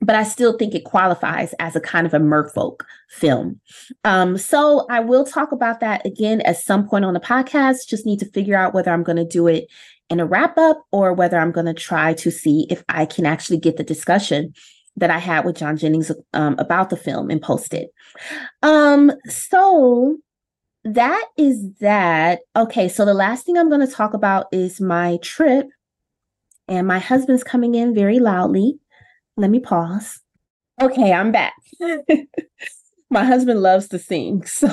But 0.00 0.14
I 0.14 0.22
still 0.22 0.56
think 0.56 0.74
it 0.74 0.84
qualifies 0.84 1.54
as 1.58 1.74
a 1.74 1.80
kind 1.80 2.06
of 2.06 2.14
a 2.14 2.20
merfolk 2.20 2.82
film. 3.10 3.60
Um, 4.04 4.38
so 4.38 4.86
I 4.88 5.00
will 5.00 5.24
talk 5.24 5.50
about 5.50 5.80
that 5.80 6.06
again 6.06 6.40
at 6.42 6.58
some 6.58 6.88
point 6.88 7.04
on 7.04 7.14
the 7.14 7.20
podcast. 7.20 7.88
Just 7.88 8.06
need 8.06 8.20
to 8.20 8.30
figure 8.30 8.56
out 8.56 8.74
whether 8.74 8.92
I'm 8.92 9.02
going 9.02 9.16
to 9.16 9.24
do 9.24 9.48
it 9.48 9.66
in 10.10 10.20
a 10.20 10.26
wrap 10.26 10.56
up 10.58 10.84
or 10.92 11.12
whether 11.12 11.38
I'm 11.38 11.52
going 11.52 11.66
to 11.66 11.74
try 11.74 12.14
to 12.14 12.30
see 12.30 12.66
if 12.70 12.82
I 12.88 13.06
can 13.06 13.26
actually 13.26 13.58
get 13.58 13.76
the 13.76 13.84
discussion 13.84 14.54
that 14.96 15.10
I 15.10 15.18
had 15.18 15.44
with 15.44 15.56
John 15.56 15.76
Jennings 15.76 16.10
um, 16.32 16.56
about 16.58 16.90
the 16.90 16.96
film 16.96 17.30
and 17.30 17.40
post 17.40 17.72
it. 17.72 17.90
Um, 18.62 19.12
so 19.28 20.18
that 20.84 21.26
is 21.36 21.72
that. 21.80 22.40
Okay, 22.56 22.88
so 22.88 23.04
the 23.04 23.14
last 23.14 23.46
thing 23.46 23.56
I'm 23.56 23.68
going 23.68 23.86
to 23.86 23.92
talk 23.92 24.14
about 24.14 24.46
is 24.52 24.80
my 24.80 25.18
trip, 25.22 25.68
and 26.66 26.86
my 26.86 26.98
husband's 26.98 27.44
coming 27.44 27.74
in 27.74 27.94
very 27.94 28.18
loudly. 28.18 28.78
Let 29.36 29.50
me 29.50 29.60
pause. 29.60 30.20
Okay, 30.80 31.12
I'm 31.12 31.32
back. 31.32 31.54
my 33.10 33.24
husband 33.24 33.60
loves 33.62 33.88
to 33.88 33.98
sing, 33.98 34.44
so 34.46 34.70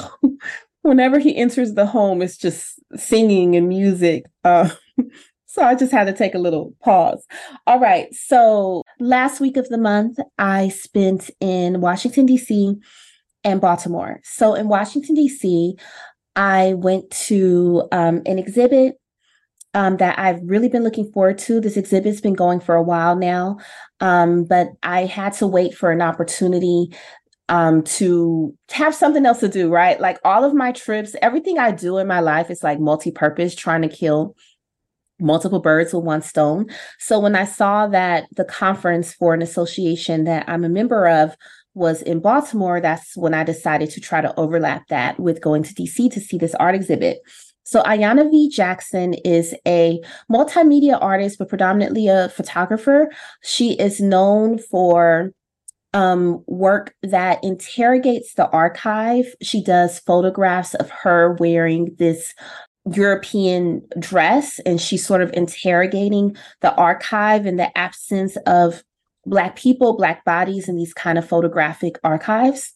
whenever 0.86 1.17
he 1.17 1.36
enters 1.36 1.74
the 1.74 1.86
home, 1.86 2.21
it's 2.21 2.38
just 2.38 2.80
singing 2.95 3.56
and 3.56 3.67
music. 3.67 4.26
Uh, 4.43 4.69
so 5.48 5.63
I 5.63 5.74
just 5.74 5.91
had 5.91 6.06
to 6.06 6.13
take 6.13 6.36
a 6.36 6.39
little 6.39 6.74
pause. 6.84 7.26
All 7.65 7.80
right. 7.80 8.13
So 8.13 8.84
last 9.00 9.39
week 9.39 9.58
of 9.58 9.67
the 9.69 9.80
month, 9.80 10.19
I 10.38 10.69
spent 10.69 11.32
in 11.39 11.82
Washington, 11.82 12.28
D.C. 12.28 12.76
and 13.43 13.60
Baltimore. 13.60 14.19
So 14.24 14.54
in 14.54 14.67
Washington, 14.67 15.15
D.C., 15.15 15.76
I 16.36 16.74
went 16.74 17.10
to 17.28 17.88
um, 17.91 18.21
an 18.26 18.38
exhibit 18.38 19.00
um, 19.74 19.98
that 19.98 20.19
I've 20.19 20.39
really 20.43 20.69
been 20.69 20.84
looking 20.84 21.12
forward 21.12 21.39
to. 21.39 21.60
This 21.60 21.78
exhibit's 21.78 22.21
been 22.21 22.34
going 22.34 22.60
for 22.60 22.76
a 22.76 22.84
while 22.84 23.15
now, 23.15 23.58
um, 24.02 24.45
but 24.45 24.67
I 24.84 25.06
had 25.06 25.34
to 25.34 25.48
wait 25.48 25.74
for 25.74 25.91
an 25.91 26.02
opportunity 26.02 26.93
um 27.50 27.84
to 27.84 28.56
have 28.72 28.96
something 28.96 29.26
else 29.26 29.40
to 29.40 29.48
do 29.48 29.70
right 29.70 30.02
like 30.02 30.18
all 30.26 30.44
of 30.44 30.54
my 30.54 30.72
trips 30.72 31.16
everything 31.22 31.60
i 31.60 31.72
do 31.72 31.98
in 31.98 32.08
my 32.08 32.20
life 32.20 32.50
is 32.50 32.64
like 32.64 32.80
multi-purpose 32.80 33.54
trying 33.54 33.82
to 33.82 33.88
kill 33.88 34.36
multiple 35.20 35.60
birds 35.60 35.94
with 35.94 36.04
one 36.04 36.22
stone. 36.22 36.68
So 37.00 37.20
when 37.20 37.36
I 37.36 37.46
saw 37.46 37.88
that 37.88 38.26
the 38.36 38.46
conference 38.46 39.14
for 39.14 39.34
an 39.34 39.42
association 39.42 40.26
that 40.26 40.48
I'm 40.48 40.64
a 40.64 40.70
member 40.70 41.08
of 41.08 41.36
was 41.74 42.02
in 42.02 42.20
Baltimore, 42.20 42.80
that's 42.82 43.16
when 43.16 43.34
I 43.34 43.44
decided 43.44 43.90
to 43.92 44.02
try 44.02 44.22
to 44.22 44.38
overlap 44.40 44.88
that 44.88 45.20
with 45.20 45.42
going 45.42 45.64
to 45.64 45.74
DC 45.74 46.12
to 46.12 46.20
see 46.20 46.38
this 46.38 46.56
art 46.56 46.76
exhibit. 46.76 47.20
So 47.64 47.82
Ayana 47.84 48.30
V. 48.30 48.50
Jackson 48.50 49.16
is 49.26 49.56
a 49.66 50.00
multimedia 50.32 51.02
artist, 51.02 51.40
but 51.40 51.50
predominantly 51.50 52.08
a 52.08 52.30
photographer. 52.30 53.12
She 53.42 53.74
is 53.74 54.00
known 54.00 54.60
for 54.60 55.32
um, 55.96 56.44
work 56.46 56.94
that 57.04 57.42
interrogates 57.42 58.34
the 58.34 58.50
archive. 58.50 59.34
She 59.42 59.64
does 59.64 60.00
photographs 60.00 60.74
of 60.76 60.90
her 60.90 61.38
wearing 61.40 61.96
this 61.98 62.34
European 62.94 63.82
dress 63.98 64.60
and 64.60 64.80
she's 64.80 65.06
sort 65.08 65.22
of 65.22 65.32
interrogating 65.34 66.36
the 66.60 66.76
archive 66.76 67.46
and 67.46 67.58
the 67.58 67.76
absence 67.78 68.36
of 68.46 68.84
Black 69.26 69.56
people, 69.56 69.96
Black 69.96 70.24
bodies 70.26 70.68
in 70.68 70.76
these 70.76 70.94
kind 70.94 71.18
of 71.18 71.28
photographic 71.28 71.98
archives. 72.04 72.75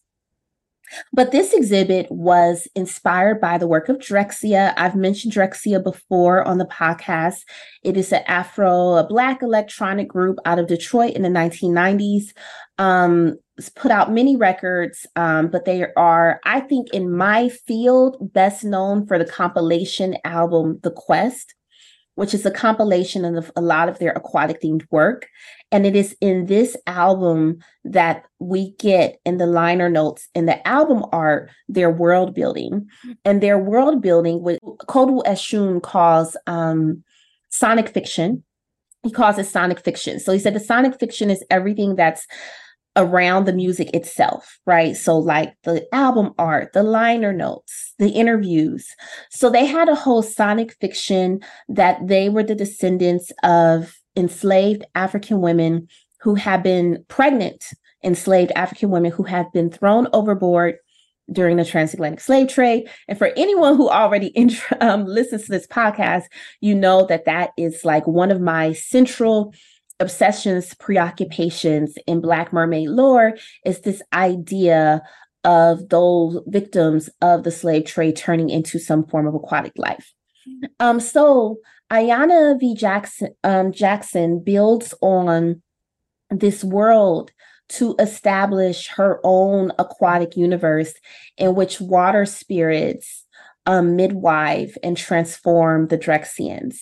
But 1.13 1.31
this 1.31 1.53
exhibit 1.53 2.07
was 2.11 2.67
inspired 2.75 3.39
by 3.41 3.57
the 3.57 3.67
work 3.67 3.89
of 3.89 3.97
Drexciya. 3.97 4.73
I've 4.77 4.95
mentioned 4.95 5.33
Drexciya 5.33 5.83
before 5.83 6.47
on 6.47 6.57
the 6.57 6.65
podcast. 6.65 7.41
It 7.83 7.97
is 7.97 8.11
an 8.11 8.23
Afro, 8.27 8.95
a 8.95 9.07
Black 9.07 9.41
electronic 9.41 10.07
group 10.07 10.37
out 10.45 10.59
of 10.59 10.67
Detroit 10.67 11.13
in 11.13 11.21
the 11.21 11.29
1990s. 11.29 12.33
Um, 12.77 13.37
put 13.75 13.91
out 13.91 14.13
many 14.13 14.35
records, 14.35 15.05
um, 15.15 15.49
but 15.49 15.65
they 15.65 15.85
are, 15.97 16.39
I 16.45 16.61
think, 16.61 16.93
in 16.93 17.11
my 17.11 17.49
field, 17.49 18.17
best 18.33 18.63
known 18.63 19.05
for 19.05 19.17
the 19.17 19.25
compilation 19.25 20.15
album 20.23 20.79
The 20.83 20.91
Quest, 20.91 21.55
which 22.15 22.33
is 22.33 22.45
a 22.45 22.51
compilation 22.51 23.23
of 23.23 23.51
a 23.55 23.61
lot 23.61 23.87
of 23.87 23.97
their 23.99 24.11
aquatic 24.11 24.61
themed 24.61 24.85
work. 24.91 25.27
And 25.71 25.85
it 25.85 25.95
is 25.95 26.15
in 26.19 26.47
this 26.47 26.75
album 26.85 27.59
that 27.85 28.23
we 28.39 28.71
get 28.79 29.19
in 29.25 29.37
the 29.37 29.45
liner 29.45 29.89
notes 29.89 30.27
in 30.35 30.45
the 30.45 30.67
album 30.67 31.05
art 31.11 31.49
their 31.69 31.89
world 31.89 32.33
building. 32.33 32.87
And 33.23 33.41
their 33.41 33.57
world 33.57 34.01
building, 34.01 34.43
what 34.43 34.59
Kodwo 34.61 35.23
Eshun 35.23 35.81
calls 35.81 36.35
um, 36.45 37.03
sonic 37.49 37.89
fiction. 37.89 38.43
He 39.03 39.11
calls 39.11 39.37
it 39.37 39.47
sonic 39.47 39.79
fiction. 39.79 40.19
So 40.19 40.33
he 40.33 40.39
said 40.39 40.53
the 40.53 40.59
sonic 40.59 40.99
fiction 40.99 41.29
is 41.29 41.43
everything 41.49 41.95
that's 41.95 42.27
around 42.99 43.45
the 43.45 43.53
music 43.53 43.89
itself, 43.95 44.59
right? 44.65 44.95
So, 44.95 45.17
like 45.17 45.55
the 45.63 45.87
album 45.95 46.33
art, 46.37 46.73
the 46.73 46.83
liner 46.83 47.33
notes, 47.33 47.93
the 47.97 48.09
interviews. 48.09 48.87
So, 49.31 49.49
they 49.49 49.65
had 49.65 49.89
a 49.89 49.95
whole 49.95 50.21
sonic 50.21 50.75
fiction 50.79 51.39
that 51.69 52.07
they 52.07 52.29
were 52.29 52.43
the 52.43 52.53
descendants 52.53 53.31
of 53.43 53.95
enslaved 54.15 54.85
African 54.93 55.41
women 55.41 55.87
who 56.19 56.35
had 56.35 56.61
been 56.61 57.03
pregnant, 57.07 57.71
enslaved 58.03 58.51
African 58.55 58.89
women 58.89 59.11
who 59.11 59.23
had 59.23 59.51
been 59.53 59.71
thrown 59.71 60.07
overboard 60.13 60.75
during 61.31 61.57
the 61.57 61.65
transatlantic 61.65 62.19
slave 62.19 62.49
trade. 62.49 62.89
And 63.07 63.17
for 63.17 63.31
anyone 63.37 63.75
who 63.77 63.89
already 63.89 64.33
um, 64.81 65.05
listens 65.05 65.45
to 65.45 65.51
this 65.51 65.67
podcast, 65.67 66.23
you 66.59 66.75
know 66.75 67.05
that 67.05 67.25
that 67.25 67.51
is 67.57 67.85
like 67.85 68.05
one 68.05 68.31
of 68.31 68.41
my 68.41 68.73
central 68.73 69.53
obsessions, 69.99 70.73
preoccupations 70.75 71.95
in 72.07 72.21
Black 72.21 72.53
mermaid 72.53 72.89
lore 72.89 73.37
is 73.65 73.81
this 73.81 74.01
idea 74.13 75.01
of 75.43 75.89
those 75.89 76.41
victims 76.47 77.09
of 77.21 77.43
the 77.43 77.51
slave 77.51 77.85
trade 77.85 78.15
turning 78.15 78.49
into 78.49 78.79
some 78.79 79.05
form 79.05 79.27
of 79.27 79.35
aquatic 79.35 79.73
life. 79.77 80.13
Um, 80.79 80.99
so 80.99 81.57
Ayana 81.91 82.59
V. 82.59 82.75
Jackson, 82.75 83.35
um, 83.43 83.71
Jackson 83.71 84.43
builds 84.43 84.93
on 85.01 85.61
this 86.29 86.63
world 86.63 87.31
to 87.69 87.95
establish 87.99 88.87
her 88.87 89.19
own 89.23 89.71
aquatic 89.77 90.35
universe 90.35 90.93
in 91.37 91.55
which 91.55 91.79
water 91.79 92.25
spirits 92.25 93.25
um, 93.69 93.95
midwife 93.95 94.75
and 94.81 94.97
transform 94.97 95.89
the 95.89 95.97
Drexciyans. 95.97 96.77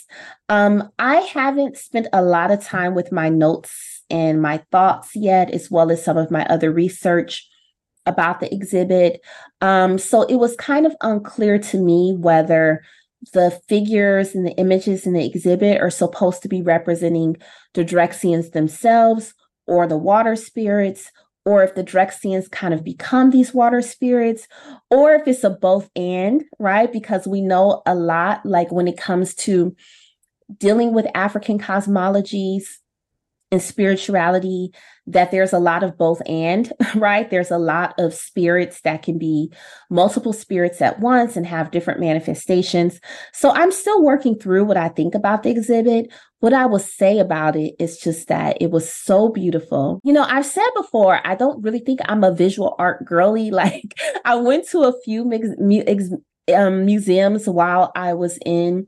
Um, 0.48 0.90
I 0.98 1.18
haven't 1.18 1.76
spent 1.76 2.08
a 2.14 2.22
lot 2.22 2.50
of 2.50 2.64
time 2.64 2.96
with 2.96 3.12
my 3.12 3.28
notes 3.28 4.04
and 4.10 4.42
my 4.42 4.64
thoughts 4.72 5.14
yet, 5.14 5.52
as 5.52 5.70
well 5.70 5.92
as 5.92 6.02
some 6.02 6.16
of 6.16 6.32
my 6.32 6.46
other 6.46 6.72
research 6.72 7.46
about 8.06 8.40
the 8.40 8.52
exhibit. 8.54 9.20
Um, 9.60 9.98
so 9.98 10.22
it 10.22 10.38
was 10.38 10.56
kind 10.56 10.86
of 10.86 10.96
unclear 11.02 11.60
to 11.60 11.78
me 11.78 12.16
whether 12.18 12.86
the 13.34 13.52
figures 13.68 14.34
and 14.34 14.48
the 14.48 14.56
images 14.56 15.06
in 15.06 15.12
the 15.12 15.26
exhibit 15.26 15.82
are 15.82 15.90
supposed 15.90 16.42
to 16.44 16.48
be 16.48 16.62
representing 16.62 17.36
the 17.74 17.84
Drexciyans 17.84 18.54
themselves 18.54 19.34
or 19.66 19.88
the 19.88 19.98
water 19.98 20.38
spirits 20.38 21.12
or 21.48 21.64
if 21.64 21.76
the 21.76 21.84
Drexciyans 21.84 22.52
kind 22.52 22.74
of 22.74 22.84
become 22.84 23.30
these 23.30 23.54
water 23.54 23.82
spirits, 23.82 24.50
or 24.90 25.14
if 25.14 25.26
it's 25.30 25.46
a 25.46 25.50
both 25.50 25.90
and, 25.96 26.44
right? 26.60 26.92
Because 26.92 27.26
we 27.26 27.40
know 27.40 27.84
a 27.86 27.96
lot, 27.96 28.46
like 28.46 28.70
when 28.70 28.86
it 28.86 28.98
comes 28.98 29.34
to 29.36 29.74
dealing 30.58 30.94
with 30.94 31.08
African 31.16 31.58
cosmologies 31.58 32.66
and 33.50 33.62
spirituality, 33.62 34.74
that 35.06 35.32
there's 35.32 35.54
a 35.54 35.60
lot 35.60 35.84
of 35.84 35.98
both 35.98 36.22
and, 36.28 36.70
right? 36.96 37.30
There's 37.30 37.52
a 37.52 37.58
lot 37.58 37.98
of 37.98 38.14
spirits 38.14 38.82
that 38.82 39.02
can 39.02 39.18
be 39.18 39.50
multiple 39.90 40.34
spirits 40.34 40.82
at 40.82 41.00
once 41.00 41.38
and 41.38 41.48
have 41.48 41.72
different 41.72 42.02
manifestations. 42.02 43.00
So 43.32 43.52
I'm 43.52 43.72
still 43.72 44.04
working 44.04 44.38
through 44.38 44.66
what 44.66 44.76
I 44.76 44.90
think 44.90 45.16
about 45.16 45.44
the 45.44 45.52
exhibit. 45.52 46.12
What 46.40 46.54
I 46.54 46.66
will 46.68 46.80
say 46.80 47.18
about 47.20 47.56
it 47.56 47.74
is 47.80 47.98
just 47.98 48.28
that 48.28 48.58
it 48.62 48.70
was 48.70 48.92
so 48.92 49.30
beautiful. 49.30 50.00
You 50.04 50.14
know, 50.14 50.24
I've 50.24 50.46
said 50.46 50.68
before, 50.76 51.20
I 51.26 51.34
don't 51.36 51.62
really 51.64 51.80
think 51.80 52.00
I'm 52.06 52.24
a 52.24 52.34
visual 52.34 52.76
art 52.80 53.06
girly. 53.06 53.52
Like, 53.58 53.96
I 54.24 54.36
went 54.36 54.68
to 54.70 54.82
a 54.84 54.94
few 55.04 55.24
um, 56.56 56.86
museums 56.86 57.50
while 57.50 57.92
I 57.96 58.14
was 58.14 58.38
in 58.46 58.86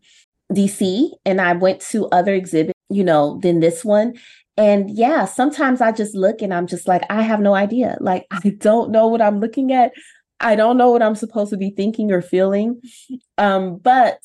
DC 0.53 1.09
and 1.25 1.41
I 1.41 1.53
went 1.53 1.81
to 1.89 2.07
other 2.09 2.33
exhibits, 2.35 2.77
you 2.89 3.03
know, 3.03 3.39
than 3.41 3.59
this 3.59 3.83
one. 3.83 4.13
And 4.55 4.89
yeah, 4.91 5.25
sometimes 5.25 5.81
I 5.81 5.91
just 5.91 6.13
look 6.13 6.41
and 6.41 6.53
I'm 6.53 6.67
just 6.67 6.87
like, 6.87 7.03
I 7.09 7.21
have 7.21 7.39
no 7.39 7.55
idea. 7.55 7.97
Like, 7.99 8.27
I 8.31 8.49
don't 8.57 8.91
know 8.91 9.07
what 9.07 9.21
I'm 9.21 9.39
looking 9.39 9.71
at. 9.71 9.91
I 10.39 10.55
don't 10.55 10.77
know 10.77 10.91
what 10.91 11.01
I'm 11.01 11.15
supposed 11.15 11.49
to 11.49 11.57
be 11.57 11.71
thinking 11.71 12.11
or 12.11 12.21
feeling. 12.21 12.81
Um, 13.37 13.77
but 13.77 14.19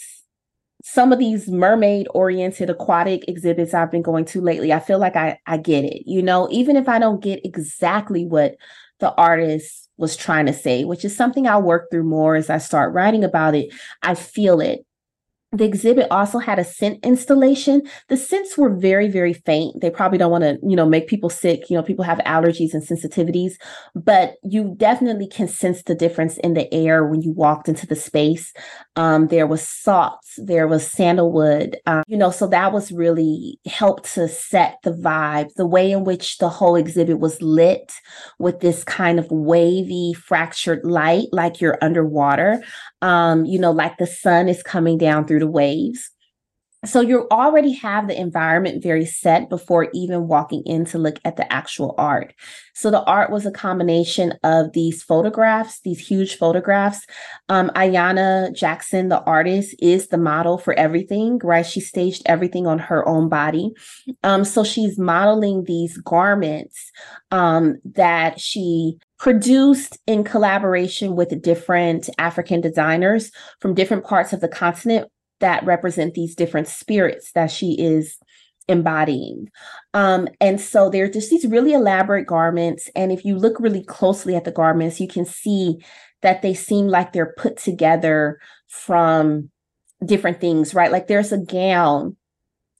some 0.86 1.14
of 1.14 1.18
these 1.18 1.48
mermaid 1.48 2.06
oriented 2.10 2.68
aquatic 2.68 3.26
exhibits 3.26 3.72
I've 3.72 3.90
been 3.90 4.02
going 4.02 4.26
to 4.26 4.42
lately, 4.42 4.70
I 4.70 4.80
feel 4.80 4.98
like 4.98 5.16
I, 5.16 5.38
I 5.46 5.56
get 5.56 5.82
it. 5.82 6.02
You 6.06 6.22
know, 6.22 6.46
even 6.50 6.76
if 6.76 6.90
I 6.90 6.98
don't 6.98 7.22
get 7.22 7.40
exactly 7.42 8.26
what 8.26 8.56
the 9.00 9.14
artist 9.14 9.88
was 9.96 10.14
trying 10.14 10.44
to 10.44 10.52
say, 10.52 10.84
which 10.84 11.02
is 11.02 11.16
something 11.16 11.48
I'll 11.48 11.62
work 11.62 11.90
through 11.90 12.04
more 12.04 12.36
as 12.36 12.50
I 12.50 12.58
start 12.58 12.92
writing 12.92 13.24
about 13.24 13.54
it, 13.54 13.72
I 14.02 14.14
feel 14.14 14.60
it. 14.60 14.84
The 15.54 15.64
exhibit 15.64 16.08
also 16.10 16.38
had 16.38 16.58
a 16.58 16.64
scent 16.64 17.04
installation. 17.04 17.82
The 18.08 18.16
scents 18.16 18.58
were 18.58 18.74
very, 18.74 19.06
very 19.08 19.32
faint. 19.32 19.80
They 19.80 19.88
probably 19.88 20.18
don't 20.18 20.32
want 20.32 20.42
to, 20.42 20.58
you 20.68 20.74
know, 20.74 20.84
make 20.84 21.06
people 21.06 21.30
sick. 21.30 21.70
You 21.70 21.76
know, 21.76 21.82
people 21.82 22.04
have 22.04 22.18
allergies 22.18 22.74
and 22.74 22.82
sensitivities, 22.82 23.52
but 23.94 24.34
you 24.42 24.74
definitely 24.76 25.28
can 25.28 25.46
sense 25.46 25.84
the 25.84 25.94
difference 25.94 26.38
in 26.38 26.54
the 26.54 26.72
air 26.74 27.06
when 27.06 27.22
you 27.22 27.30
walked 27.30 27.68
into 27.68 27.86
the 27.86 27.94
space. 27.94 28.52
Um, 28.96 29.28
there 29.28 29.46
was 29.46 29.66
salt, 29.66 30.24
there 30.38 30.66
was 30.66 30.90
sandalwood, 30.90 31.76
um, 31.86 32.02
you 32.08 32.16
know, 32.16 32.32
so 32.32 32.48
that 32.48 32.72
was 32.72 32.90
really 32.90 33.60
helped 33.64 34.12
to 34.14 34.26
set 34.26 34.78
the 34.82 34.90
vibe. 34.90 35.54
The 35.54 35.66
way 35.66 35.92
in 35.92 36.02
which 36.02 36.38
the 36.38 36.48
whole 36.48 36.74
exhibit 36.74 37.20
was 37.20 37.40
lit 37.40 37.92
with 38.40 38.58
this 38.58 38.82
kind 38.82 39.20
of 39.20 39.30
wavy, 39.30 40.14
fractured 40.14 40.84
light, 40.84 41.28
like 41.30 41.60
you're 41.60 41.78
underwater 41.80 42.60
um, 43.04 43.44
you 43.44 43.58
know, 43.58 43.70
like 43.70 43.98
the 43.98 44.06
sun 44.06 44.48
is 44.48 44.62
coming 44.62 44.96
down 44.96 45.26
through 45.26 45.40
the 45.40 45.46
waves. 45.46 46.10
So 46.84 47.00
you 47.00 47.26
already 47.30 47.72
have 47.72 48.08
the 48.08 48.18
environment 48.18 48.82
very 48.82 49.06
set 49.06 49.48
before 49.48 49.88
even 49.94 50.28
walking 50.28 50.62
in 50.66 50.84
to 50.86 50.98
look 50.98 51.18
at 51.24 51.36
the 51.36 51.50
actual 51.52 51.94
art. 51.98 52.34
So 52.74 52.90
the 52.90 53.02
art 53.04 53.30
was 53.30 53.46
a 53.46 53.50
combination 53.50 54.34
of 54.42 54.72
these 54.72 55.02
photographs, 55.02 55.80
these 55.80 55.98
huge 55.98 56.36
photographs. 56.36 57.06
Um, 57.48 57.70
Ayana 57.70 58.54
Jackson, 58.54 59.08
the 59.08 59.22
artist, 59.22 59.74
is 59.80 60.08
the 60.08 60.18
model 60.18 60.58
for 60.58 60.74
everything, 60.74 61.38
right? 61.42 61.64
She 61.64 61.80
staged 61.80 62.22
everything 62.26 62.66
on 62.66 62.78
her 62.78 63.06
own 63.08 63.28
body. 63.28 63.72
Um, 64.22 64.44
so 64.44 64.64
she's 64.64 64.98
modeling 64.98 65.64
these 65.64 65.96
garments 65.98 66.90
um, 67.30 67.76
that 67.94 68.40
she 68.40 68.98
produced 69.18 69.98
in 70.06 70.24
collaboration 70.24 71.16
with 71.16 71.40
different 71.40 72.10
African 72.18 72.60
designers 72.60 73.30
from 73.60 73.74
different 73.74 74.04
parts 74.04 74.32
of 74.32 74.40
the 74.40 74.48
continent 74.48 75.08
that 75.40 75.64
represent 75.64 76.14
these 76.14 76.34
different 76.34 76.68
spirits 76.68 77.32
that 77.32 77.50
she 77.50 77.76
is 77.80 78.18
embodying. 78.68 79.48
Um, 79.92 80.28
and 80.40 80.60
so 80.60 80.88
they're 80.88 81.10
just 81.10 81.30
these 81.30 81.46
really 81.46 81.72
elaborate 81.72 82.26
garments. 82.26 82.88
And 82.96 83.12
if 83.12 83.24
you 83.24 83.36
look 83.36 83.60
really 83.60 83.84
closely 83.84 84.36
at 84.36 84.44
the 84.44 84.52
garments, 84.52 85.00
you 85.00 85.08
can 85.08 85.24
see 85.26 85.78
that 86.22 86.40
they 86.42 86.54
seem 86.54 86.86
like 86.86 87.12
they're 87.12 87.34
put 87.36 87.58
together 87.58 88.38
from 88.68 89.50
different 90.04 90.40
things, 90.40 90.74
right? 90.74 90.90
Like 90.90 91.06
there's 91.06 91.32
a 91.32 91.38
gown 91.38 92.16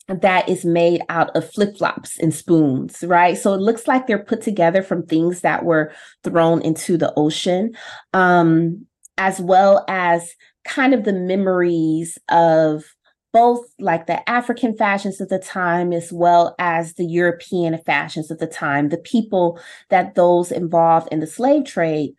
that 0.09 0.49
is 0.49 0.65
made 0.65 1.03
out 1.09 1.35
of 1.35 1.51
flip 1.51 1.77
flops 1.79 2.19
and 2.19 2.35
spoons, 2.35 3.03
right? 3.05 3.39
So 3.39 3.55
it 3.55 3.61
looks 3.61 3.89
like 3.89 4.07
they're 4.07 4.23
put 4.23 4.43
together 4.43 4.83
from 4.83 5.07
things 5.07 5.41
that 5.41 5.65
were 5.65 5.93
thrown 6.23 6.61
into 6.63 6.99
the 6.99 7.13
ocean, 7.17 7.73
um, 8.13 8.87
as 9.17 9.41
well 9.41 9.85
as 9.89 10.35
kind 10.65 10.95
of 10.95 11.05
the 11.05 11.13
memories 11.13 12.19
of 12.29 12.85
both 13.33 13.67
like 13.81 14.07
the 14.07 14.27
African 14.31 14.77
fashions 14.77 15.21
of 15.21 15.29
the 15.29 15.41
time 15.41 15.93
as 15.93 16.13
well 16.13 16.55
as 16.61 16.95
the 16.95 17.05
European 17.05 17.77
fashions 17.85 18.31
of 18.31 18.39
the 18.39 18.47
time, 18.47 18.91
the 18.91 18.97
people 18.99 19.59
that 19.91 20.15
those 20.15 20.53
involved 20.53 21.09
in 21.11 21.19
the 21.19 21.27
slave 21.27 21.65
trade 21.65 22.13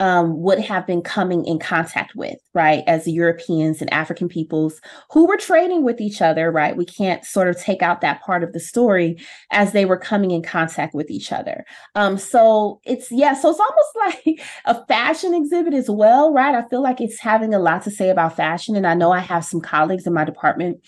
um, 0.00 0.40
would 0.40 0.58
have 0.58 0.86
been 0.86 1.02
coming 1.02 1.44
in 1.44 1.58
contact 1.58 2.16
with, 2.16 2.38
right? 2.54 2.82
As 2.86 3.06
Europeans 3.06 3.82
and 3.82 3.92
African 3.92 4.28
peoples 4.28 4.80
who 5.10 5.26
were 5.26 5.36
trading 5.36 5.84
with 5.84 6.00
each 6.00 6.22
other, 6.22 6.50
right? 6.50 6.76
We 6.76 6.86
can't 6.86 7.22
sort 7.24 7.48
of 7.48 7.60
take 7.60 7.82
out 7.82 8.00
that 8.00 8.22
part 8.22 8.42
of 8.42 8.54
the 8.54 8.60
story 8.60 9.18
as 9.52 9.72
they 9.72 9.84
were 9.84 9.98
coming 9.98 10.30
in 10.30 10.42
contact 10.42 10.94
with 10.94 11.10
each 11.10 11.32
other. 11.32 11.66
Um, 11.94 12.16
so 12.16 12.80
it's, 12.84 13.12
yeah, 13.12 13.34
so 13.34 13.50
it's 13.50 13.60
almost 13.60 14.24
like 14.26 14.40
a 14.64 14.86
fashion 14.86 15.34
exhibit 15.34 15.74
as 15.74 15.90
well, 15.90 16.32
right? 16.32 16.54
I 16.54 16.66
feel 16.68 16.82
like 16.82 17.02
it's 17.02 17.20
having 17.20 17.52
a 17.52 17.58
lot 17.58 17.82
to 17.82 17.90
say 17.90 18.08
about 18.08 18.36
fashion. 18.36 18.76
And 18.76 18.86
I 18.86 18.94
know 18.94 19.12
I 19.12 19.20
have 19.20 19.44
some 19.44 19.60
colleagues 19.60 20.06
in 20.06 20.14
my 20.14 20.24
department 20.24 20.80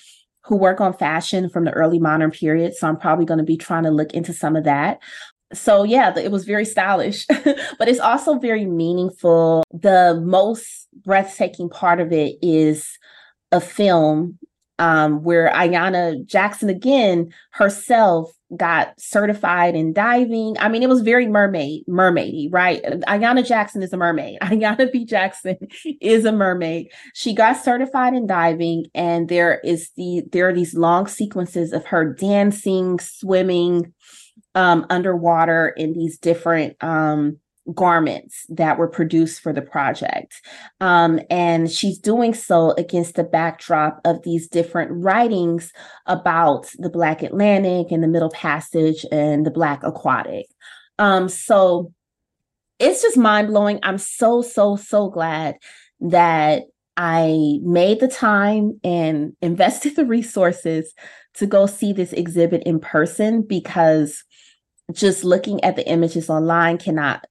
who 0.45 0.57
work 0.57 0.81
on 0.81 0.93
fashion 0.93 1.49
from 1.49 1.65
the 1.65 1.71
early 1.73 1.99
modern 1.99 2.31
period. 2.31 2.75
So 2.75 2.89
I'm 2.89 2.97
probably 2.97 3.25
going 3.25 3.39
to 3.39 3.45
be 3.45 3.57
trying 3.57 3.85
to 3.85 3.91
look 3.91 4.13
into 4.13 4.33
some 4.33 4.57
of 4.57 4.65
that 4.65 4.99
so 5.53 5.83
yeah 5.83 6.17
it 6.19 6.31
was 6.31 6.45
very 6.45 6.65
stylish 6.65 7.27
but 7.79 7.89
it's 7.89 8.01
also 8.01 8.39
very 8.39 8.65
meaningful. 8.65 9.65
The 9.73 10.21
most 10.25 10.89
breathtaking 11.05 11.69
part 11.69 12.01
of 12.01 12.13
it 12.13 12.37
is 12.43 12.99
a 13.51 13.61
film 13.61 14.39
um, 14.79 15.23
where 15.23 15.51
ayana 15.51 16.25
jackson 16.27 16.69
again 16.69 17.33
herself 17.51 18.33
got 18.57 18.93
certified 19.01 19.75
in 19.75 19.93
diving. 19.93 20.57
I 20.59 20.69
mean 20.69 20.83
it 20.83 20.89
was 20.89 21.01
very 21.01 21.27
mermaid 21.27 21.85
mermaidy 21.89 22.49
right? 22.51 22.83
Ayana 22.83 23.47
jackson 23.47 23.83
is 23.83 23.93
a 23.93 23.97
mermaid. 23.97 24.39
Ayana 24.43 24.91
V. 24.93 25.05
Jackson 25.05 25.57
is 26.01 26.25
a 26.25 26.33
mermaid. 26.33 26.89
She 27.15 27.35
got 27.35 27.55
certified 27.55 28.15
in 28.15 28.27
diving 28.27 28.87
and 28.95 29.29
there 29.29 29.61
is 29.61 29.91
the 29.97 30.23
there 30.33 30.49
are 30.49 30.53
these 30.53 30.75
long 30.75 31.07
sequences 31.07 31.73
of 31.73 31.87
her 31.87 32.13
dancing 32.13 32.99
swimming 32.99 33.93
um, 34.55 34.87
underwater 34.91 35.69
in 35.69 35.93
these 35.93 36.19
different 36.19 36.83
um, 36.83 37.39
garments 37.73 38.45
that 38.49 38.77
were 38.77 38.89
produced 38.89 39.41
for 39.41 39.53
the 39.53 39.63
project. 39.63 40.41
Um, 40.81 41.21
and 41.31 41.71
she's 41.71 41.99
doing 41.99 42.35
so 42.35 42.73
against 42.73 43.15
the 43.15 43.25
backdrop 43.25 44.01
of 44.05 44.23
these 44.23 44.49
different 44.49 44.91
writings 44.93 45.73
about 46.07 46.71
the 46.79 46.91
Black 46.91 47.23
Atlantic 47.23 47.93
and 47.93 48.03
the 48.03 48.09
Middle 48.09 48.31
Passage 48.31 49.07
and 49.13 49.47
the 49.47 49.51
Black 49.51 49.83
Aquatic. 49.85 50.47
Um, 50.99 51.29
so 51.29 51.93
it's 52.79 53.03
just 53.03 53.17
mind 53.17 53.49
blowing. 53.49 53.79
I'm 53.83 53.99
so, 53.99 54.43
so, 54.43 54.77
so 54.77 55.09
glad 55.09 55.57
that 56.01 56.65
I 56.97 57.59
made 57.63 58.01
the 58.01 58.09
time 58.09 58.81
and 58.83 59.35
invested 59.43 59.95
the 59.95 60.05
resources 60.05 60.93
to 61.35 61.47
go 61.47 61.67
see 61.67 61.93
this 61.93 62.13
exhibit 62.13 62.63
in 62.65 62.81
person 62.81 63.43
because 63.43 64.25
just 64.93 65.25
looking 65.25 65.63
at 65.65 65.77
the 65.77 65.89
images 65.89 66.29
online 66.29 66.79
cannot 66.79 67.27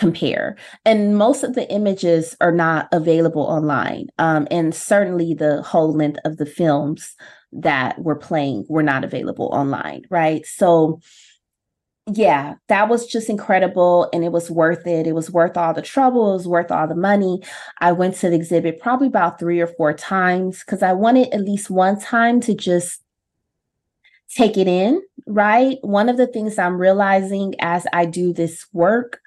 compare. 0.00 0.56
And 0.84 1.16
most 1.16 1.44
of 1.44 1.54
the 1.54 1.70
images 1.70 2.34
are 2.40 2.52
not 2.52 2.88
available 2.90 3.42
online. 3.42 4.08
Um, 4.18 4.48
and 4.50 4.74
certainly 4.74 5.34
the 5.34 5.62
whole 5.62 5.92
length 5.92 6.18
of 6.24 6.38
the 6.38 6.46
films 6.46 7.14
that 7.52 8.00
were 8.02 8.16
playing 8.16 8.64
were 8.68 8.82
not 8.82 9.04
available 9.04 9.50
online, 9.52 10.02
right? 10.08 10.46
So, 10.46 11.00
yeah, 12.06 12.54
that 12.68 12.88
was 12.88 13.06
just 13.06 13.28
incredible 13.28 14.08
and 14.12 14.24
it 14.24 14.32
was 14.32 14.50
worth 14.50 14.86
it. 14.86 15.06
It 15.06 15.14
was 15.14 15.30
worth 15.30 15.56
all 15.56 15.74
the 15.74 15.82
trouble, 15.82 16.30
it 16.30 16.38
was 16.38 16.48
worth 16.48 16.70
all 16.70 16.88
the 16.88 16.94
money. 16.94 17.42
I 17.80 17.92
went 17.92 18.16
to 18.16 18.30
the 18.30 18.36
exhibit 18.36 18.80
probably 18.80 19.08
about 19.08 19.38
three 19.38 19.60
or 19.60 19.66
four 19.66 19.92
times 19.92 20.60
because 20.60 20.82
I 20.82 20.94
wanted 20.94 21.32
at 21.34 21.42
least 21.42 21.70
one 21.70 22.00
time 22.00 22.40
to 22.42 22.54
just 22.54 23.02
take 24.36 24.56
it 24.56 24.68
in, 24.68 25.02
right? 25.26 25.78
One 25.82 26.08
of 26.08 26.16
the 26.16 26.26
things 26.26 26.58
I'm 26.58 26.80
realizing 26.80 27.54
as 27.60 27.86
I 27.92 28.06
do 28.06 28.32
this 28.32 28.66
work 28.72 29.20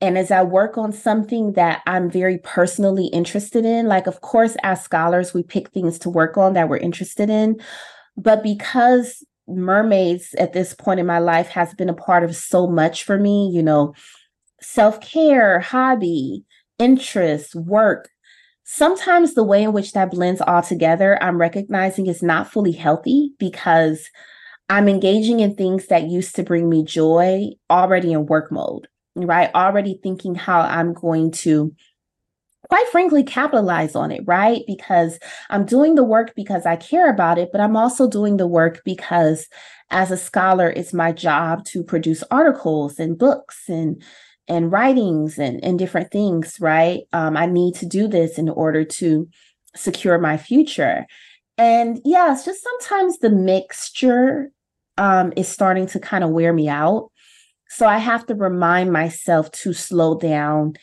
and 0.00 0.18
as 0.18 0.30
I 0.30 0.42
work 0.42 0.76
on 0.76 0.92
something 0.92 1.54
that 1.54 1.82
I'm 1.86 2.10
very 2.10 2.38
personally 2.38 3.06
interested 3.06 3.64
in, 3.64 3.86
like, 3.86 4.06
of 4.06 4.20
course, 4.20 4.54
as 4.62 4.82
scholars, 4.82 5.32
we 5.32 5.42
pick 5.42 5.70
things 5.70 5.98
to 6.00 6.10
work 6.10 6.36
on 6.36 6.52
that 6.52 6.68
we're 6.68 6.76
interested 6.76 7.30
in. 7.30 7.58
But 8.16 8.42
because 8.42 9.24
mermaids 9.48 10.34
at 10.34 10.52
this 10.52 10.74
point 10.74 11.00
in 11.00 11.06
my 11.06 11.18
life 11.18 11.48
has 11.48 11.72
been 11.74 11.88
a 11.88 11.94
part 11.94 12.24
of 12.24 12.36
so 12.36 12.66
much 12.66 13.04
for 13.04 13.18
me, 13.18 13.50
you 13.54 13.62
know, 13.62 13.94
self-care, 14.60 15.60
hobby, 15.60 16.44
interest, 16.78 17.54
work. 17.54 18.10
Sometimes 18.68 19.34
the 19.34 19.44
way 19.44 19.62
in 19.62 19.72
which 19.72 19.92
that 19.92 20.10
blends 20.10 20.40
all 20.40 20.60
together, 20.60 21.22
I'm 21.22 21.38
recognizing 21.38 22.08
is 22.08 22.20
not 22.20 22.50
fully 22.50 22.72
healthy 22.72 23.30
because 23.38 24.10
I'm 24.68 24.88
engaging 24.88 25.38
in 25.38 25.54
things 25.54 25.86
that 25.86 26.08
used 26.08 26.34
to 26.34 26.42
bring 26.42 26.68
me 26.68 26.84
joy 26.84 27.50
already 27.70 28.12
in 28.12 28.26
work 28.26 28.50
mode, 28.50 28.88
right? 29.14 29.54
Already 29.54 30.00
thinking 30.02 30.34
how 30.34 30.62
I'm 30.62 30.94
going 30.94 31.30
to 31.30 31.72
quite 32.68 32.88
frankly 32.88 33.22
capitalize 33.22 33.94
on 33.94 34.10
it, 34.10 34.22
right? 34.26 34.62
Because 34.66 35.20
I'm 35.48 35.64
doing 35.64 35.94
the 35.94 36.02
work 36.02 36.34
because 36.34 36.66
I 36.66 36.74
care 36.74 37.08
about 37.08 37.38
it, 37.38 37.50
but 37.52 37.60
I'm 37.60 37.76
also 37.76 38.10
doing 38.10 38.36
the 38.36 38.48
work 38.48 38.82
because 38.84 39.46
as 39.90 40.10
a 40.10 40.16
scholar, 40.16 40.70
it's 40.70 40.92
my 40.92 41.12
job 41.12 41.64
to 41.66 41.84
produce 41.84 42.24
articles 42.32 42.98
and 42.98 43.16
books 43.16 43.68
and 43.68 44.02
and 44.48 44.70
writings 44.70 45.38
and, 45.38 45.62
and 45.64 45.78
different 45.78 46.10
things, 46.10 46.58
right? 46.60 47.02
Um, 47.12 47.36
I 47.36 47.46
need 47.46 47.74
to 47.76 47.86
do 47.86 48.08
this 48.08 48.38
in 48.38 48.48
order 48.48 48.84
to 48.84 49.28
secure 49.74 50.18
my 50.18 50.36
future. 50.36 51.06
And 51.58 52.00
yeah, 52.04 52.32
it's 52.32 52.44
just 52.44 52.62
sometimes 52.62 53.18
the 53.18 53.30
mixture 53.30 54.50
um, 54.98 55.32
is 55.36 55.48
starting 55.48 55.86
to 55.88 56.00
kind 56.00 56.24
of 56.24 56.30
wear 56.30 56.52
me 56.52 56.68
out. 56.68 57.10
So 57.68 57.86
I 57.86 57.98
have 57.98 58.26
to 58.26 58.34
remind 58.34 58.92
myself 58.92 59.50
to 59.52 59.72
slow 59.72 60.18
down 60.18 60.74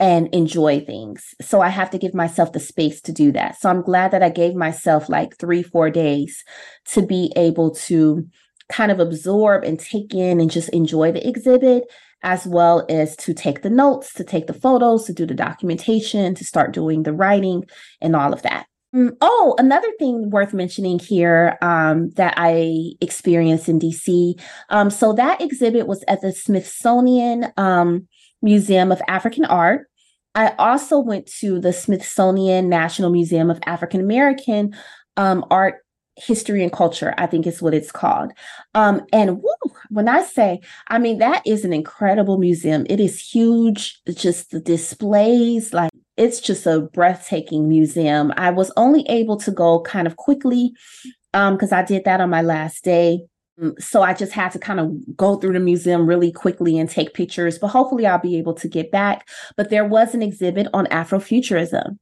and 0.00 0.32
enjoy 0.32 0.80
things. 0.80 1.34
So 1.40 1.60
I 1.60 1.68
have 1.68 1.90
to 1.90 1.98
give 1.98 2.14
myself 2.14 2.52
the 2.52 2.60
space 2.60 3.00
to 3.02 3.12
do 3.12 3.32
that. 3.32 3.60
So 3.60 3.68
I'm 3.68 3.82
glad 3.82 4.12
that 4.12 4.22
I 4.22 4.28
gave 4.30 4.54
myself 4.54 5.08
like 5.08 5.36
three, 5.36 5.62
four 5.62 5.90
days 5.90 6.44
to 6.92 7.04
be 7.04 7.32
able 7.36 7.72
to 7.72 8.26
kind 8.68 8.92
of 8.92 9.00
absorb 9.00 9.64
and 9.64 9.78
take 9.78 10.14
in 10.14 10.40
and 10.40 10.50
just 10.50 10.68
enjoy 10.70 11.10
the 11.10 11.26
exhibit, 11.26 11.84
as 12.22 12.46
well 12.46 12.84
as 12.88 13.16
to 13.16 13.32
take 13.32 13.62
the 13.62 13.70
notes, 13.70 14.12
to 14.14 14.24
take 14.24 14.46
the 14.46 14.54
photos, 14.54 15.04
to 15.04 15.12
do 15.12 15.26
the 15.26 15.34
documentation, 15.34 16.34
to 16.34 16.44
start 16.44 16.72
doing 16.72 17.02
the 17.02 17.12
writing 17.12 17.64
and 18.00 18.16
all 18.16 18.32
of 18.32 18.42
that. 18.42 18.66
Mm, 18.94 19.16
oh, 19.20 19.54
another 19.58 19.90
thing 19.98 20.30
worth 20.30 20.54
mentioning 20.54 20.98
here 20.98 21.58
um, 21.60 22.10
that 22.10 22.34
I 22.36 22.92
experienced 23.00 23.68
in 23.68 23.78
DC. 23.78 24.40
Um, 24.70 24.90
so 24.90 25.12
that 25.12 25.42
exhibit 25.42 25.86
was 25.86 26.02
at 26.08 26.22
the 26.22 26.32
Smithsonian 26.32 27.52
um, 27.56 28.08
Museum 28.40 28.90
of 28.90 29.02
African 29.06 29.44
Art. 29.44 29.88
I 30.34 30.54
also 30.58 30.98
went 30.98 31.26
to 31.40 31.60
the 31.60 31.72
Smithsonian 31.72 32.68
National 32.68 33.10
Museum 33.10 33.50
of 33.50 33.58
African 33.66 34.00
American 34.00 34.74
um, 35.16 35.44
Art 35.50 35.82
history 36.18 36.62
and 36.62 36.72
culture 36.72 37.14
i 37.16 37.26
think 37.26 37.46
is 37.46 37.62
what 37.62 37.74
it's 37.74 37.92
called 37.92 38.32
um 38.74 39.00
and 39.12 39.40
woo, 39.40 39.52
when 39.90 40.08
i 40.08 40.22
say 40.22 40.60
i 40.88 40.98
mean 40.98 41.18
that 41.18 41.42
is 41.46 41.64
an 41.64 41.72
incredible 41.72 42.38
museum 42.38 42.86
it 42.88 43.00
is 43.00 43.20
huge 43.20 44.00
it's 44.06 44.20
just 44.20 44.50
the 44.50 44.60
displays 44.60 45.72
like 45.72 45.90
it's 46.16 46.40
just 46.40 46.66
a 46.66 46.80
breathtaking 46.80 47.68
museum 47.68 48.32
i 48.36 48.50
was 48.50 48.72
only 48.76 49.06
able 49.08 49.36
to 49.36 49.50
go 49.50 49.80
kind 49.82 50.06
of 50.06 50.16
quickly 50.16 50.72
um 51.34 51.54
because 51.54 51.72
i 51.72 51.82
did 51.82 52.04
that 52.04 52.20
on 52.20 52.30
my 52.30 52.42
last 52.42 52.84
day 52.84 53.20
Mm, 53.60 53.80
so 53.80 54.02
I 54.02 54.14
just 54.14 54.32
had 54.32 54.52
to 54.52 54.58
kind 54.58 54.80
of 54.80 55.16
go 55.16 55.36
through 55.36 55.54
the 55.54 55.60
museum 55.60 56.06
really 56.06 56.30
quickly 56.30 56.78
and 56.78 56.88
take 56.88 57.14
pictures, 57.14 57.58
but 57.58 57.68
hopefully 57.68 58.06
I'll 58.06 58.18
be 58.18 58.36
able 58.38 58.54
to 58.54 58.68
get 58.68 58.90
back. 58.90 59.28
But 59.56 59.70
there 59.70 59.84
was 59.84 60.14
an 60.14 60.22
exhibit 60.22 60.68
on 60.72 60.86
Afrofuturism. 60.86 61.98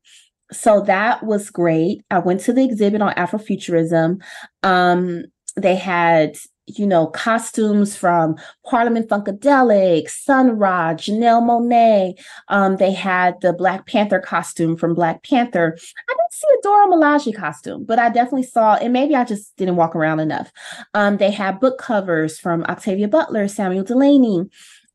So 0.52 0.80
that 0.82 1.24
was 1.24 1.50
great. 1.50 2.02
I 2.10 2.18
went 2.18 2.40
to 2.42 2.52
the 2.52 2.64
exhibit 2.64 3.02
on 3.02 3.14
Afrofuturism. 3.14 4.22
Um, 4.62 5.24
they 5.56 5.76
had 5.76 6.36
you 6.66 6.86
know, 6.86 7.06
costumes 7.06 7.96
from 7.96 8.36
Parliament 8.64 9.08
Funkadelic, 9.08 10.10
Sun 10.10 10.58
Ra, 10.58 10.94
Janelle 10.94 11.42
Monáe. 11.42 12.18
Um, 12.48 12.76
they 12.76 12.92
had 12.92 13.40
the 13.40 13.52
Black 13.52 13.86
Panther 13.86 14.18
costume 14.18 14.76
from 14.76 14.94
Black 14.94 15.22
Panther. 15.22 15.76
I 15.76 16.12
didn't 16.12 16.32
see 16.32 16.48
a 16.52 16.62
Dora 16.62 16.86
Milaje 16.88 17.34
costume, 17.34 17.84
but 17.84 17.98
I 17.98 18.08
definitely 18.08 18.44
saw, 18.44 18.74
and 18.74 18.92
maybe 18.92 19.14
I 19.14 19.24
just 19.24 19.56
didn't 19.56 19.76
walk 19.76 19.94
around 19.94 20.20
enough. 20.20 20.52
Um, 20.94 21.18
they 21.18 21.30
had 21.30 21.60
book 21.60 21.78
covers 21.78 22.38
from 22.38 22.64
Octavia 22.64 23.08
Butler, 23.08 23.48
Samuel 23.48 23.84
Delany. 23.84 24.46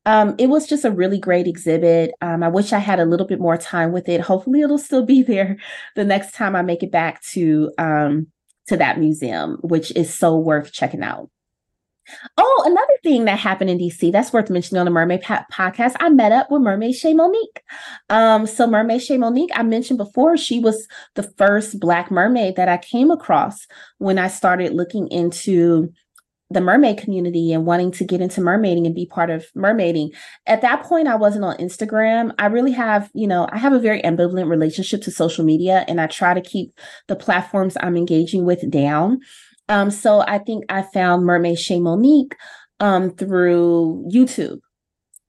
Um, 0.05 0.35
it 0.39 0.47
was 0.47 0.67
just 0.67 0.83
a 0.83 0.91
really 0.91 1.19
great 1.19 1.47
exhibit. 1.47 2.11
Um, 2.21 2.43
I 2.43 2.47
wish 2.47 2.73
I 2.73 2.79
had 2.79 2.99
a 2.99 3.05
little 3.05 3.27
bit 3.27 3.39
more 3.39 3.57
time 3.57 3.91
with 3.91 4.09
it. 4.09 4.19
Hopefully, 4.19 4.61
it'll 4.61 4.77
still 4.77 5.05
be 5.05 5.23
there 5.23 5.57
the 5.95 6.03
next 6.03 6.33
time 6.33 6.55
I 6.55 6.63
make 6.63 6.83
it 6.83 6.91
back 6.91 7.21
to 7.31 7.71
um, 7.77 8.27
to 8.67 8.77
that 8.77 8.99
museum, 8.99 9.57
which 9.61 9.91
is 9.95 10.13
so 10.13 10.37
worth 10.37 10.71
checking 10.71 11.03
out. 11.03 11.29
Oh, 12.37 12.63
another 12.65 12.93
thing 13.03 13.25
that 13.25 13.39
happened 13.39 13.69
in 13.69 13.77
DC 13.77 14.11
that's 14.11 14.33
worth 14.33 14.49
mentioning 14.49 14.79
on 14.79 14.85
the 14.85 14.91
Mermaid 14.91 15.21
pa- 15.21 15.45
podcast, 15.51 15.95
I 15.99 16.09
met 16.09 16.31
up 16.31 16.49
with 16.49 16.61
Mermaid 16.61 16.95
Che 16.95 17.13
Monique. 17.13 17.61
Um, 18.09 18.47
so 18.47 18.67
Mermaid 18.67 19.01
Che 19.01 19.17
Monique, 19.17 19.51
I 19.53 19.63
mentioned 19.63 19.97
before, 19.97 20.37
she 20.37 20.59
was 20.59 20.87
the 21.15 21.23
first 21.23 21.79
Black 21.79 22.11
mermaid 22.11 22.55
that 22.55 22.67
I 22.67 22.77
came 22.77 23.11
across 23.11 23.67
when 23.99 24.17
I 24.17 24.27
started 24.27 24.73
looking 24.73 25.07
into 25.09 25.91
the 26.51 26.61
mermaid 26.61 26.97
community 26.97 27.53
and 27.53 27.65
wanting 27.65 27.91
to 27.91 28.03
get 28.03 28.21
into 28.21 28.41
mermaiding 28.41 28.85
and 28.85 28.93
be 28.93 29.05
part 29.05 29.29
of 29.29 29.45
mermaiding. 29.55 30.09
At 30.45 30.61
that 30.61 30.83
point, 30.83 31.07
I 31.07 31.15
wasn't 31.15 31.45
on 31.45 31.57
Instagram. 31.57 32.33
I 32.39 32.47
really 32.47 32.73
have, 32.73 33.09
you 33.13 33.27
know, 33.27 33.47
I 33.51 33.57
have 33.57 33.73
a 33.73 33.79
very 33.79 34.01
ambivalent 34.01 34.49
relationship 34.49 35.01
to 35.03 35.11
social 35.11 35.45
media 35.45 35.85
and 35.87 36.01
I 36.01 36.07
try 36.07 36.33
to 36.33 36.41
keep 36.41 36.77
the 37.07 37.15
platforms 37.15 37.77
I'm 37.79 37.95
engaging 37.95 38.45
with 38.45 38.69
down. 38.69 39.21
Um, 39.71 39.89
so 39.89 40.19
I 40.27 40.37
think 40.37 40.65
I 40.67 40.81
found 40.81 41.25
Mermaid 41.25 41.57
Che 41.57 41.79
Monique 41.79 42.35
um, 42.81 43.09
through 43.11 44.05
YouTube. 44.13 44.59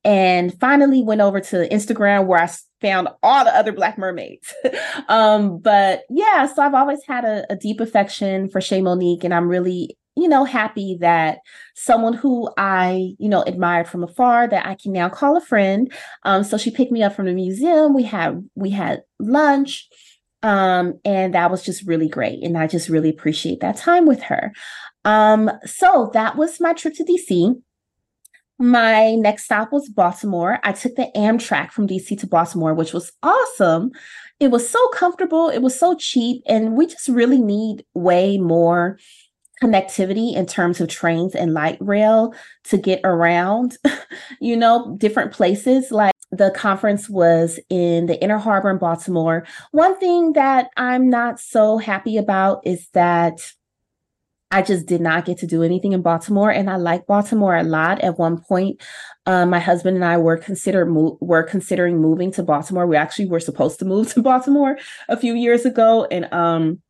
And 0.05 0.59
finally 0.59 1.01
went 1.01 1.21
over 1.21 1.39
to 1.39 1.69
Instagram 1.69 2.27
where 2.27 2.43
I 2.43 2.51
found 2.81 3.07
all 3.23 3.45
the 3.45 3.57
other 3.57 3.71
Black 3.71 3.97
mermaids. 3.99 4.53
um, 5.09 5.61
but 5.61 6.03
yeah, 6.11 6.47
so 6.47 6.61
I've 6.61 6.75
always 6.75 7.05
had 7.07 7.25
a, 7.25 7.47
a 7.53 7.55
deep 7.55 7.79
affection 7.79 8.49
for 8.49 8.61
Che 8.61 8.83
Monique, 8.83 9.23
and 9.23 9.33
I'm 9.33 9.49
really 9.49 9.97
you 10.17 10.29
know 10.29 10.45
happy 10.45 10.99
that 11.01 11.39
someone 11.75 12.13
who 12.13 12.47
i 12.59 13.15
you 13.19 13.31
know 13.31 13.41
admired 13.45 13.89
from 13.89 14.05
afar 14.05 14.47
that 14.47 14.67
i 14.67 14.75
can 14.75 14.93
now 14.93 15.09
call 15.09 15.39
a 15.39 15.41
friend. 15.41 15.91
Um 16.25 16.45
so 16.45 16.59
she 16.59 16.71
picked 16.71 16.93
me 16.93 17.03
up 17.03 17.15
from 17.15 17.25
the 17.25 17.33
museum. 17.33 17.95
We 17.95 18.03
had 18.03 18.47
we 18.55 18.69
had 18.69 19.05
lunch 19.19 19.89
um, 20.43 20.99
and 21.05 21.35
that 21.35 21.51
was 21.51 21.63
just 21.63 21.87
really 21.87 22.09
great. 22.09 22.43
And 22.43 22.59
I 22.59 22.67
just 22.67 22.89
really 22.89 23.09
appreciate 23.11 23.61
that 23.61 23.77
time 23.77 24.07
with 24.07 24.23
her. 24.23 24.53
Um, 25.05 25.51
so 25.65 26.11
that 26.15 26.37
was 26.37 26.61
my 26.61 26.73
trip 26.73 26.95
to 26.95 27.05
DC. 27.05 27.61
My 28.59 29.15
next 29.17 29.45
stop 29.45 29.73
was 29.73 29.89
Baltimore. 29.89 30.61
I 30.63 30.73
took 30.73 30.95
the 30.95 31.11
Amtrak 31.17 31.73
from 31.73 31.89
DC 31.89 32.19
to 32.21 32.27
Baltimore, 32.27 32.75
which 32.75 32.93
was 32.93 33.11
awesome. 33.23 33.91
It 34.39 34.51
was 34.51 34.69
so 34.69 34.89
comfortable, 34.89 35.49
it 35.49 35.63
was 35.63 35.79
so 35.79 35.97
cheap, 35.97 36.43
and 36.47 36.77
we 36.77 36.87
just 36.87 37.09
really 37.09 37.41
need 37.41 37.85
way 37.95 38.39
more 38.39 38.99
connectivity 39.63 40.35
in 40.35 40.47
terms 40.47 40.81
of 40.81 40.89
trains 40.89 41.35
and 41.35 41.55
light 41.55 41.79
rail 41.81 42.35
to 42.65 42.77
get 42.77 43.01
around, 43.05 43.79
you 44.41 44.57
know, 44.57 44.97
different 44.99 45.33
places. 45.33 45.91
Like 45.91 46.12
the 46.33 46.51
conference 46.51 47.09
was 47.09 47.61
in 47.69 48.07
the 48.07 48.21
Inner 48.23 48.39
Harbor 48.39 48.71
in 48.71 48.79
Baltimore. 48.79 49.47
One 49.71 49.99
thing 49.99 50.33
that 50.33 50.71
I'm 50.77 51.11
not 51.11 51.39
so 51.39 51.77
happy 51.77 52.17
about 52.17 52.67
is 52.67 52.89
that 52.95 53.39
I 54.51 54.63
just 54.63 54.87
did 54.87 55.01
not 55.01 55.25
get 55.25 55.39
to 55.39 55.47
do 55.47 55.63
anything 55.63 55.93
in 55.93 56.03
Baltimore, 56.03 56.51
and 56.51 56.69
I 56.69 56.77
like 56.77 57.07
Baltimore 57.07 57.57
a 57.57 57.63
lot. 57.63 58.01
At 58.01 58.19
one 58.19 58.39
point, 58.39 58.83
um, 59.25 59.51
my 59.51 59.59
husband 59.59 59.97
and 59.97 60.05
I 60.05 60.19
were 60.19 60.37
consider 60.37 60.85
mo- 60.85 61.17
were 61.21 61.43
considering 61.43 62.01
moving 62.01 62.31
to 62.33 62.43
Baltimore. 62.43 62.87
We 62.87 62.97
actually 62.97 63.27
were 63.27 63.41
supposed 63.41 63.79
to 63.79 63.85
move 63.85 64.09
to 64.15 64.23
Baltimore 64.23 64.79
a 65.09 65.17
few 65.17 65.35
years 65.35 65.65
ago, 65.65 66.07
and 66.11 66.33
um, 66.33 66.83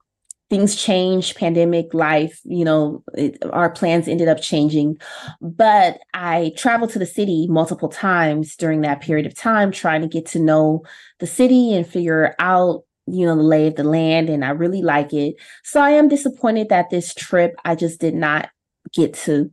things 0.53 0.77
change 0.77 1.35
pandemic 1.35 1.95
life 1.95 2.39
you 2.45 2.63
know 2.63 3.03
it, 3.15 3.39
our 3.53 3.71
plans 3.71 4.07
ended 4.07 4.29
up 4.29 4.39
changing. 4.39 4.99
But 5.41 5.99
i 6.13 6.53
traveled 6.59 6.91
to 6.91 6.99
the 6.99 7.07
city 7.07 7.47
multiple 7.49 7.89
times 7.89 8.55
during 8.55 8.83
that 8.83 9.01
period 9.01 9.25
of 9.25 9.35
time 9.35 9.73
trying 9.73 10.03
to 10.03 10.09
get 10.09 10.27
to 10.27 10.39
know 10.39 10.83
the 11.21 11.27
city 11.27 11.73
and 11.73 11.87
figure 11.87 12.35
out 12.39 12.83
you 13.07 13.25
know 13.25 13.35
the 13.35 13.43
lay 13.43 13.67
of 13.67 13.77
the 13.77 13.85
land 13.85 14.29
and 14.29 14.45
i 14.45 14.51
really 14.51 14.83
like 14.83 15.15
it. 15.15 15.37
So 15.65 15.81
i 15.81 15.91
am 15.91 16.09
disappointed 16.09 16.69
that 16.69 16.91
this 16.91 17.15
trip 17.15 17.55
i 17.65 17.75
just 17.75 17.99
did 17.99 18.15
not 18.15 18.51
get 18.93 19.15
to 19.15 19.51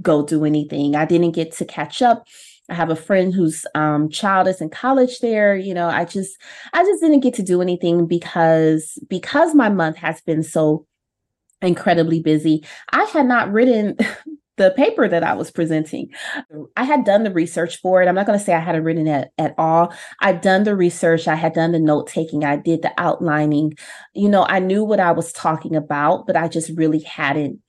go 0.00 0.24
do 0.24 0.44
anything. 0.44 0.96
I 0.96 1.04
didn't 1.04 1.32
get 1.32 1.52
to 1.52 1.64
catch 1.64 2.00
up 2.00 2.26
I 2.72 2.74
have 2.74 2.88
a 2.88 2.96
friend 2.96 3.34
whose 3.34 3.66
um, 3.74 4.08
child 4.08 4.48
is 4.48 4.62
in 4.62 4.70
college 4.70 5.18
there. 5.20 5.54
You 5.54 5.74
know, 5.74 5.88
I 5.88 6.06
just 6.06 6.40
I 6.72 6.82
just 6.82 7.02
didn't 7.02 7.20
get 7.20 7.34
to 7.34 7.42
do 7.42 7.60
anything 7.60 8.06
because 8.06 8.98
because 9.08 9.54
my 9.54 9.68
month 9.68 9.96
has 9.98 10.22
been 10.22 10.42
so 10.42 10.86
incredibly 11.60 12.20
busy. 12.20 12.64
I 12.90 13.04
had 13.04 13.26
not 13.26 13.52
written 13.52 13.98
the 14.56 14.70
paper 14.70 15.06
that 15.06 15.22
I 15.22 15.34
was 15.34 15.50
presenting. 15.50 16.08
I 16.74 16.84
had 16.84 17.04
done 17.04 17.24
the 17.24 17.30
research 17.30 17.76
for 17.76 18.02
it. 18.02 18.08
I'm 18.08 18.14
not 18.14 18.26
going 18.26 18.38
to 18.38 18.44
say 18.44 18.54
I 18.54 18.60
hadn't 18.60 18.84
written 18.84 19.06
it 19.06 19.28
at 19.36 19.54
all. 19.58 19.92
I'd 20.20 20.40
done 20.40 20.64
the 20.64 20.74
research, 20.74 21.28
I 21.28 21.34
had 21.34 21.52
done 21.52 21.72
the 21.72 21.78
note 21.78 22.06
taking, 22.06 22.42
I 22.44 22.56
did 22.56 22.80
the 22.80 22.92
outlining. 22.96 23.74
You 24.14 24.30
know, 24.30 24.44
I 24.48 24.60
knew 24.60 24.82
what 24.82 25.00
I 25.00 25.12
was 25.12 25.32
talking 25.32 25.76
about, 25.76 26.26
but 26.26 26.36
I 26.36 26.48
just 26.48 26.70
really 26.76 27.00
hadn't 27.00 27.60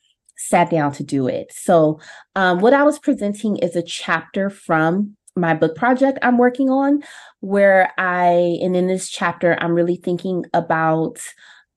sat 0.47 0.69
down 0.69 0.91
to 0.93 1.03
do 1.03 1.27
it. 1.27 1.51
So, 1.53 1.99
um, 2.35 2.59
what 2.59 2.73
I 2.73 2.83
was 2.83 2.99
presenting 2.99 3.57
is 3.57 3.75
a 3.75 3.83
chapter 3.83 4.49
from 4.49 5.15
my 5.35 5.53
book 5.53 5.75
project 5.75 6.19
I'm 6.21 6.37
working 6.37 6.69
on, 6.69 7.03
where 7.39 7.91
I, 7.97 8.59
and 8.61 8.75
in 8.75 8.87
this 8.87 9.09
chapter, 9.09 9.57
I'm 9.59 9.73
really 9.73 9.95
thinking 9.95 10.45
about 10.53 11.19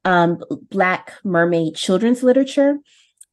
um, 0.04 0.42
Black 0.70 1.14
mermaid 1.24 1.74
children's 1.74 2.22
literature 2.22 2.78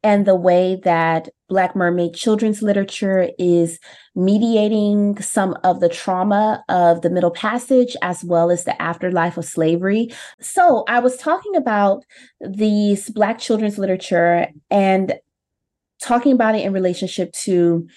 and 0.04 0.26
the 0.26 0.36
way 0.36 0.80
that 0.84 1.30
Black 1.48 1.76
mermaid 1.76 2.14
children's 2.14 2.62
literature 2.62 3.30
is 3.40 3.80
mediating 4.16 5.22
some 5.22 5.56
of 5.64 5.80
the 5.80 5.90
trauma 5.90 6.64
of 6.68 7.02
the 7.02 7.10
Middle 7.10 7.32
Passage 7.32 7.96
as 8.02 8.24
well 8.24 8.52
as 8.52 8.66
the 8.66 8.80
afterlife 8.82 9.38
of 9.38 9.46
slavery. 9.46 10.10
So 10.42 10.84
I 10.88 11.00
was 11.00 11.16
talking 11.18 11.56
about 11.56 12.04
these 12.42 13.10
Black 13.10 13.40
children's 13.40 13.78
literature 13.78 14.48
and 14.70 15.14
talking 16.02 16.34
about 16.34 16.56
it 16.56 16.66
in 16.66 16.74
relationship 16.74 17.32
to 17.32 17.88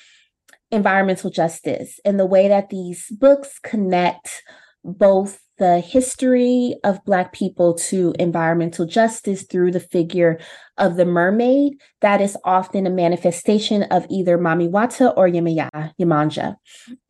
environmental 0.70 1.30
justice 1.30 1.98
and 2.04 2.20
the 2.20 2.26
way 2.26 2.48
that 2.48 2.70
these 2.70 3.06
books 3.10 3.58
connect 3.62 4.42
both 4.84 5.40
the 5.58 5.80
history 5.80 6.76
of 6.84 7.04
Black 7.04 7.32
people 7.32 7.74
to 7.74 8.14
environmental 8.18 8.84
justice 8.84 9.42
through 9.42 9.72
the 9.72 9.80
figure 9.80 10.38
of 10.76 10.96
the 10.96 11.06
mermaid 11.06 11.74
that 12.00 12.20
is 12.20 12.36
often 12.44 12.86
a 12.86 12.90
manifestation 12.90 13.84
of 13.84 14.06
either 14.10 14.36
Mami 14.38 14.70
Wata 14.70 15.14
or 15.16 15.28
Yemaya 15.28 15.92
Yemanja. 16.00 16.56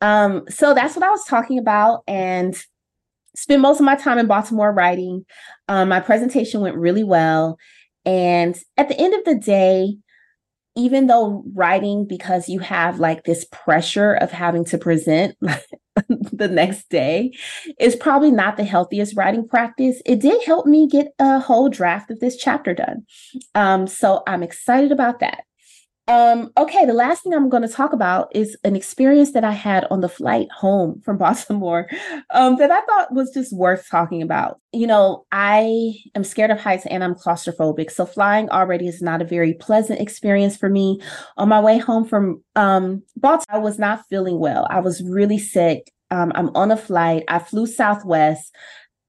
Um, 0.01 0.45
so 0.49 0.73
that's 0.73 0.95
what 0.95 1.03
I 1.03 1.09
was 1.09 1.25
talking 1.25 1.59
about 1.59 2.03
and 2.07 2.55
spent 3.35 3.61
most 3.61 3.79
of 3.79 3.85
my 3.85 3.95
time 3.95 4.17
in 4.17 4.27
Baltimore 4.27 4.73
writing. 4.73 5.25
Um, 5.67 5.89
my 5.89 5.99
presentation 5.99 6.61
went 6.61 6.77
really 6.77 7.03
well. 7.03 7.57
And 8.05 8.57
at 8.77 8.87
the 8.87 8.99
end 8.99 9.13
of 9.13 9.25
the 9.25 9.35
day, 9.35 9.97
even 10.77 11.07
though 11.07 11.43
writing 11.55 12.05
because 12.05 12.47
you 12.47 12.59
have 12.59 12.99
like 12.99 13.23
this 13.23 13.45
pressure 13.51 14.13
of 14.13 14.31
having 14.31 14.63
to 14.63 14.77
present 14.77 15.35
the 16.07 16.47
next 16.47 16.87
day 16.89 17.33
is 17.79 17.95
probably 17.95 18.29
not 18.31 18.55
the 18.55 18.63
healthiest 18.63 19.17
writing 19.17 19.47
practice 19.47 20.01
it 20.05 20.21
did 20.21 20.41
help 20.43 20.65
me 20.67 20.87
get 20.87 21.07
a 21.19 21.39
whole 21.39 21.67
draft 21.67 22.11
of 22.11 22.19
this 22.19 22.37
chapter 22.37 22.73
done. 22.73 23.05
Um, 23.55 23.87
so 23.87 24.21
i'm 24.27 24.43
excited 24.43 24.91
about 24.91 25.19
that 25.19 25.43
um, 26.07 26.51
okay, 26.57 26.85
the 26.85 26.93
last 26.93 27.23
thing 27.23 27.33
I'm 27.33 27.49
going 27.49 27.63
to 27.63 27.67
talk 27.67 27.91
about 27.91 28.33
is 28.33 28.57
an 28.63 28.75
experience 28.75 29.33
that 29.33 29.43
I 29.43 29.51
had 29.51 29.85
on 29.91 29.99
the 29.99 30.07
flight 30.09 30.47
home 30.51 31.01
from 31.01 31.17
Baltimore 31.19 31.87
um, 32.29 32.57
that 32.57 32.71
I 32.71 32.81
thought 32.81 33.13
was 33.13 33.31
just 33.33 33.53
worth 33.53 33.87
talking 33.89 34.21
about. 34.21 34.59
You 34.71 34.87
know, 34.87 35.25
I 35.31 35.95
am 36.15 36.23
scared 36.23 36.51
of 36.51 36.59
heights 36.59 36.85
and 36.85 37.03
I'm 37.03 37.15
claustrophobic. 37.15 37.91
So 37.91 38.05
flying 38.05 38.49
already 38.49 38.87
is 38.87 39.01
not 39.01 39.21
a 39.21 39.25
very 39.25 39.53
pleasant 39.53 39.99
experience 39.99 40.55
for 40.55 40.69
me. 40.69 41.01
On 41.35 41.49
my 41.49 41.59
way 41.59 41.77
home 41.77 42.05
from 42.05 42.43
um, 42.55 43.03
Baltimore, 43.17 43.45
I 43.49 43.57
was 43.57 43.77
not 43.77 44.05
feeling 44.09 44.39
well. 44.39 44.65
I 44.69 44.79
was 44.79 45.03
really 45.03 45.39
sick. 45.39 45.91
Um, 46.09 46.31
I'm 46.35 46.55
on 46.55 46.71
a 46.71 46.77
flight. 46.77 47.23
I 47.27 47.39
flew 47.39 47.67
Southwest 47.67 48.53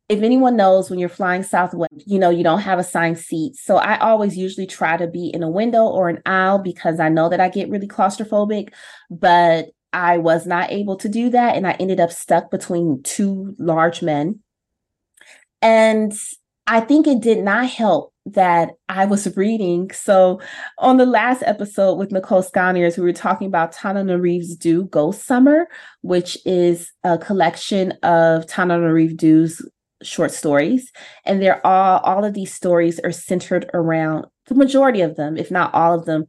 if 0.08 0.22
anyone 0.22 0.56
knows 0.56 0.88
when 0.88 0.98
you're 0.98 1.08
flying 1.08 1.42
Southwest, 1.42 1.92
you 2.06 2.18
know, 2.18 2.30
you 2.30 2.42
don't 2.42 2.60
have 2.60 2.78
assigned 2.78 3.18
seats. 3.18 3.62
So 3.62 3.76
I 3.76 3.98
always 3.98 4.38
usually 4.38 4.66
try 4.66 4.96
to 4.96 5.06
be 5.06 5.28
in 5.28 5.42
a 5.42 5.50
window 5.50 5.84
or 5.84 6.08
an 6.08 6.22
aisle 6.24 6.58
because 6.58 6.98
I 6.98 7.10
know 7.10 7.28
that 7.28 7.40
I 7.40 7.50
get 7.50 7.68
really 7.68 7.88
claustrophobic, 7.88 8.70
but 9.10 9.66
I 9.92 10.18
was 10.18 10.46
not 10.46 10.70
able 10.70 10.96
to 10.96 11.08
do 11.08 11.28
that. 11.30 11.56
And 11.56 11.66
I 11.66 11.72
ended 11.72 12.00
up 12.00 12.10
stuck 12.10 12.50
between 12.50 13.02
two 13.02 13.54
large 13.58 14.02
men. 14.02 14.40
And 15.60 16.12
I 16.66 16.80
think 16.80 17.06
it 17.06 17.20
did 17.20 17.42
not 17.44 17.66
help 17.66 18.14
that 18.26 18.70
I 18.88 19.04
was 19.04 19.36
reading. 19.36 19.90
So 19.92 20.40
on 20.78 20.96
the 20.96 21.06
last 21.06 21.42
episode 21.42 21.94
with 21.94 22.12
Nicole 22.12 22.42
Sconiers, 22.42 22.96
we 22.96 23.04
were 23.04 23.12
talking 23.12 23.46
about 23.46 23.72
Tana 23.72 24.04
Tananarive 24.04 24.58
Due 24.58 24.84
Ghost 24.84 25.26
Summer, 25.26 25.66
which 26.02 26.38
is 26.46 26.92
a 27.04 27.18
collection 27.18 27.92
of 28.02 28.46
Tananarive 28.46 29.16
Due's 29.16 29.62
short 30.02 30.30
stories 30.30 30.92
and 31.24 31.42
they're 31.42 31.64
all 31.66 31.98
all 32.00 32.24
of 32.24 32.34
these 32.34 32.52
stories 32.52 33.00
are 33.00 33.12
centered 33.12 33.68
around 33.74 34.26
the 34.46 34.54
majority 34.54 35.00
of 35.00 35.16
them 35.16 35.36
if 35.36 35.50
not 35.50 35.72
all 35.74 35.92
of 35.92 36.06
them 36.06 36.24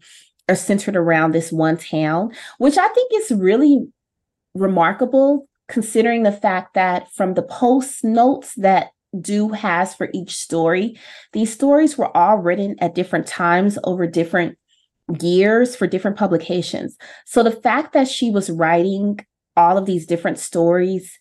are 0.47 0.55
centered 0.55 0.95
around 0.95 1.31
this 1.31 1.51
one 1.51 1.77
town 1.77 2.31
which 2.57 2.77
i 2.77 2.87
think 2.89 3.11
is 3.13 3.31
really 3.31 3.85
remarkable 4.55 5.47
considering 5.67 6.23
the 6.23 6.31
fact 6.31 6.73
that 6.73 7.11
from 7.13 7.35
the 7.35 7.43
post 7.43 8.03
notes 8.03 8.53
that 8.55 8.89
Due 9.19 9.49
has 9.49 9.95
for 9.95 10.09
each 10.13 10.35
story 10.35 10.95
these 11.33 11.51
stories 11.51 11.97
were 11.97 12.15
all 12.15 12.37
written 12.37 12.75
at 12.79 12.93
different 12.93 13.25
times 13.25 13.77
over 13.83 14.05
different 14.05 14.55
years 15.21 15.75
for 15.75 15.87
different 15.87 16.17
publications. 16.17 16.97
So 17.25 17.43
the 17.43 17.51
fact 17.51 17.93
that 17.93 18.07
she 18.07 18.29
was 18.31 18.49
writing 18.49 19.19
all 19.55 19.77
of 19.77 19.85
these 19.85 20.05
different 20.05 20.39
stories 20.39 21.17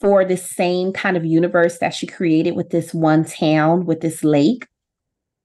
for 0.00 0.24
the 0.24 0.36
same 0.36 0.92
kind 0.92 1.16
of 1.16 1.24
universe 1.24 1.78
that 1.78 1.94
she 1.94 2.06
created 2.06 2.56
with 2.56 2.70
this 2.70 2.92
one 2.92 3.24
town, 3.24 3.86
with 3.86 4.00
this 4.00 4.22
lake. 4.22 4.66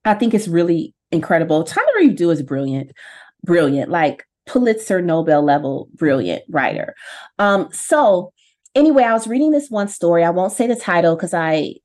I 0.04 0.14
think 0.14 0.34
it's 0.34 0.48
really 0.48 0.94
incredible. 1.10 1.64
Tananarive 1.64 2.16
Due 2.16 2.30
is 2.30 2.42
brilliant, 2.42 2.92
brilliant, 3.44 3.90
like 3.90 4.24
Pulitzer 4.46 5.00
Nobel 5.00 5.42
level 5.42 5.88
brilliant 5.94 6.42
writer. 6.48 6.94
Um, 7.38 7.68
so 7.72 8.32
anyway, 8.74 9.04
I 9.04 9.12
was 9.12 9.26
reading 9.26 9.52
this 9.52 9.70
one 9.70 9.88
story. 9.88 10.24
I 10.24 10.30
won't 10.30 10.52
say 10.52 10.66
the 10.66 10.76
title 10.76 11.14
because 11.14 11.34
I 11.34 11.76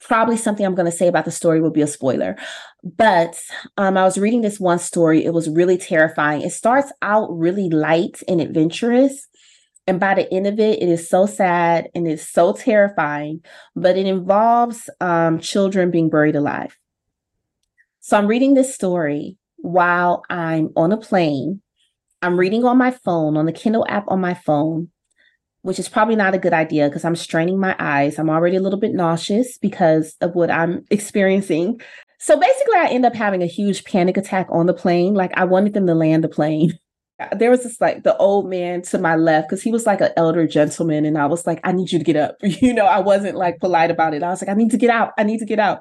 probably 0.00 0.36
something 0.36 0.66
I'm 0.66 0.74
going 0.74 0.90
to 0.90 0.96
say 0.96 1.08
about 1.08 1.24
the 1.24 1.30
story 1.30 1.60
will 1.60 1.70
be 1.70 1.80
a 1.80 1.86
spoiler. 1.86 2.36
But 2.82 3.38
um, 3.78 3.96
I 3.96 4.04
was 4.04 4.18
reading 4.18 4.42
this 4.42 4.60
one 4.60 4.78
story. 4.78 5.24
It 5.24 5.32
was 5.32 5.48
really 5.48 5.78
terrifying. 5.78 6.42
It 6.42 6.52
starts 6.52 6.92
out 7.00 7.28
really 7.30 7.70
light 7.70 8.22
and 8.28 8.40
adventurous. 8.40 9.26
And 9.86 10.00
by 10.00 10.14
the 10.14 10.32
end 10.32 10.46
of 10.46 10.58
it, 10.58 10.82
it 10.82 10.88
is 10.88 11.08
so 11.08 11.26
sad 11.26 11.88
and 11.94 12.08
it's 12.08 12.26
so 12.26 12.54
terrifying, 12.54 13.44
but 13.76 13.96
it 13.98 14.06
involves 14.06 14.88
um, 15.00 15.38
children 15.40 15.90
being 15.90 16.08
buried 16.08 16.36
alive. 16.36 16.76
So 18.00 18.16
I'm 18.16 18.26
reading 18.26 18.54
this 18.54 18.74
story 18.74 19.36
while 19.56 20.22
I'm 20.30 20.70
on 20.76 20.92
a 20.92 20.96
plane. 20.96 21.60
I'm 22.22 22.38
reading 22.38 22.64
on 22.64 22.78
my 22.78 22.90
phone, 22.90 23.36
on 23.36 23.46
the 23.46 23.52
Kindle 23.52 23.86
app 23.88 24.04
on 24.08 24.20
my 24.20 24.34
phone, 24.34 24.88
which 25.62 25.78
is 25.78 25.88
probably 25.88 26.16
not 26.16 26.34
a 26.34 26.38
good 26.38 26.54
idea 26.54 26.88
because 26.88 27.04
I'm 27.04 27.16
straining 27.16 27.58
my 27.58 27.76
eyes. 27.78 28.18
I'm 28.18 28.30
already 28.30 28.56
a 28.56 28.60
little 28.60 28.78
bit 28.78 28.94
nauseous 28.94 29.58
because 29.58 30.16
of 30.22 30.34
what 30.34 30.50
I'm 30.50 30.84
experiencing. 30.90 31.80
So 32.18 32.38
basically, 32.38 32.76
I 32.76 32.86
end 32.86 33.04
up 33.04 33.14
having 33.14 33.42
a 33.42 33.46
huge 33.46 33.84
panic 33.84 34.16
attack 34.16 34.46
on 34.50 34.64
the 34.64 34.72
plane. 34.72 35.12
Like, 35.12 35.32
I 35.36 35.44
wanted 35.44 35.74
them 35.74 35.86
to 35.86 35.94
land 35.94 36.24
the 36.24 36.28
plane. 36.28 36.78
there 37.36 37.50
was 37.50 37.62
this 37.62 37.80
like 37.80 38.02
the 38.02 38.16
old 38.16 38.48
man 38.48 38.82
to 38.82 38.98
my 38.98 39.14
left 39.14 39.48
because 39.48 39.62
he 39.62 39.70
was 39.70 39.86
like 39.86 40.00
an 40.00 40.10
elder 40.16 40.46
gentleman 40.46 41.04
and 41.04 41.16
i 41.16 41.26
was 41.26 41.46
like 41.46 41.60
i 41.62 41.70
need 41.70 41.92
you 41.92 41.98
to 41.98 42.04
get 42.04 42.16
up. 42.16 42.36
You 42.42 42.74
know 42.74 42.86
i 42.86 42.98
wasn't 42.98 43.36
like 43.36 43.60
polite 43.60 43.90
about 43.90 44.14
it. 44.14 44.22
I 44.22 44.30
was 44.30 44.42
like 44.42 44.50
i 44.50 44.54
need 44.54 44.70
to 44.72 44.76
get 44.76 44.90
out. 44.90 45.12
I 45.18 45.22
need 45.22 45.38
to 45.38 45.44
get 45.44 45.58
out. 45.58 45.80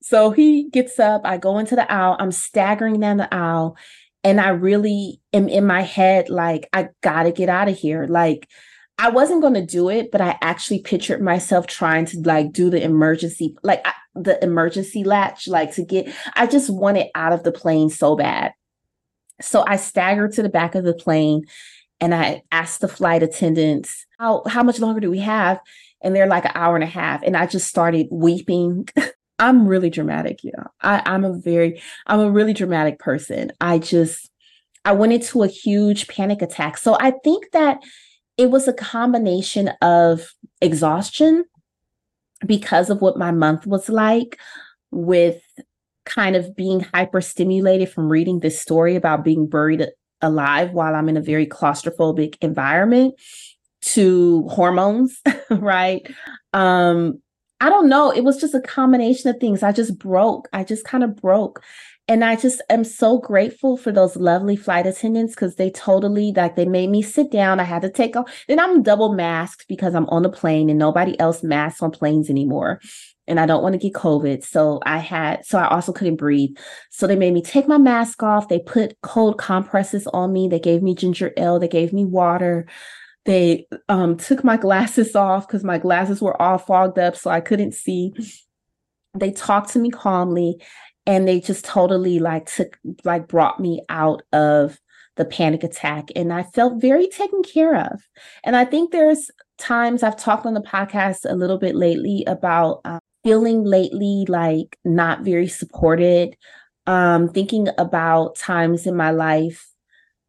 So 0.00 0.30
he 0.30 0.68
gets 0.70 0.98
up. 1.00 1.22
I 1.24 1.38
go 1.38 1.58
into 1.58 1.74
the 1.74 1.90
aisle. 1.90 2.16
I'm 2.20 2.30
staggering 2.30 3.00
down 3.00 3.16
the 3.16 3.32
aisle 3.34 3.76
and 4.24 4.40
i 4.40 4.48
really 4.48 5.20
am 5.32 5.48
in 5.48 5.66
my 5.66 5.82
head 5.82 6.28
like 6.28 6.68
i 6.72 6.88
gotta 7.02 7.32
get 7.32 7.48
out 7.48 7.68
of 7.68 7.76
here. 7.76 8.06
Like 8.06 8.48
i 8.98 9.08
wasn't 9.08 9.42
to 9.54 9.64
do 9.64 9.88
it 9.88 10.10
but 10.10 10.20
i 10.20 10.36
actually 10.42 10.80
pictured 10.80 11.22
myself 11.22 11.66
trying 11.66 12.04
to 12.04 12.20
like 12.20 12.52
do 12.52 12.68
the 12.68 12.82
emergency 12.82 13.56
like 13.62 13.80
I, 13.86 13.92
the 14.14 14.42
emergency 14.42 15.04
latch 15.04 15.46
like 15.46 15.72
to 15.76 15.84
get 15.84 16.12
i 16.34 16.46
just 16.46 16.68
wanted 16.68 17.06
out 17.14 17.32
of 17.32 17.44
the 17.44 17.52
plane 17.52 17.90
so 17.90 18.16
bad 18.16 18.52
so 19.40 19.64
I 19.66 19.76
staggered 19.76 20.32
to 20.34 20.42
the 20.42 20.48
back 20.48 20.74
of 20.74 20.84
the 20.84 20.94
plane 20.94 21.44
and 22.00 22.14
I 22.14 22.42
asked 22.52 22.80
the 22.80 22.88
flight 22.88 23.22
attendants, 23.22 24.06
how, 24.18 24.42
how 24.46 24.62
much 24.62 24.78
longer 24.80 25.00
do 25.00 25.10
we 25.10 25.18
have? 25.18 25.60
And 26.02 26.14
they're 26.14 26.28
like 26.28 26.44
an 26.44 26.52
hour 26.54 26.74
and 26.74 26.84
a 26.84 26.88
half. 26.88 27.22
And 27.22 27.36
I 27.36 27.46
just 27.46 27.68
started 27.68 28.06
weeping. 28.10 28.88
I'm 29.40 29.66
really 29.66 29.90
dramatic, 29.90 30.42
you 30.42 30.52
know. 30.56 30.66
I, 30.80 31.02
I'm 31.06 31.24
a 31.24 31.32
very, 31.32 31.80
I'm 32.06 32.20
a 32.20 32.30
really 32.30 32.52
dramatic 32.52 32.98
person. 32.98 33.52
I 33.60 33.78
just, 33.78 34.30
I 34.84 34.92
went 34.92 35.12
into 35.12 35.42
a 35.42 35.48
huge 35.48 36.08
panic 36.08 36.42
attack. 36.42 36.78
So 36.78 36.96
I 37.00 37.12
think 37.22 37.50
that 37.52 37.78
it 38.36 38.50
was 38.50 38.68
a 38.68 38.72
combination 38.72 39.70
of 39.82 40.32
exhaustion 40.60 41.44
because 42.46 42.90
of 42.90 43.00
what 43.00 43.18
my 43.18 43.32
month 43.32 43.66
was 43.66 43.88
like 43.88 44.38
with 44.90 45.42
kind 46.08 46.34
of 46.34 46.56
being 46.56 46.80
hyper 46.80 47.20
stimulated 47.20 47.90
from 47.90 48.08
reading 48.08 48.40
this 48.40 48.60
story 48.60 48.96
about 48.96 49.24
being 49.24 49.46
buried 49.46 49.86
alive 50.20 50.72
while 50.72 50.94
I'm 50.94 51.08
in 51.08 51.16
a 51.16 51.22
very 51.22 51.46
claustrophobic 51.46 52.36
environment 52.40 53.14
to 53.80 54.48
hormones, 54.48 55.20
right? 55.50 56.10
Um, 56.52 57.20
I 57.60 57.68
don't 57.68 57.88
know. 57.88 58.10
It 58.10 58.22
was 58.22 58.38
just 58.38 58.54
a 58.54 58.60
combination 58.60 59.30
of 59.30 59.38
things. 59.38 59.62
I 59.62 59.72
just 59.72 59.98
broke. 59.98 60.48
I 60.52 60.64
just 60.64 60.84
kind 60.84 61.04
of 61.04 61.16
broke. 61.16 61.62
And 62.10 62.24
I 62.24 62.36
just 62.36 62.62
am 62.70 62.84
so 62.84 63.18
grateful 63.18 63.76
for 63.76 63.92
those 63.92 64.16
lovely 64.16 64.56
flight 64.56 64.86
attendants 64.86 65.34
because 65.34 65.56
they 65.56 65.70
totally 65.70 66.32
like 66.34 66.56
they 66.56 66.64
made 66.64 66.88
me 66.88 67.02
sit 67.02 67.30
down. 67.30 67.60
I 67.60 67.64
had 67.64 67.82
to 67.82 67.90
take 67.90 68.16
off. 68.16 68.32
Then 68.48 68.58
I'm 68.58 68.82
double 68.82 69.12
masked 69.12 69.66
because 69.68 69.94
I'm 69.94 70.08
on 70.08 70.24
a 70.24 70.30
plane 70.30 70.70
and 70.70 70.78
nobody 70.78 71.20
else 71.20 71.42
masks 71.42 71.82
on 71.82 71.90
planes 71.90 72.30
anymore. 72.30 72.80
And 73.28 73.38
I 73.38 73.46
don't 73.46 73.62
want 73.62 73.74
to 73.74 73.78
get 73.78 73.92
COVID. 73.92 74.44
So 74.44 74.80
I 74.84 74.98
had, 74.98 75.44
so 75.44 75.58
I 75.58 75.68
also 75.68 75.92
couldn't 75.92 76.16
breathe. 76.16 76.56
So 76.90 77.06
they 77.06 77.14
made 77.14 77.34
me 77.34 77.42
take 77.42 77.68
my 77.68 77.78
mask 77.78 78.22
off. 78.22 78.48
They 78.48 78.58
put 78.58 79.00
cold 79.02 79.38
compresses 79.38 80.06
on 80.08 80.32
me. 80.32 80.48
They 80.48 80.58
gave 80.58 80.82
me 80.82 80.94
ginger 80.94 81.32
ale. 81.36 81.58
They 81.58 81.68
gave 81.68 81.92
me 81.92 82.04
water. 82.04 82.66
They 83.28 83.66
um, 83.90 84.16
took 84.16 84.42
my 84.42 84.56
glasses 84.66 85.14
off 85.14 85.46
because 85.46 85.62
my 85.62 85.78
glasses 85.78 86.22
were 86.22 86.40
all 86.40 86.58
fogged 86.58 86.98
up, 86.98 87.14
so 87.14 87.30
I 87.30 87.40
couldn't 87.40 87.74
see. 87.74 88.12
They 89.14 89.30
talked 89.30 89.70
to 89.70 89.78
me 89.78 89.90
calmly, 89.90 90.62
and 91.06 91.28
they 91.28 91.40
just 91.40 91.64
totally 91.64 92.20
like 92.20 92.50
took 92.50 92.78
like 93.04 93.28
brought 93.28 93.60
me 93.60 93.82
out 93.90 94.22
of 94.32 94.80
the 95.16 95.26
panic 95.26 95.62
attack, 95.62 96.08
and 96.16 96.32
I 96.32 96.44
felt 96.44 96.80
very 96.80 97.08
taken 97.08 97.42
care 97.42 97.76
of. 97.76 98.00
And 98.44 98.56
I 98.56 98.64
think 98.64 98.92
there's 98.92 99.30
times 99.58 100.02
I've 100.02 100.16
talked 100.16 100.46
on 100.46 100.54
the 100.54 100.62
podcast 100.62 101.30
a 101.30 101.34
little 101.34 101.58
bit 101.58 101.74
lately 101.74 102.24
about 102.26 102.80
um, 102.86 103.00
feeling 103.28 103.62
lately 103.62 104.24
like 104.26 104.78
not 104.86 105.20
very 105.20 105.48
supported. 105.48 106.34
Um, 106.86 107.28
thinking 107.28 107.68
about 107.76 108.36
times 108.36 108.86
in 108.86 108.96
my 108.96 109.10
life 109.10 109.68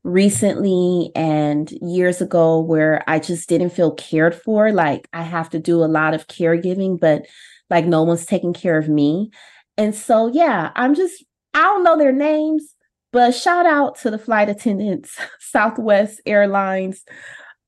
recently 0.04 1.10
and 1.16 1.72
years 1.82 2.20
ago 2.20 2.60
where 2.60 3.02
I 3.08 3.20
just 3.20 3.48
didn't 3.48 3.70
feel 3.70 3.94
cared 3.94 4.36
for. 4.36 4.74
Like 4.74 5.08
I 5.14 5.22
have 5.22 5.50
to 5.52 5.60
do 5.60 5.82
a 5.82 5.88
lot 5.88 6.14
of 6.14 6.28
caregiving, 6.28 7.00
but 7.00 7.26
like 7.70 7.86
no 7.86 8.04
one's 8.04 8.26
taking 8.26 8.52
care 8.52 8.78
of 8.78 8.90
me. 8.90 9.32
And 9.78 9.96
so, 9.96 10.28
yeah, 10.28 10.72
I'm 10.76 10.94
just, 10.94 11.24
I 11.54 11.62
don't 11.62 11.86
know 11.86 11.98
their 11.98 12.12
names, 12.12 12.76
but 13.14 13.34
shout 13.34 13.66
out 13.66 13.98
to 14.00 14.12
the 14.12 14.20
flight 14.20 14.50
attendants, 14.50 15.18
Southwest 15.40 16.20
Airlines, 16.26 17.06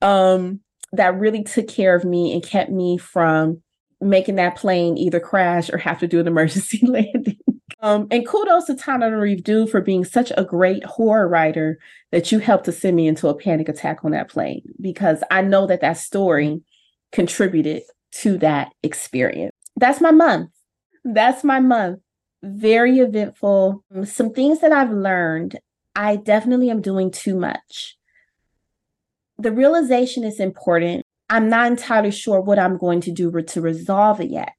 um, 0.01 0.59
that 0.91 1.17
really 1.17 1.43
took 1.45 1.69
care 1.69 1.95
of 1.95 2.03
me 2.03 2.33
and 2.33 2.43
kept 2.43 2.69
me 2.69 2.97
from 2.97 3.61
making 4.01 4.35
that 4.35 4.55
plane 4.55 4.97
either 4.97 5.19
crash 5.19 5.69
or 5.69 5.77
have 5.77 5.99
to 5.99 6.07
do 6.07 6.19
an 6.19 6.27
emergency 6.27 6.79
landing. 6.85 7.37
Um, 7.79 8.07
and 8.11 8.27
kudos 8.27 8.65
to 8.65 8.75
Tananarive 8.75 9.69
for 9.69 9.81
being 9.81 10.05
such 10.05 10.31
a 10.37 10.43
great 10.43 10.83
horror 10.83 11.27
writer 11.27 11.79
that 12.11 12.31
you 12.31 12.39
helped 12.39 12.65
to 12.65 12.71
send 12.71 12.95
me 12.95 13.07
into 13.07 13.27
a 13.27 13.35
panic 13.35 13.69
attack 13.69 14.03
on 14.03 14.11
that 14.11 14.29
plane 14.29 14.61
because 14.79 15.23
I 15.31 15.41
know 15.41 15.65
that 15.67 15.81
that 15.81 15.97
story 15.97 16.61
contributed 17.11 17.83
to 18.11 18.37
that 18.39 18.71
experience. 18.83 19.55
That's 19.75 20.01
my 20.01 20.11
month. 20.11 20.51
That's 21.03 21.43
my 21.43 21.59
month. 21.59 21.99
Very 22.43 22.99
eventful. 22.99 23.83
Some 24.05 24.31
things 24.31 24.61
that 24.61 24.71
I've 24.71 24.91
learned. 24.91 25.59
I 25.95 26.15
definitely 26.15 26.69
am 26.69 26.81
doing 26.81 27.11
too 27.11 27.35
much. 27.35 27.97
The 29.37 29.51
realization 29.51 30.23
is 30.23 30.39
important. 30.39 31.05
I'm 31.31 31.47
not 31.47 31.67
entirely 31.67 32.11
sure 32.11 32.41
what 32.41 32.59
I'm 32.59 32.77
going 32.77 32.99
to 33.01 33.11
do 33.11 33.31
to 33.31 33.61
resolve 33.61 34.19
it 34.19 34.29
yet 34.29 34.51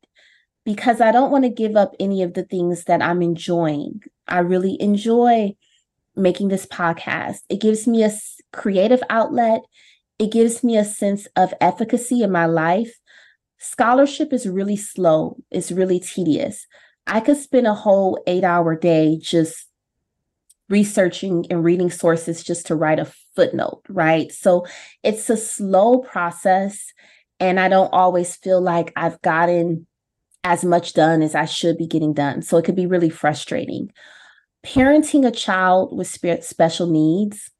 because 0.64 1.02
I 1.02 1.12
don't 1.12 1.30
want 1.30 1.44
to 1.44 1.50
give 1.50 1.76
up 1.76 1.94
any 2.00 2.22
of 2.22 2.32
the 2.32 2.44
things 2.44 2.84
that 2.84 3.02
I'm 3.02 3.20
enjoying. 3.20 4.00
I 4.26 4.38
really 4.38 4.80
enjoy 4.80 5.54
making 6.16 6.48
this 6.48 6.64
podcast. 6.64 7.40
It 7.50 7.60
gives 7.60 7.86
me 7.86 8.04
a 8.04 8.10
creative 8.54 9.02
outlet, 9.10 9.60
it 10.18 10.32
gives 10.32 10.64
me 10.64 10.78
a 10.78 10.84
sense 10.84 11.28
of 11.36 11.52
efficacy 11.60 12.22
in 12.22 12.32
my 12.32 12.46
life. 12.46 12.98
Scholarship 13.58 14.32
is 14.32 14.48
really 14.48 14.78
slow, 14.78 15.36
it's 15.50 15.70
really 15.70 16.00
tedious. 16.00 16.66
I 17.06 17.20
could 17.20 17.36
spend 17.36 17.66
a 17.66 17.74
whole 17.74 18.18
eight 18.26 18.44
hour 18.44 18.76
day 18.76 19.18
just 19.20 19.66
researching 20.72 21.44
and 21.50 21.62
reading 21.62 21.90
sources 21.90 22.42
just 22.42 22.66
to 22.66 22.74
write 22.74 22.98
a 22.98 23.12
footnote, 23.36 23.82
right? 23.90 24.32
So 24.32 24.66
it's 25.04 25.30
a 25.30 25.36
slow 25.36 25.98
process. 25.98 26.92
And 27.38 27.60
I 27.60 27.68
don't 27.68 27.92
always 27.92 28.36
feel 28.36 28.60
like 28.60 28.92
I've 28.96 29.20
gotten 29.20 29.86
as 30.42 30.64
much 30.64 30.94
done 30.94 31.22
as 31.22 31.34
I 31.34 31.44
should 31.44 31.76
be 31.76 31.86
getting 31.86 32.14
done. 32.14 32.40
So 32.42 32.56
it 32.56 32.64
could 32.64 32.74
be 32.74 32.86
really 32.86 33.10
frustrating. 33.10 33.92
Parenting 34.64 35.26
a 35.26 35.30
child 35.30 35.96
with 35.96 36.08
special 36.42 36.86
needs, 36.86 37.50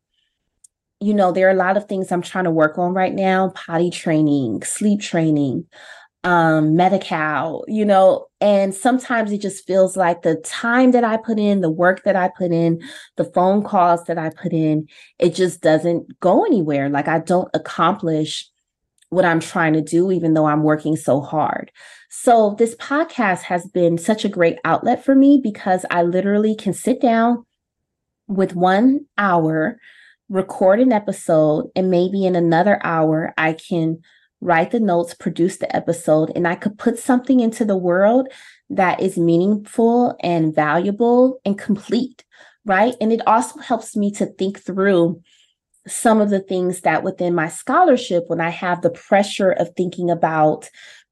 you 1.00 1.12
know, 1.12 1.32
there 1.32 1.48
are 1.48 1.52
a 1.52 1.54
lot 1.54 1.76
of 1.76 1.86
things 1.86 2.10
I'm 2.10 2.22
trying 2.22 2.44
to 2.44 2.50
work 2.50 2.78
on 2.78 2.94
right 2.94 3.12
now 3.12 3.50
potty 3.50 3.90
training, 3.90 4.62
sleep 4.62 5.00
training, 5.00 5.66
um, 6.24 6.76
Medi-Cal, 6.76 7.64
you 7.66 7.84
know, 7.84 8.26
and 8.40 8.74
sometimes 8.74 9.32
it 9.32 9.40
just 9.40 9.66
feels 9.66 9.96
like 9.96 10.22
the 10.22 10.36
time 10.36 10.92
that 10.92 11.04
I 11.04 11.16
put 11.16 11.38
in, 11.38 11.60
the 11.60 11.70
work 11.70 12.04
that 12.04 12.14
I 12.14 12.30
put 12.36 12.52
in, 12.52 12.80
the 13.16 13.24
phone 13.24 13.64
calls 13.64 14.04
that 14.04 14.18
I 14.18 14.30
put 14.30 14.52
in, 14.52 14.86
it 15.18 15.34
just 15.34 15.62
doesn't 15.62 16.20
go 16.20 16.44
anywhere. 16.44 16.88
Like 16.88 17.08
I 17.08 17.18
don't 17.18 17.48
accomplish 17.54 18.48
what 19.08 19.24
I'm 19.24 19.40
trying 19.40 19.74
to 19.74 19.82
do, 19.82 20.10
even 20.10 20.34
though 20.34 20.46
I'm 20.46 20.62
working 20.62 20.96
so 20.96 21.20
hard. 21.20 21.70
So, 22.08 22.54
this 22.58 22.74
podcast 22.76 23.42
has 23.42 23.66
been 23.66 23.98
such 23.98 24.24
a 24.24 24.28
great 24.28 24.58
outlet 24.64 25.04
for 25.04 25.14
me 25.14 25.40
because 25.42 25.84
I 25.90 26.02
literally 26.02 26.54
can 26.54 26.72
sit 26.72 27.00
down 27.00 27.44
with 28.26 28.54
one 28.54 29.06
hour, 29.18 29.78
record 30.30 30.80
an 30.80 30.92
episode, 30.92 31.70
and 31.76 31.90
maybe 31.90 32.24
in 32.24 32.36
another 32.36 32.80
hour, 32.84 33.34
I 33.36 33.52
can 33.52 34.00
write 34.42 34.72
the 34.72 34.80
notes, 34.80 35.14
produce 35.14 35.58
the 35.58 35.74
episode, 35.74 36.32
and 36.34 36.46
I 36.46 36.56
could 36.56 36.76
put 36.76 36.98
something 36.98 37.40
into 37.40 37.64
the 37.64 37.76
world 37.76 38.28
that 38.70 39.00
is 39.00 39.16
meaningful 39.16 40.16
and 40.20 40.54
valuable 40.54 41.40
and 41.44 41.56
complete, 41.56 42.24
right? 42.64 42.94
And 43.00 43.12
it 43.12 43.26
also 43.26 43.60
helps 43.60 43.96
me 43.96 44.10
to 44.12 44.26
think 44.26 44.58
through 44.58 45.22
some 45.86 46.20
of 46.20 46.30
the 46.30 46.40
things 46.40 46.80
that 46.80 47.04
within 47.04 47.34
my 47.34 47.48
scholarship, 47.48 48.24
when 48.26 48.40
I 48.40 48.50
have 48.50 48.82
the 48.82 48.90
pressure 48.90 49.52
of 49.52 49.70
thinking 49.76 50.10
about 50.10 50.68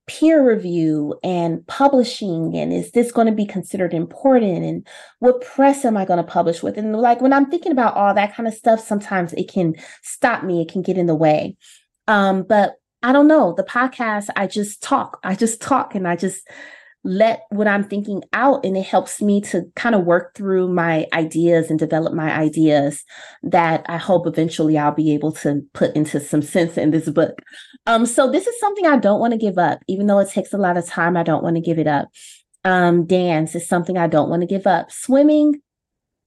peer 0.09 0.45
review 0.49 1.15
and 1.23 1.65
publishing, 1.69 2.57
and 2.57 2.73
is 2.73 2.91
this 2.91 3.13
going 3.13 3.29
to 3.29 3.33
be 3.33 3.47
considered 3.47 3.95
important? 3.95 4.65
And 4.65 4.87
what 5.21 5.41
press 5.41 5.85
am 5.85 5.97
I 5.97 6.05
going 6.05 6.17
to 6.17 6.25
publish 6.25 6.65
with? 6.65 6.77
And 6.77 6.97
like 6.97 7.21
when 7.21 7.33
I'm 7.33 7.49
thinking 7.49 7.71
about 7.71 7.95
all 7.95 8.13
that 8.13 8.35
kind 8.35 8.49
of 8.49 8.55
stuff, 8.55 8.81
sometimes 8.81 9.33
it 9.35 9.49
can 9.49 9.77
stop 10.03 10.43
me, 10.43 10.63
it 10.63 10.69
can 10.69 10.83
get 10.83 10.99
in 10.99 11.07
the 11.07 11.15
way. 11.15 11.57
Um, 12.09 12.43
but 12.43 12.75
I 13.03 13.13
don't 13.13 13.29
know. 13.29 13.55
The 13.57 13.65
podcast, 13.65 14.29
I 14.37 14.47
just 14.47 14.83
talk. 14.83 15.19
I 15.25 15.35
just 15.35 15.61
talk 15.61 15.95
and 15.95 16.07
I 16.07 16.17
just 16.17 16.47
let 17.03 17.45
what 17.49 17.67
I'm 17.67 17.85
thinking 17.85 18.23
out 18.35 18.65
and 18.65 18.77
it 18.77 18.85
helps 18.85 19.23
me 19.23 19.41
to 19.43 19.65
kind 19.75 19.95
of 19.95 20.05
work 20.05 20.35
through 20.35 20.69
my 20.69 21.07
ideas 21.15 21.71
and 21.71 21.79
develop 21.79 22.13
my 22.13 22.31
ideas 22.31 23.05
that 23.43 23.87
I 23.89 23.97
hope 23.97 24.27
eventually 24.27 24.77
I'll 24.77 24.93
be 24.93 25.15
able 25.15 25.33
to 25.33 25.63
put 25.73 25.97
into 25.97 26.21
some 26.21 26.43
sense 26.43 26.77
in 26.77 26.91
this 26.91 27.09
book. 27.09 27.41
Um 27.87 28.05
so 28.05 28.31
this 28.31 28.47
is 28.47 28.61
something 28.61 28.87
I 28.87 28.99
don't 28.99 29.21
want 29.21 29.33
to 29.33 29.39
give 29.39 29.57
up 29.57 29.81
even 29.89 30.09
though 30.09 30.19
it 30.19 30.29
takes 30.29 30.53
a 30.53 30.59
lot 30.59 30.77
of 30.77 30.87
time 30.87 31.17
I 31.17 31.23
don't 31.23 31.43
want 31.43 31.57
to 31.57 31.63
give 31.63 31.79
it 31.79 31.87
up. 31.87 32.09
Um 32.65 33.07
dance 33.07 33.55
is 33.55 33.67
something 33.67 33.97
I 33.97 34.07
don't 34.07 34.29
want 34.29 34.43
to 34.43 34.47
give 34.47 34.67
up. 34.67 34.93
Swimming 34.93 35.63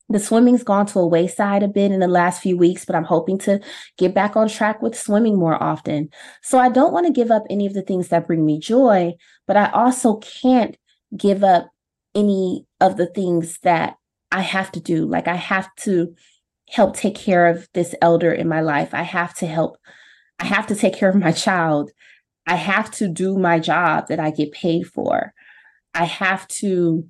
the 0.09 0.19
swimming's 0.19 0.63
gone 0.63 0.85
to 0.87 0.99
a 0.99 1.07
wayside 1.07 1.63
a 1.63 1.67
bit 1.67 1.91
in 1.91 1.99
the 1.99 2.07
last 2.07 2.41
few 2.41 2.57
weeks, 2.57 2.85
but 2.85 2.95
I'm 2.95 3.05
hoping 3.05 3.37
to 3.39 3.59
get 3.97 4.13
back 4.13 4.35
on 4.35 4.47
track 4.49 4.81
with 4.81 4.97
swimming 4.97 5.37
more 5.37 5.61
often. 5.61 6.09
So 6.41 6.59
I 6.59 6.69
don't 6.69 6.93
want 6.93 7.07
to 7.07 7.13
give 7.13 7.31
up 7.31 7.43
any 7.49 7.65
of 7.65 7.73
the 7.73 7.81
things 7.81 8.09
that 8.09 8.27
bring 8.27 8.45
me 8.45 8.59
joy, 8.59 9.13
but 9.47 9.57
I 9.57 9.69
also 9.71 10.17
can't 10.17 10.77
give 11.15 11.43
up 11.43 11.69
any 12.13 12.65
of 12.79 12.97
the 12.97 13.07
things 13.07 13.59
that 13.63 13.95
I 14.31 14.41
have 14.41 14.71
to 14.73 14.79
do. 14.79 15.05
Like 15.05 15.27
I 15.27 15.35
have 15.35 15.73
to 15.81 16.13
help 16.69 16.95
take 16.95 17.15
care 17.15 17.47
of 17.47 17.67
this 17.73 17.95
elder 18.01 18.31
in 18.31 18.47
my 18.47 18.61
life. 18.61 18.93
I 18.93 19.03
have 19.03 19.33
to 19.35 19.47
help, 19.47 19.77
I 20.39 20.45
have 20.45 20.67
to 20.67 20.75
take 20.75 20.95
care 20.95 21.09
of 21.09 21.15
my 21.15 21.31
child. 21.31 21.91
I 22.45 22.55
have 22.55 22.91
to 22.91 23.07
do 23.07 23.37
my 23.37 23.59
job 23.59 24.07
that 24.09 24.19
I 24.19 24.31
get 24.31 24.51
paid 24.51 24.87
for. 24.87 25.33
I 25.93 26.05
have 26.05 26.47
to 26.49 27.07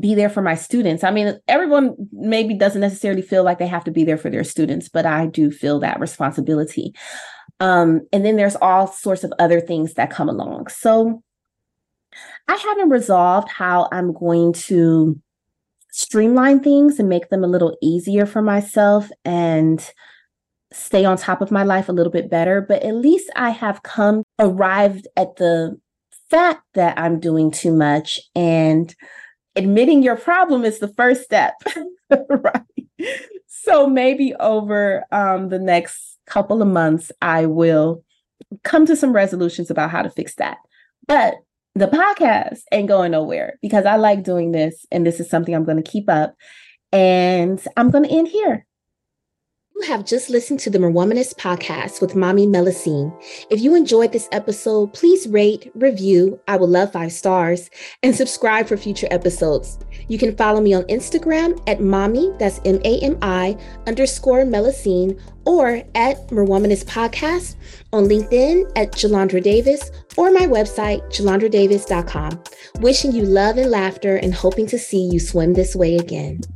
be 0.00 0.14
there 0.14 0.30
for 0.30 0.42
my 0.42 0.54
students. 0.54 1.04
I 1.04 1.10
mean, 1.10 1.38
everyone 1.48 1.94
maybe 2.12 2.54
doesn't 2.54 2.80
necessarily 2.80 3.22
feel 3.22 3.44
like 3.44 3.58
they 3.58 3.66
have 3.66 3.84
to 3.84 3.90
be 3.90 4.04
there 4.04 4.16
for 4.16 4.30
their 4.30 4.44
students, 4.44 4.88
but 4.88 5.06
I 5.06 5.26
do 5.26 5.50
feel 5.50 5.80
that 5.80 6.00
responsibility. 6.00 6.94
Um, 7.60 8.06
and 8.12 8.24
then 8.24 8.36
there's 8.36 8.56
all 8.56 8.86
sorts 8.86 9.22
of 9.22 9.32
other 9.38 9.60
things 9.60 9.94
that 9.94 10.10
come 10.10 10.28
along. 10.28 10.68
So 10.68 11.22
I 12.48 12.56
haven't 12.56 12.88
resolved 12.88 13.48
how 13.48 13.88
I'm 13.92 14.12
going 14.12 14.54
to 14.54 15.20
streamline 15.90 16.60
things 16.60 16.98
and 16.98 17.08
make 17.08 17.28
them 17.28 17.44
a 17.44 17.48
little 17.48 17.76
easier 17.82 18.24
for 18.24 18.42
myself 18.42 19.10
and 19.24 19.92
stay 20.72 21.04
on 21.04 21.18
top 21.18 21.42
of 21.42 21.50
my 21.50 21.62
life 21.62 21.88
a 21.88 21.92
little 21.92 22.12
bit 22.12 22.30
better. 22.30 22.62
But 22.62 22.82
at 22.82 22.94
least 22.94 23.30
I 23.36 23.50
have 23.50 23.82
come 23.82 24.24
arrived 24.38 25.06
at 25.16 25.36
the 25.36 25.78
fact 26.30 26.62
that 26.74 26.98
I'm 26.98 27.20
doing 27.20 27.50
too 27.50 27.74
much 27.74 28.18
and 28.34 28.94
admitting 29.56 30.02
your 30.02 30.16
problem 30.16 30.64
is 30.64 30.78
the 30.78 30.88
first 30.88 31.22
step, 31.22 31.54
right? 32.28 32.62
So 33.46 33.86
maybe 33.86 34.34
over 34.40 35.04
um, 35.12 35.48
the 35.48 35.58
next 35.58 36.18
couple 36.26 36.62
of 36.62 36.68
months, 36.68 37.12
I 37.20 37.46
will 37.46 38.04
come 38.64 38.86
to 38.86 38.96
some 38.96 39.12
resolutions 39.12 39.70
about 39.70 39.90
how 39.90 40.02
to 40.02 40.10
fix 40.10 40.34
that. 40.36 40.58
But 41.06 41.34
the 41.74 41.86
podcast 41.86 42.60
ain't 42.70 42.88
going 42.88 43.12
nowhere 43.12 43.58
because 43.62 43.86
I 43.86 43.96
like 43.96 44.24
doing 44.24 44.52
this 44.52 44.84
and 44.90 45.06
this 45.06 45.20
is 45.20 45.30
something 45.30 45.54
I'm 45.54 45.64
going 45.64 45.82
to 45.82 45.90
keep 45.90 46.08
up. 46.08 46.34
And 46.92 47.62
I'm 47.76 47.90
going 47.90 48.04
to 48.04 48.10
end 48.10 48.28
here. 48.28 48.66
You 49.74 49.88
have 49.88 50.04
just 50.04 50.28
listened 50.28 50.60
to 50.60 50.70
the 50.70 50.78
Merwomanist 50.78 51.36
podcast 51.36 52.02
with 52.02 52.12
Mami 52.12 52.46
Melusine. 52.46 53.10
If 53.50 53.60
you 53.60 53.74
enjoyed 53.74 54.12
this 54.12 54.28
episode, 54.30 54.92
please 54.92 55.26
rate, 55.26 55.72
review, 55.74 56.38
I 56.46 56.56
would 56.56 56.68
love 56.68 56.92
five 56.92 57.10
stars, 57.10 57.70
and 58.02 58.14
subscribe 58.14 58.68
for 58.68 58.76
future 58.76 59.08
episodes. 59.10 59.78
You 60.08 60.18
can 60.18 60.36
follow 60.36 60.60
me 60.60 60.74
on 60.74 60.82
Instagram 60.84 61.58
at 61.66 61.78
Mami, 61.78 62.38
that's 62.38 62.60
M 62.66 62.80
A 62.84 63.00
M 63.00 63.16
I 63.22 63.56
underscore 63.86 64.44
Melusine, 64.44 65.18
or 65.46 65.82
at 65.94 66.28
Merwomanist 66.28 66.84
Podcast, 66.84 67.56
on 67.94 68.04
LinkedIn 68.04 68.70
at 68.76 68.92
Jalondra 68.92 69.42
Davis, 69.42 69.90
or 70.18 70.30
my 70.30 70.46
website, 70.46 71.02
jalondradavis.com. 71.10 72.42
Wishing 72.80 73.12
you 73.12 73.22
love 73.22 73.56
and 73.56 73.70
laughter 73.70 74.16
and 74.16 74.34
hoping 74.34 74.66
to 74.66 74.78
see 74.78 75.08
you 75.08 75.18
swim 75.18 75.54
this 75.54 75.74
way 75.74 75.96
again. 75.96 76.42